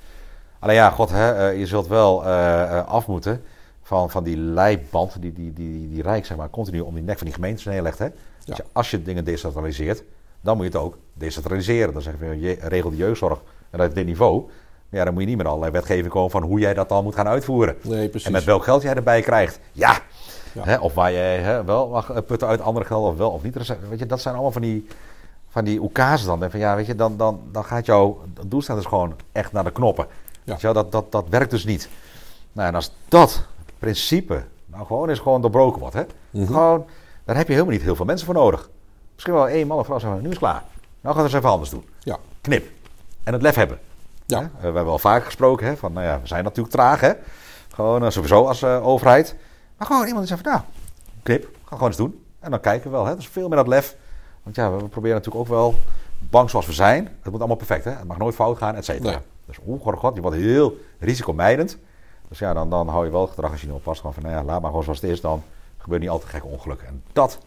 Alleen 0.59 0.75
ja, 0.75 0.89
god, 0.89 1.09
hè, 1.09 1.49
eh, 1.49 1.59
je 1.59 1.65
zult 1.65 1.87
wel 1.87 2.25
eh, 2.25 2.85
af 2.87 3.07
moeten 3.07 3.43
van, 3.81 4.09
van 4.09 4.23
die 4.23 4.37
leiband 4.37 5.21
die, 5.21 5.33
die, 5.33 5.53
die, 5.53 5.89
die 5.89 6.01
Rijk 6.01 6.25
zeg 6.25 6.37
maar, 6.37 6.49
continu 6.49 6.79
om 6.79 6.93
die 6.93 7.03
nek 7.03 7.17
van 7.17 7.25
die 7.25 7.35
gemeentes 7.35 7.65
neerlegt. 7.65 7.99
Hè. 7.99 8.07
Dus 8.45 8.57
als 8.71 8.91
je 8.91 9.01
dingen 9.03 9.23
decentraliseert, 9.25 10.03
dan 10.41 10.55
moet 10.57 10.65
je 10.65 10.71
het 10.71 10.81
ook 10.81 10.97
decentraliseren. 11.13 11.93
Dan 11.93 12.01
zeg 12.01 12.13
je 12.19 12.57
regel 12.61 12.89
de 12.89 12.95
jeugdzorg 12.95 13.39
en 13.81 13.85
dat 13.87 13.95
dit 13.95 14.05
niveau. 14.05 14.43
Ja, 14.89 15.03
dan 15.03 15.13
moet 15.13 15.21
je 15.23 15.27
niet 15.29 15.37
met 15.37 15.45
allerlei 15.47 15.71
wetgeving 15.71 16.09
komen 16.09 16.31
van 16.31 16.43
hoe 16.43 16.59
jij 16.59 16.73
dat 16.73 16.89
dan 16.89 17.03
moet 17.03 17.15
gaan 17.15 17.27
uitvoeren. 17.27 17.75
Nee, 17.81 18.09
precies. 18.09 18.27
En 18.27 18.33
met 18.33 18.43
welk 18.43 18.63
geld 18.63 18.81
jij 18.81 18.93
erbij 18.95 19.21
krijgt. 19.21 19.59
Ja. 19.71 19.97
Of 20.79 20.93
waar 20.93 21.11
jij 21.11 21.37
hè, 21.37 21.63
wel 21.63 21.87
mag 21.87 22.25
putten 22.25 22.47
uit 22.47 22.61
andere 22.61 22.85
geld 22.85 23.05
of 23.11 23.17
wel 23.17 23.29
of 23.31 23.43
niet. 23.43 23.55
Zijn- 23.59 23.79
Weet 23.89 23.99
je, 23.99 24.05
dat 24.05 24.21
zijn 24.21 24.33
allemaal 24.33 24.51
van 24.51 24.61
die, 24.61 24.87
van 25.49 25.63
die 25.63 25.81
oekazen 25.81 26.27
dan. 26.27 26.43
En 26.43 26.51
van, 26.51 26.59
ja, 26.59 26.75
weet 26.75 26.85
je, 26.85 26.95
dan, 26.95 27.17
dan, 27.17 27.39
dan 27.51 27.63
gaat 27.65 27.85
jouw 27.85 28.21
doelstelling 28.45 28.83
dus 28.83 28.91
gewoon 28.91 29.15
echt 29.31 29.51
naar 29.51 29.63
de 29.63 29.71
knoppen. 29.71 30.05
Ja. 30.43 30.51
Weet 30.51 30.61
je 30.61 30.73
wel, 30.73 30.73
dat, 30.83 30.91
dat, 30.91 31.11
dat 31.11 31.25
werkt 31.29 31.51
dus 31.51 31.65
niet. 31.65 31.89
Nou, 32.51 32.67
en 32.67 32.75
als 32.75 32.91
dat 33.07 33.45
principe 33.79 34.43
nou 34.65 34.85
gewoon 34.85 35.09
eens 35.09 35.19
gewoon 35.19 35.41
doorbroken 35.41 35.79
wordt. 35.79 35.95
Hè, 35.95 36.03
Mhm. 36.29 36.45
gewoon, 36.45 36.85
daar 37.25 37.35
heb 37.35 37.47
je 37.47 37.53
helemaal 37.53 37.73
niet 37.73 37.83
heel 37.83 37.95
veel 37.95 38.05
mensen 38.05 38.25
voor 38.25 38.35
nodig. 38.35 38.69
Misschien 39.13 39.33
wel 39.33 39.47
één 39.47 39.67
man 39.67 39.77
of 39.77 39.85
vrouw 39.85 39.99
zeggen, 39.99 40.17
nu 40.19 40.23
is 40.25 40.29
het 40.29 40.39
klaar. 40.39 40.63
Nou 41.01 41.15
gaan 41.15 41.15
we 41.15 41.21
het 41.21 41.23
eens 41.23 41.33
even 41.33 41.49
anders 41.49 41.69
doen. 41.69 41.85
Ja, 41.99 42.17
Knip. 42.41 42.67
En 43.25 43.33
het 43.33 43.41
lef 43.41 43.55
hebben. 43.55 43.79
ja. 44.25 44.39
Hè? 44.39 44.43
Eh, 44.43 44.51
we 44.59 44.65
hebben 44.65 44.85
al 44.85 44.99
vaak 44.99 45.25
gesproken 45.25 45.67
hè, 45.67 45.77
van, 45.77 45.93
nou 45.93 46.05
ja, 46.05 46.19
we 46.21 46.27
zijn 46.27 46.43
natuurlijk 46.43 46.75
traag, 46.75 46.99
hè. 46.99 47.11
Gewoon 47.73 48.03
eh, 48.03 48.09
sowieso 48.09 48.45
als 48.47 48.61
eh, 48.61 48.87
overheid. 48.87 49.35
Maar 49.77 49.87
gewoon 49.87 50.07
iemand 50.07 50.27
die 50.27 50.35
zegt 50.35 50.41
van, 50.41 50.51
nou, 50.51 50.63
knip, 51.23 51.49
ga 51.63 51.75
gewoon 51.75 51.87
eens 51.87 51.97
doen. 51.97 52.23
En 52.39 52.51
dan 52.51 52.59
kijken 52.59 52.91
we 52.91 52.95
wel, 52.95 53.05
hè. 53.05 53.15
Dus 53.15 53.27
veel 53.27 53.47
meer 53.47 53.57
dat 53.57 53.67
lef. 53.67 53.95
Want 54.43 54.55
ja, 54.55 54.71
we, 54.71 54.77
we 54.77 54.87
proberen 54.87 55.15
natuurlijk 55.15 55.43
ook 55.43 55.57
wel, 55.57 55.75
bang 56.19 56.49
zoals 56.49 56.65
we 56.65 56.73
zijn. 56.73 57.05
Het 57.21 57.31
moet 57.31 57.39
allemaal 57.39 57.57
perfect, 57.57 57.83
hè. 57.83 57.91
Het 57.91 58.03
mag 58.03 58.17
nooit 58.17 58.35
fout 58.35 58.57
gaan, 58.57 58.75
et 58.75 58.85
cetera. 58.85 59.09
Nee. 59.09 59.19
Dus 59.45 59.57
oeh, 59.67 59.81
god, 59.81 59.95
god, 59.97 60.15
je 60.15 60.21
wordt 60.21 60.37
heel 60.37 60.77
risicomijdend. 60.99 61.77
Dus 62.27 62.39
ja, 62.39 62.53
dan, 62.53 62.69
dan 62.69 62.87
hou 62.87 63.05
je 63.05 63.11
wel 63.11 63.21
het 63.21 63.29
gedrag 63.29 63.51
als 63.51 63.61
je 63.61 63.73
oppast. 63.73 63.99
Gewoon 63.99 64.13
van, 64.13 64.23
nou 64.23 64.35
ja, 64.35 64.43
laat 64.43 64.59
maar 64.61 64.69
gewoon 64.69 64.83
zoals 64.83 65.01
het 65.01 65.09
is. 65.09 65.21
Dan 65.21 65.43
gebeurt 65.77 66.01
niet 66.01 66.09
altijd 66.09 66.29
gekke 66.29 66.47
ongelukken. 66.47 66.87
En 66.87 67.03
dat 67.13 67.39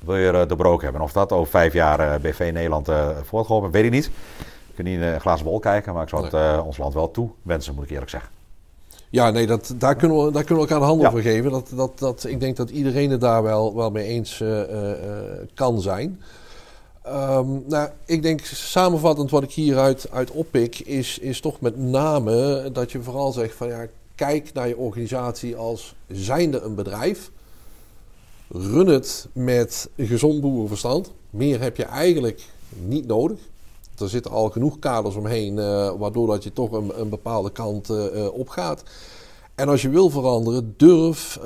wil 0.00 0.16
je 0.16 0.32
doorbroken 0.32 0.82
hebben. 0.82 1.00
En 1.00 1.06
of 1.06 1.12
dat 1.12 1.32
over 1.32 1.50
vijf 1.50 1.72
jaar 1.72 2.20
BV 2.20 2.50
Nederland 2.52 2.88
eh 2.88 3.08
voortgeholpen, 3.22 3.70
weet 3.70 3.84
ik 3.84 3.90
niet. 3.90 4.10
Ik 4.74 4.84
kan 4.84 4.92
niet 4.92 5.02
in 5.02 5.06
een 5.06 5.20
glazen 5.20 5.44
bol 5.44 5.58
kijken, 5.58 5.94
maar 5.94 6.02
ik 6.02 6.08
zou 6.08 6.24
het 6.24 6.34
eh, 6.34 6.62
ons 6.66 6.76
land 6.76 6.94
wel 6.94 7.10
toe 7.10 7.30
wensen, 7.42 7.74
moet 7.74 7.84
ik 7.84 7.90
eerlijk 7.90 8.10
zeggen. 8.10 8.30
Ja, 9.14 9.30
nee, 9.30 9.46
dat, 9.46 9.74
daar, 9.78 9.96
kunnen 9.96 10.24
we, 10.24 10.32
daar 10.32 10.44
kunnen 10.44 10.64
we 10.64 10.70
elkaar 10.70 10.78
de 10.78 10.92
handen 10.92 11.06
Ja. 11.06 11.10
voor 11.10 11.20
geven. 11.20 11.50
Dat, 11.50 11.70
dat, 11.74 11.98
dat, 11.98 12.24
ik 12.24 12.40
denk 12.40 12.56
dat 12.56 12.70
iedereen 12.70 13.10
het 13.10 13.20
daar 13.20 13.42
wel, 13.42 13.74
wel 13.74 13.90
mee 13.90 14.06
eens 14.06 14.40
eh, 14.40 14.62
eh, 14.62 14.90
eh, 14.90 15.48
kan 15.54 15.80
zijn. 15.80 16.20
Ehm, 17.02 17.46
nou, 17.66 17.88
ik 18.04 18.22
denk 18.22 18.40
samenvattend 18.44 19.30
wat 19.30 19.42
ik 19.42 19.52
hieruit 19.52 20.10
uit 20.10 20.30
oppik, 20.30 20.78
is, 20.78 21.18
is 21.18 21.40
toch 21.40 21.60
met 21.60 21.78
name 21.78 22.68
dat 22.72 22.92
je 22.92 23.02
vooral 23.02 23.32
zegt 23.32 23.54
van 23.54 23.68
ja, 23.68 23.86
kijk 24.14 24.52
naar 24.52 24.68
je 24.68 24.76
organisatie 24.76 25.56
als 25.56 25.94
zijnde 26.08 26.60
een 26.60 26.74
bedrijf. 26.74 27.30
Run 28.48 28.86
het 28.86 29.28
met 29.32 29.88
gezond 29.96 30.40
boerenverstand. 30.40 31.12
Meer 31.30 31.60
heb 31.60 31.76
je 31.76 31.84
eigenlijk 31.84 32.42
niet 32.68 33.06
nodig. 33.06 33.38
Er 33.98 34.08
zitten 34.08 34.30
al 34.30 34.50
genoeg 34.50 34.78
kaders 34.78 35.14
omheen, 35.14 35.58
eh, 35.58 35.90
waardoor 35.98 36.26
dat 36.26 36.44
je 36.44 36.52
toch 36.52 36.72
een, 36.72 37.00
een 37.00 37.08
bepaalde 37.08 37.50
kant 37.50 37.90
eh, 37.90 38.24
eh, 38.24 38.34
opgaat. 38.34 38.82
En 39.54 39.68
als 39.68 39.82
je 39.82 39.88
wil 39.88 40.10
veranderen, 40.10 40.74
durf 40.76 41.38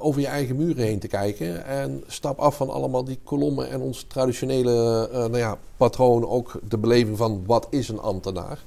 over 0.00 0.20
je 0.20 0.26
eigen 0.26 0.56
muren 0.56 0.84
heen 0.84 0.98
te 0.98 1.08
kijken. 1.08 1.64
En 1.64 2.04
stap 2.06 2.38
af 2.38 2.56
van 2.56 2.70
allemaal 2.70 3.04
die 3.04 3.18
kolommen 3.24 3.70
en 3.70 3.80
ons 3.80 4.04
traditionele 4.08 5.08
nou 5.12 5.38
ja, 5.38 5.58
patroon. 5.76 6.28
Ook 6.28 6.60
de 6.68 6.78
beleving 6.78 7.16
van 7.16 7.42
wat 7.46 7.66
is 7.70 7.88
een 7.88 8.00
ambtenaar. 8.00 8.62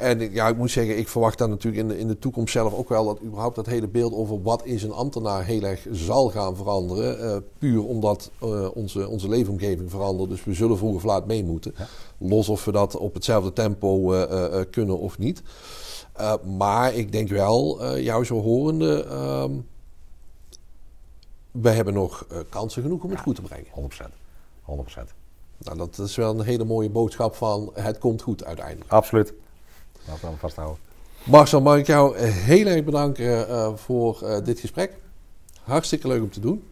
En 0.00 0.20
ik- 0.20 0.32
ja, 0.34 0.48
ik 0.48 0.56
moet 0.56 0.70
zeggen, 0.70 0.98
ik 0.98 1.08
verwacht 1.08 1.38
dan 1.38 1.50
natuurlijk 1.50 1.82
in 1.82 1.88
de, 1.88 1.98
in 1.98 2.08
de 2.08 2.18
toekomst 2.18 2.52
zelf 2.52 2.74
ook 2.74 2.88
wel 2.88 3.04
dat 3.04 3.20
überhaupt 3.22 3.56
dat 3.56 3.66
hele 3.66 3.88
beeld 3.88 4.12
over 4.14 4.42
wat 4.42 4.64
is 4.64 4.82
een 4.82 4.92
ambtenaar 4.92 5.44
heel 5.44 5.62
erg 5.62 5.86
zal 5.92 6.28
gaan 6.28 6.56
veranderen. 6.56 7.20
Eh, 7.34 7.36
puur 7.58 7.84
omdat 7.84 8.30
eh, 8.40 8.68
onze, 8.74 9.08
onze 9.08 9.28
leefomgeving 9.28 9.90
verandert. 9.90 10.30
Dus 10.30 10.44
we 10.44 10.54
zullen 10.54 10.78
vroeg 10.78 10.94
of 10.94 11.04
laat 11.04 11.26
mee 11.26 11.44
moeten. 11.44 11.74
Los 12.18 12.48
of 12.48 12.64
we 12.64 12.72
dat 12.72 12.96
op 12.96 13.14
hetzelfde 13.14 13.52
tempo 13.52 14.12
eh, 14.12 14.60
kunnen 14.70 14.98
of 14.98 15.18
niet. 15.18 15.42
Maar 16.58 16.94
ik 16.94 17.12
denk 17.12 17.28
wel, 17.28 17.96
jou 17.98 18.24
zo 18.24 18.40
horende, 18.42 19.04
ehm, 19.04 19.50
we 21.50 21.70
hebben 21.70 21.94
nog 21.94 22.26
kansen 22.48 22.82
genoeg 22.82 23.02
om 23.04 23.10
het 23.10 23.20
goed 23.20 23.34
te 23.34 23.42
brengen. 23.42 23.66
100%. 23.74 24.14
100%. 24.64 25.14
Nou, 25.58 25.76
dat 25.76 25.98
is 25.98 26.16
wel 26.16 26.30
een 26.38 26.44
hele 26.44 26.64
mooie 26.64 26.90
boodschap 26.90 27.34
van 27.34 27.70
het 27.74 27.98
komt 27.98 28.22
goed 28.22 28.44
uiteindelijk. 28.44 28.90
Absoluut. 28.90 29.32
Laten 30.06 30.20
we 30.20 30.26
hem 30.26 30.38
vasthouden. 30.38 30.78
Marcel, 31.24 31.60
mag 31.60 31.78
ik 31.78 31.86
jou 31.86 32.18
heel 32.18 32.66
erg 32.66 32.84
bedanken 32.84 33.48
eh, 33.48 33.70
voor 33.74 34.22
eh, 34.22 34.44
dit 34.44 34.60
gesprek. 34.60 34.96
Hartstikke 35.62 36.08
leuk 36.08 36.22
om 36.22 36.30
te 36.30 36.40
doen. 36.40 36.62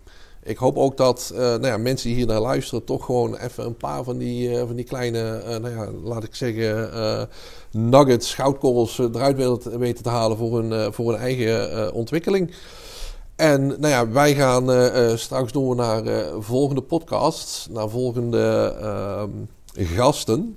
Ik 0.48 0.56
hoop 0.56 0.76
ook 0.76 0.96
dat 0.96 1.32
eh, 1.34 1.40
nou 1.40 1.66
ja, 1.66 1.76
mensen 1.76 2.08
die 2.08 2.16
hier 2.16 2.26
naar 2.26 2.40
luisteren 2.40 2.84
toch 2.84 3.04
gewoon 3.04 3.36
even 3.36 3.64
een 3.64 3.76
paar 3.76 4.04
van 4.04 4.18
die, 4.18 4.58
van 4.58 4.74
die 4.74 4.84
kleine, 4.84 5.38
eh, 5.38 5.56
nou 5.56 5.74
ja, 5.74 5.90
laat 6.02 6.24
ik 6.24 6.34
zeggen, 6.34 7.28
nuggets, 7.70 8.34
goudkorrels 8.34 8.98
eruit 8.98 9.36
weten, 9.36 9.78
weten 9.78 10.02
te 10.02 10.08
halen 10.08 10.36
voor 10.36 10.58
hun, 10.58 10.92
voor 10.92 11.12
hun 11.12 11.20
eigen 11.20 11.92
ontwikkeling. 11.92 12.54
En 13.36 13.66
nou 13.66 13.88
ja, 13.88 14.08
wij 14.10 14.34
gaan 14.34 15.18
straks 15.18 15.52
door 15.52 15.76
naar 15.76 16.02
volgende 16.38 16.82
podcasts, 16.82 17.68
naar 17.70 17.88
volgende 17.88 18.74
ehm, 18.80 19.30
gasten. 19.86 20.56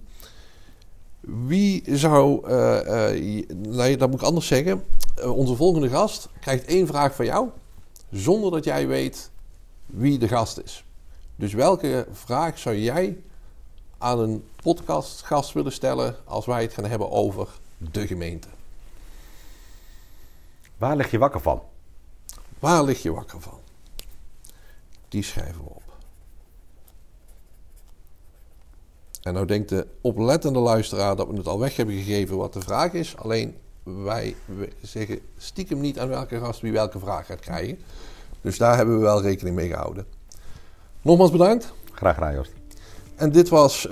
Wie 1.21 1.97
zou, 1.97 2.47
eh, 2.47 3.09
eh, 3.09 3.47
nee, 3.55 3.97
dat 3.97 4.09
moet 4.09 4.19
ik 4.21 4.25
anders 4.25 4.47
zeggen. 4.47 4.83
Eh, 5.15 5.37
onze 5.37 5.55
volgende 5.55 5.89
gast 5.89 6.29
krijgt 6.39 6.65
één 6.65 6.87
vraag 6.87 7.15
van 7.15 7.25
jou, 7.25 7.49
zonder 8.11 8.51
dat 8.51 8.63
jij 8.63 8.87
weet 8.87 9.31
wie 9.85 10.17
de 10.17 10.27
gast 10.27 10.59
is. 10.63 10.85
Dus 11.35 11.53
welke 11.53 12.07
vraag 12.11 12.59
zou 12.59 12.75
jij 12.75 13.17
aan 13.97 14.19
een 14.19 14.43
podcastgast 14.55 15.53
willen 15.53 15.71
stellen 15.71 16.15
als 16.25 16.45
wij 16.45 16.61
het 16.61 16.73
gaan 16.73 16.85
hebben 16.85 17.11
over 17.11 17.47
de 17.77 18.07
gemeente? 18.07 18.47
Waar 20.77 20.95
lig 20.95 21.11
je 21.11 21.17
wakker 21.17 21.41
van? 21.41 21.61
Waar 22.59 22.83
lig 22.83 23.01
je 23.01 23.11
wakker 23.11 23.41
van? 23.41 23.59
Die 25.09 25.23
schrijven 25.23 25.63
we 25.63 25.69
op. 25.69 25.80
En 29.21 29.33
nou 29.33 29.45
denkt 29.45 29.69
de 29.69 29.87
oplettende 30.01 30.59
luisteraar 30.59 31.15
dat 31.15 31.27
we 31.27 31.37
het 31.37 31.47
al 31.47 31.59
weg 31.59 31.75
hebben 31.75 31.95
gegeven 31.95 32.37
wat 32.37 32.53
de 32.53 32.61
vraag 32.61 32.93
is. 32.93 33.15
Alleen 33.17 33.55
wij 33.83 34.35
zeggen 34.81 35.19
stiekem 35.37 35.79
niet 35.79 35.99
aan 35.99 36.07
welke 36.07 36.39
gast 36.39 36.61
wie 36.61 36.71
welke 36.71 36.99
vraag 36.99 37.25
gaat 37.25 37.39
krijgen. 37.39 37.77
Dus 38.41 38.57
daar 38.57 38.75
hebben 38.75 38.95
we 38.95 39.01
wel 39.01 39.21
rekening 39.21 39.55
mee 39.55 39.69
gehouden. 39.69 40.05
Nogmaals 41.01 41.31
bedankt. 41.31 41.73
Graag 41.91 42.13
gedaan, 42.13 42.33
Joost. 42.33 42.51
En 43.15 43.31
dit 43.31 43.49
was 43.49 43.85
uh, 43.85 43.91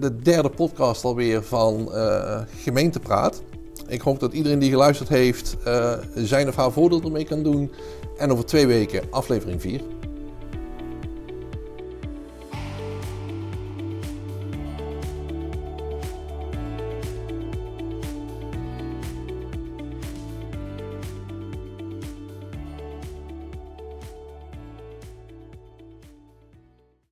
de 0.00 0.18
derde 0.22 0.50
podcast 0.50 1.04
alweer 1.04 1.42
van 1.42 1.88
uh, 1.92 2.40
Gemeentepraat. 2.56 3.42
Ik 3.86 4.00
hoop 4.00 4.20
dat 4.20 4.32
iedereen 4.32 4.58
die 4.58 4.70
geluisterd 4.70 5.08
heeft 5.08 5.56
uh, 5.66 5.92
zijn 6.14 6.48
of 6.48 6.56
haar 6.56 6.72
voordeel 6.72 7.02
ermee 7.02 7.24
kan 7.24 7.42
doen. 7.42 7.72
En 8.18 8.32
over 8.32 8.46
twee 8.46 8.66
weken 8.66 9.02
aflevering 9.10 9.60
4. 9.60 9.80